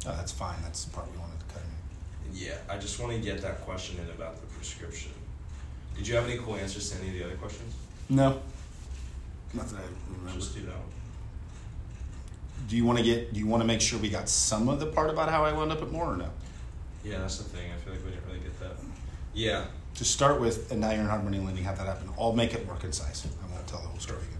Oh, 0.05 0.13
that's 0.15 0.31
fine. 0.31 0.55
That's 0.61 0.85
the 0.85 0.91
part 0.93 1.11
we 1.11 1.17
wanted 1.17 1.39
to 1.39 1.45
cut 1.47 1.63
in. 1.63 2.35
Yeah, 2.37 2.57
I 2.69 2.77
just 2.77 2.99
want 2.99 3.11
to 3.13 3.19
get 3.19 3.41
that 3.41 3.61
question 3.61 3.97
in 3.99 4.07
about 4.11 4.39
the 4.39 4.45
prescription. 4.55 5.11
Did 5.97 6.07
you 6.07 6.13
have 6.13 6.29
any 6.29 6.37
cool 6.37 6.55
answers 6.57 6.91
to 6.91 6.99
any 6.99 7.09
of 7.09 7.15
the 7.15 7.25
other 7.25 7.37
questions? 7.37 7.73
No. 8.07 8.39
Not 9.55 9.67
that 9.69 9.77
I 9.77 10.15
remember. 10.19 10.39
Just 10.39 10.53
do 10.53 10.61
that 10.61 10.75
one. 10.75 10.81
Do 12.67 12.77
you 12.77 12.85
want 12.85 12.99
to 12.99 13.03
get? 13.03 13.33
Do 13.33 13.39
you 13.39 13.47
want 13.47 13.61
to 13.63 13.67
make 13.67 13.81
sure 13.81 13.97
we 13.97 14.09
got 14.09 14.29
some 14.29 14.69
of 14.69 14.79
the 14.79 14.85
part 14.85 15.09
about 15.09 15.29
how 15.29 15.43
I 15.43 15.53
wound 15.53 15.71
up 15.71 15.81
at 15.81 15.91
more 15.91 16.13
or 16.13 16.17
no? 16.17 16.29
Yeah, 17.07 17.19
that's 17.19 17.37
the 17.37 17.45
thing. 17.45 17.71
I 17.71 17.77
feel 17.77 17.93
like 17.93 18.03
we 18.03 18.11
didn't 18.11 18.25
really 18.27 18.39
get 18.39 18.59
that. 18.59 18.73
Yeah. 19.33 19.65
To 19.95 20.03
start 20.03 20.41
with, 20.41 20.69
and 20.71 20.81
now 20.81 20.91
you're 20.91 20.99
in 21.01 21.07
hard 21.07 21.23
money 21.23 21.39
lending. 21.39 21.63
Have 21.63 21.77
that 21.77 21.87
happen. 21.87 22.09
I'll 22.19 22.33
make 22.33 22.53
it 22.53 22.65
more 22.65 22.75
concise. 22.75 23.25
I 23.25 23.53
won't 23.53 23.65
tell 23.67 23.79
the 23.79 23.87
whole 23.87 23.99
story 23.99 24.19
again. 24.19 24.33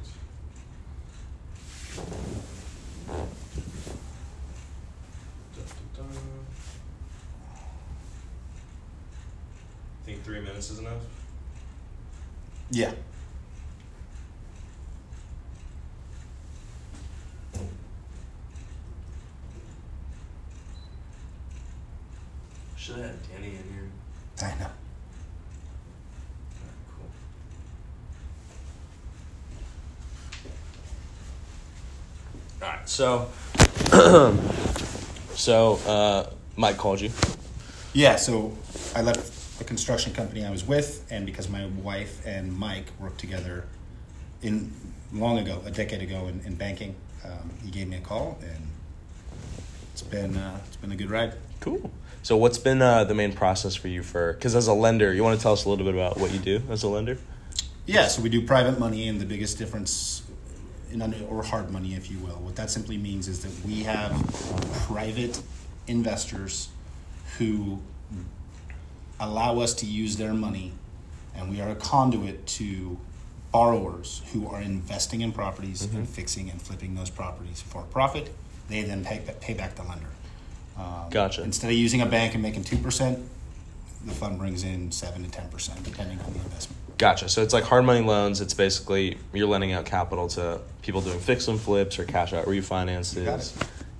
Think 10.05 10.23
three 10.23 10.41
minutes 10.41 10.69
is 10.69 10.79
enough? 10.79 11.01
Yeah. 12.69 12.91
Should 22.77 22.97
have 22.99 23.05
had 23.05 23.15
Danny 23.29 23.47
in 23.47 23.53
here. 23.73 23.89
I 24.41 24.59
know. 24.59 24.69
Cool. 26.95 27.09
All 32.61 32.69
right, 32.73 32.86
so, 32.97 33.29
so 35.35 35.75
uh, 35.85 36.31
Mike 36.55 36.77
called 36.77 36.99
you. 36.99 37.11
Yeah. 37.93 38.15
So 38.15 38.57
I 38.95 39.03
left 39.03 39.59
the 39.59 39.63
construction 39.63 40.13
company 40.13 40.43
I 40.43 40.49
was 40.49 40.65
with, 40.65 41.05
and 41.11 41.23
because 41.23 41.47
my 41.47 41.67
wife 41.83 42.25
and 42.25 42.51
Mike 42.51 42.87
worked 42.99 43.19
together 43.19 43.65
in 44.41 44.73
long 45.13 45.37
ago, 45.37 45.61
a 45.63 45.69
decade 45.69 46.01
ago, 46.01 46.27
in, 46.27 46.41
in 46.43 46.55
banking, 46.55 46.95
um, 47.23 47.51
he 47.63 47.69
gave 47.69 47.87
me 47.87 47.97
a 47.97 48.01
call, 48.01 48.39
and 48.41 48.67
it's 49.93 50.01
been 50.01 50.35
uh, 50.35 50.59
it's 50.65 50.77
been 50.77 50.91
a 50.91 50.95
good 50.95 51.11
ride. 51.11 51.35
Cool. 51.59 51.91
So, 52.23 52.35
what's 52.35 52.57
been 52.57 52.81
uh, 52.81 53.03
the 53.03 53.13
main 53.13 53.31
process 53.31 53.75
for 53.75 53.89
you 53.89 54.01
for? 54.01 54.33
Because 54.33 54.55
as 54.55 54.65
a 54.65 54.73
lender, 54.73 55.13
you 55.13 55.23
want 55.23 55.37
to 55.37 55.43
tell 55.43 55.53
us 55.53 55.65
a 55.65 55.69
little 55.69 55.85
bit 55.85 55.93
about 55.93 56.17
what 56.17 56.31
you 56.31 56.39
do 56.39 56.63
as 56.67 56.81
a 56.81 56.87
lender? 56.87 57.19
Yeah, 57.85 58.07
so 58.07 58.23
we 58.23 58.29
do 58.29 58.41
private 58.41 58.79
money, 58.79 59.07
and 59.07 59.21
the 59.21 59.25
biggest 59.25 59.59
difference 59.59 60.23
or 61.29 61.43
hard 61.43 61.71
money, 61.71 61.95
if 61.95 62.09
you 62.09 62.17
will. 62.19 62.35
What 62.35 62.55
that 62.55 62.69
simply 62.69 62.97
means 62.97 63.27
is 63.27 63.41
that 63.41 63.67
we 63.67 63.83
have 63.83 64.11
private 64.87 65.41
investors 65.87 66.69
who 67.37 67.79
allow 69.19 69.59
us 69.59 69.73
to 69.75 69.85
use 69.85 70.17
their 70.17 70.33
money, 70.33 70.73
and 71.35 71.49
we 71.49 71.61
are 71.61 71.69
a 71.69 71.75
conduit 71.75 72.45
to 72.47 72.97
borrowers 73.51 74.21
who 74.33 74.47
are 74.47 74.61
investing 74.61 75.21
in 75.21 75.31
properties 75.31 75.83
and 75.83 76.07
fixing 76.07 76.49
and 76.49 76.61
flipping 76.61 76.95
those 76.95 77.09
properties 77.09 77.61
for 77.61 77.83
profit. 77.83 78.33
They 78.69 78.83
then 78.83 79.03
pay, 79.05 79.21
pay 79.39 79.53
back 79.53 79.75
the 79.75 79.83
lender. 79.83 80.07
Um, 80.77 81.09
Gotcha. 81.09 81.41
Instead 81.43 81.71
of 81.71 81.77
using 81.77 82.01
a 82.01 82.05
bank 82.05 82.33
and 82.33 82.43
making 82.43 82.65
two 82.65 82.77
percent, 82.77 83.19
the 84.05 84.13
fund 84.13 84.37
brings 84.37 84.63
in 84.63 84.91
seven 84.91 85.23
to 85.23 85.31
ten 85.31 85.49
percent, 85.49 85.83
depending 85.83 86.19
on 86.19 86.33
the 86.33 86.39
investment. 86.39 86.77
Gotcha. 86.97 87.29
So 87.29 87.43
it's 87.43 87.53
like 87.53 87.63
hard 87.63 87.85
money 87.85 88.05
loans. 88.05 88.41
It's 88.41 88.53
basically 88.53 89.17
you're 89.33 89.47
lending 89.47 89.71
out 89.73 89.85
capital 89.85 90.27
to 90.29 90.61
people 90.81 91.01
doing 91.01 91.19
fix 91.19 91.47
and 91.47 91.59
flips 91.59 91.99
or 91.99 92.05
cash 92.05 92.33
out 92.33 92.45
refinances, 92.45 93.53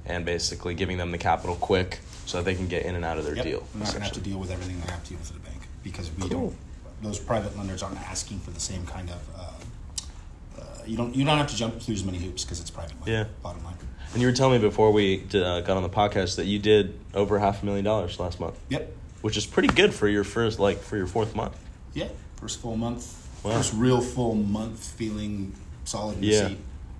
and 0.05 0.25
basically 0.25 0.73
giving 0.73 0.97
them 0.97 1.12
the 1.12 1.17
capital 1.17 1.55
quick 1.55 1.99
so 2.25 2.38
that 2.38 2.45
they 2.45 2.55
can 2.55 2.67
get 2.67 2.83
in 2.86 2.95
and 2.95 3.05
out 3.05 3.17
of 3.17 3.25
their 3.25 3.36
Yep. 3.36 3.45
deal. 3.45 3.63
We're 3.73 3.79
not 3.81 3.88
going 3.89 3.97
to 3.99 4.03
have 4.05 4.13
to 4.13 4.19
deal 4.21 4.38
with 4.39 4.49
everything 4.51 4.81
they 4.81 4.91
have 4.91 5.03
to 5.03 5.10
deal 5.10 5.19
with 5.19 5.29
at 5.29 5.33
the 5.43 5.49
bank 5.49 5.62
because 5.83 6.10
we 6.12 6.21
Cool. 6.21 6.29
don't. 6.29 6.55
Those 7.03 7.19
private 7.19 7.55
lenders 7.55 7.83
aren't 7.83 7.99
asking 8.01 8.39
for 8.39 8.49
the 8.51 8.60
same 8.60 8.86
kind 8.88 9.10
of. 9.12 9.21
Uh, 9.38 10.62
uh, 10.62 10.63
you 10.88 10.97
don't. 10.97 11.15
You 11.15 11.23
don't 11.23 11.38
have 11.38 11.47
to 11.47 11.55
jump 11.55 11.79
through 11.79 11.93
as 11.95 12.03
many 12.03 12.17
hoops 12.17 12.43
because 12.43 12.60
it's 12.60 12.71
private 12.71 12.99
money. 12.99 13.12
Yeah. 13.12 13.25
Bottom 13.43 13.63
line. 13.63 13.75
And 14.13 14.21
you 14.21 14.27
were 14.27 14.33
telling 14.33 14.60
me 14.60 14.67
before 14.67 14.91
we 14.91 15.21
uh, 15.36 15.62
got 15.62 15.77
on 15.77 15.83
the 15.83 15.89
podcast 15.89 16.38
that 16.38 16.45
you 16.45 16.57
did 16.57 16.97
over 17.13 17.38
half 17.38 17.62
a 17.62 17.65
million 17.65 17.86
dollars 17.86 18.19
last 18.19 18.39
month, 18.39 18.57
Yep. 18.69 18.91
which 19.21 19.38
is 19.38 19.45
pretty 19.45 19.67
good 19.67 19.93
for 19.93 20.07
your 20.07 20.23
first, 20.23 20.60
like, 20.60 20.79
for 20.81 20.95
your 20.97 21.05
fourth 21.07 21.36
month. 21.36 21.55
Yeah. 21.93 22.07
First 22.39 22.60
full 22.62 22.78
month. 22.78 23.15
Wow. 23.43 23.52
First 23.54 23.73
real 23.73 24.02
full 24.02 24.36
month 24.36 24.80
feeling 24.91 25.54
solid 25.86 26.15
in 26.15 26.21
the 26.21 26.28
Yeah. 26.28 26.47
seat, 26.50 26.58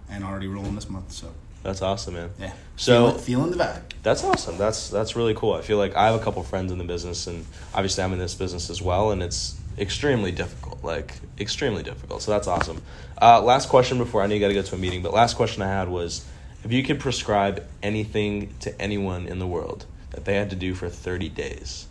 and 0.10 0.23
already 0.23 0.47
rolling 0.47 0.76
this 0.76 0.89
month. 0.89 1.12
So 1.12 1.28
That's 1.63 1.82
awesome, 1.82 2.13
man. 2.15 2.30
yeah. 2.39 2.54
So- 2.76 3.08
feeling, 3.12 3.23
feeling 3.23 3.52
the 3.52 3.58
vibe. 3.58 3.82
That's 4.04 4.23
awesome. 4.23 4.58
That's 4.58 4.89
that's 4.89 5.15
really 5.15 5.34
cool. 5.34 5.54
I 5.54 5.62
feel 5.62 5.78
like 5.78 5.95
I 5.95 6.06
have 6.08 6.15
a 6.15 6.23
couple 6.23 6.41
friends 6.43 6.71
in 6.71 6.78
the 6.78 6.84
business, 6.84 7.28
and 7.28 7.45
obviously 7.73 8.04
I'm 8.04 8.13
in 8.13 8.19
this 8.19 8.36
business 8.36 8.69
as 8.69 8.82
well, 8.82 9.12
and 9.12 9.21
it's 9.21 9.56
extremely 9.78 10.32
difficult, 10.32 10.84
like 10.84 11.15
extremely 11.39 11.84
difficult. 11.84 12.21
So 12.21 12.32
that's 12.32 12.47
awesome. 12.47 12.82
Uh, 13.21 13.41
last 13.41 13.69
question 13.69 13.97
before 13.97 14.21
I 14.23 14.28
know 14.28 14.34
you 14.36 14.39
got 14.39 14.47
to 14.47 14.54
go 14.54 14.62
to 14.62 14.76
a 14.76 14.78
meeting, 14.78 15.02
but 15.04 15.13
last 15.13 15.36
question 15.36 15.62
I 15.62 15.67
had 15.67 15.89
was, 15.89 16.23
if 16.63 16.71
you 16.71 16.84
could 16.84 17.00
prescribe 17.00 17.63
anything 17.84 18.54
to 18.62 18.80
anyone 18.82 19.28
in 19.28 19.38
the 19.39 19.47
world 19.47 19.86
that 20.12 20.26
they 20.26 20.36
had 20.36 20.50
to 20.52 20.56
do 20.56 20.73
for 20.73 20.89
30 20.89 21.30
days, 21.30 21.86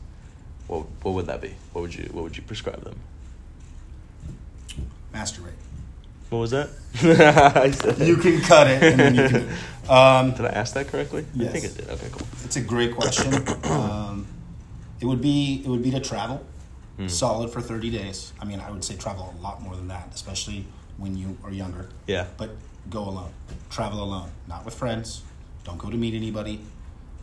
what 0.68 0.86
what 1.02 1.14
would 1.14 1.26
that 1.26 1.40
be? 1.40 1.54
What 1.72 1.82
would 1.82 1.94
you 1.94 2.08
what 2.12 2.24
would 2.24 2.36
you 2.36 2.42
prescribe 2.42 2.82
them? 2.82 2.98
Masturbate. 5.16 5.52
What 6.30 6.38
was 6.38 6.50
that? 6.50 6.68
You 7.98 8.16
can 8.16 8.40
cut 8.42 8.66
it, 8.68 8.82
and 8.82 9.00
then 9.00 9.14
you 9.14 9.28
can. 9.28 9.48
Um, 9.88 10.32
Did 10.32 10.44
I 10.46 10.48
ask 10.48 10.74
that 10.74 10.88
correctly? 10.88 11.22
I 11.22 11.42
Yes. 11.42 11.52
think 11.52 11.64
I 11.64 11.68
did. 11.76 11.88
Okay, 11.90 12.08
cool. 12.10 12.26
It's 12.44 12.56
a 12.56 12.60
great 12.60 12.94
question. 12.96 13.32
um, 13.70 14.26
it 15.00 15.06
would 15.06 15.20
be 15.20 15.62
it 15.64 15.68
would 15.68 15.82
be 15.82 15.90
to 15.92 16.00
travel, 16.00 16.44
Hmm. 16.96 17.08
solid 17.08 17.50
for 17.50 17.60
thirty 17.60 17.90
days. 17.90 18.32
I 18.40 18.44
mean, 18.44 18.60
I 18.60 18.70
would 18.70 18.82
say 18.84 18.96
travel 18.96 19.34
a 19.38 19.42
lot 19.42 19.62
more 19.62 19.76
than 19.76 19.88
that, 19.88 20.08
especially 20.14 20.66
when 20.98 21.16
you 21.16 21.36
are 21.44 21.52
younger. 21.52 21.88
Yeah. 22.06 22.26
But 22.36 22.50
go 22.90 23.02
alone, 23.04 23.32
travel 23.70 24.02
alone, 24.02 24.30
not 24.48 24.64
with 24.64 24.74
friends. 24.74 25.22
Don't 25.64 25.78
go 25.78 25.90
to 25.90 25.96
meet 25.96 26.14
anybody, 26.14 26.60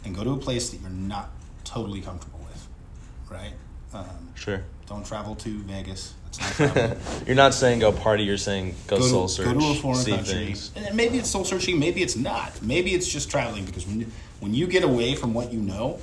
and 0.05 0.15
go 0.15 0.23
to 0.23 0.31
a 0.31 0.37
place 0.37 0.69
that 0.69 0.79
you're 0.81 0.89
not 1.15 1.29
totally 1.63 2.01
comfortable 2.01 2.39
with. 2.49 2.67
Right? 3.29 3.53
Um, 3.93 4.29
Sure. 4.35 4.63
don't 4.87 5.05
travel 5.05 5.35
to 5.35 5.49
Vegas. 5.63 6.13
That's 6.37 6.59
not 6.59 6.71
traveling. 6.71 6.99
you're 7.27 7.35
not 7.35 7.53
saying 7.53 7.79
go 7.79 7.91
party. 7.91 8.23
You're 8.23 8.37
saying 8.37 8.75
go, 8.87 8.97
go 8.97 9.03
soul 9.03 9.27
to, 9.27 9.33
search. 9.33 9.53
Go 9.53 9.59
to 9.59 9.65
a 9.65 9.75
foreign 9.75 9.99
see 9.99 10.11
country. 10.11 10.33
things. 10.45 10.71
And 10.75 10.95
maybe 10.95 11.17
it's 11.17 11.29
soul 11.29 11.45
searching, 11.45 11.79
maybe 11.79 12.01
it's 12.01 12.15
not. 12.15 12.61
Maybe 12.61 12.93
it's 12.93 13.07
just 13.07 13.29
traveling 13.29 13.65
because 13.65 13.85
when 13.87 14.01
you, 14.01 14.07
when 14.39 14.53
you 14.53 14.67
get 14.67 14.83
away 14.83 15.15
from 15.15 15.33
what 15.33 15.53
you 15.53 15.59
know, 15.59 15.99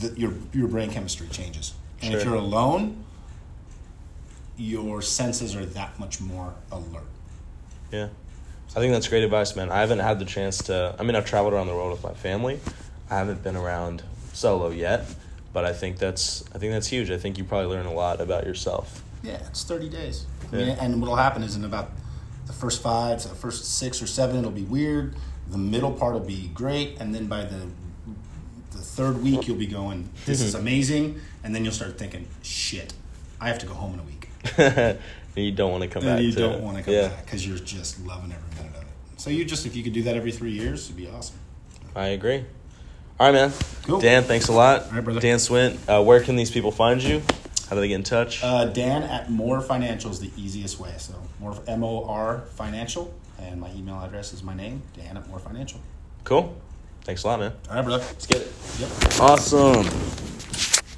the, 0.00 0.12
your 0.18 0.32
your 0.52 0.68
brain 0.68 0.90
chemistry 0.90 1.28
changes. 1.28 1.74
And 2.02 2.14
if 2.14 2.24
you're 2.24 2.34
alone, 2.34 3.04
your 4.56 5.02
senses 5.02 5.54
are 5.54 5.64
that 5.64 5.98
much 5.98 6.20
more 6.20 6.54
alert. 6.70 7.04
Yeah. 7.92 8.08
I 8.74 8.80
think 8.80 8.92
that's 8.92 9.08
great 9.08 9.22
advice, 9.22 9.54
man. 9.54 9.70
I 9.70 9.80
haven't 9.80 9.98
had 9.98 10.18
the 10.18 10.24
chance 10.24 10.58
to. 10.64 10.96
I 10.98 11.02
mean, 11.02 11.14
I've 11.14 11.26
traveled 11.26 11.52
around 11.52 11.66
the 11.66 11.74
world 11.74 11.92
with 11.92 12.02
my 12.02 12.14
family. 12.14 12.58
I 13.10 13.16
haven't 13.18 13.42
been 13.42 13.56
around 13.56 14.02
solo 14.32 14.70
yet, 14.70 15.06
but 15.52 15.64
I 15.64 15.72
think 15.72 15.98
that's. 15.98 16.42
I 16.54 16.58
think 16.58 16.72
that's 16.72 16.86
huge. 16.86 17.10
I 17.10 17.18
think 17.18 17.36
you 17.36 17.44
probably 17.44 17.66
learn 17.66 17.86
a 17.86 17.92
lot 17.92 18.20
about 18.20 18.46
yourself. 18.46 19.02
Yeah, 19.22 19.38
it's 19.46 19.64
30 19.64 19.88
days. 19.88 20.26
I 20.52 20.56
mean, 20.56 20.66
Yeah. 20.68 20.76
and 20.84 21.00
what'll 21.00 21.16
happen 21.16 21.42
is 21.42 21.54
in 21.56 21.64
about 21.64 21.90
the 22.46 22.52
first 22.52 22.82
five, 22.82 23.22
the 23.22 23.28
first 23.30 23.64
six 23.78 24.02
or 24.02 24.06
seven, 24.06 24.36
it'll 24.36 24.50
be 24.50 24.62
weird. 24.62 25.14
The 25.50 25.58
middle 25.58 25.92
part 25.92 26.12
will 26.14 26.20
be 26.20 26.50
great, 26.54 26.96
and 27.00 27.14
then 27.14 27.26
by 27.26 27.44
the 27.44 27.68
the 28.72 28.78
third 28.78 29.22
week, 29.22 29.46
you'll 29.46 29.56
be 29.58 29.66
going, 29.66 30.08
"This 30.26 30.40
is 30.40 30.54
amazing," 30.64 31.20
and 31.44 31.54
then 31.54 31.62
you'll 31.64 31.74
start 31.74 31.98
thinking, 31.98 32.26
"Shit, 32.42 32.94
I 33.40 33.48
have 33.48 33.58
to 33.60 33.66
go 33.66 33.74
home 33.74 33.94
in 33.94 34.00
a 34.00 34.02
week." 34.02 34.28
you 35.36 35.52
don't 35.52 35.70
want 35.70 35.82
to 35.82 35.88
come 35.88 36.02
and 36.06 36.16
back. 36.18 36.22
you 36.24 36.32
don't 36.32 36.54
it. 36.54 36.60
want 36.60 36.78
to 36.78 36.82
come 36.82 36.94
yeah, 36.94 37.08
back 37.08 37.24
because 37.24 37.46
you're 37.46 37.58
just 37.58 38.04
loving 38.06 38.32
every 38.32 38.56
minute 38.56 38.76
of 38.76 38.82
it. 38.82 38.88
So 39.18 39.30
you 39.30 39.44
just, 39.44 39.66
if 39.66 39.76
you 39.76 39.82
could 39.82 39.92
do 39.92 40.02
that 40.04 40.16
every 40.16 40.32
three 40.32 40.50
years, 40.52 40.86
it'd 40.86 40.96
be 40.96 41.08
awesome. 41.08 41.36
I 41.94 42.06
agree. 42.08 42.44
All 43.20 43.30
right, 43.30 43.32
man. 43.32 43.52
Cool. 43.84 44.00
Dan, 44.00 44.24
thanks 44.24 44.48
a 44.48 44.52
lot. 44.52 44.84
All 44.86 44.90
right, 44.92 45.04
brother. 45.04 45.20
Dan 45.20 45.38
Swint, 45.38 45.76
uh, 45.86 46.02
where 46.02 46.20
can 46.20 46.34
these 46.36 46.50
people 46.50 46.72
find 46.72 47.02
you? 47.02 47.22
How 47.68 47.74
do 47.76 47.80
they 47.80 47.88
get 47.88 47.94
in 47.96 48.02
touch? 48.02 48.42
Uh, 48.44 48.66
Dan 48.66 49.02
at 49.02 49.30
Mor 49.30 49.60
Financial 49.60 50.10
is 50.10 50.20
the 50.20 50.30
easiest 50.36 50.78
way. 50.78 50.92
So 50.98 51.14
more 51.40 51.56
M 51.66 51.82
O 51.82 52.04
R 52.06 52.42
Financial, 52.54 53.12
and 53.38 53.60
my 53.60 53.70
email 53.72 54.00
address 54.02 54.32
is 54.32 54.42
my 54.42 54.54
name, 54.54 54.82
Dan 54.96 55.16
at 55.16 55.28
Mor 55.28 55.38
Financial. 55.38 55.80
cool. 56.24 56.54
Thanks 57.04 57.24
a 57.24 57.26
lot, 57.26 57.40
man. 57.40 57.52
All 57.68 57.74
right, 57.74 57.84
brother. 57.84 58.04
Let's 58.04 58.26
get 58.26 58.42
it. 58.42 58.52
Yep. 58.78 59.20
Awesome. 59.20 60.21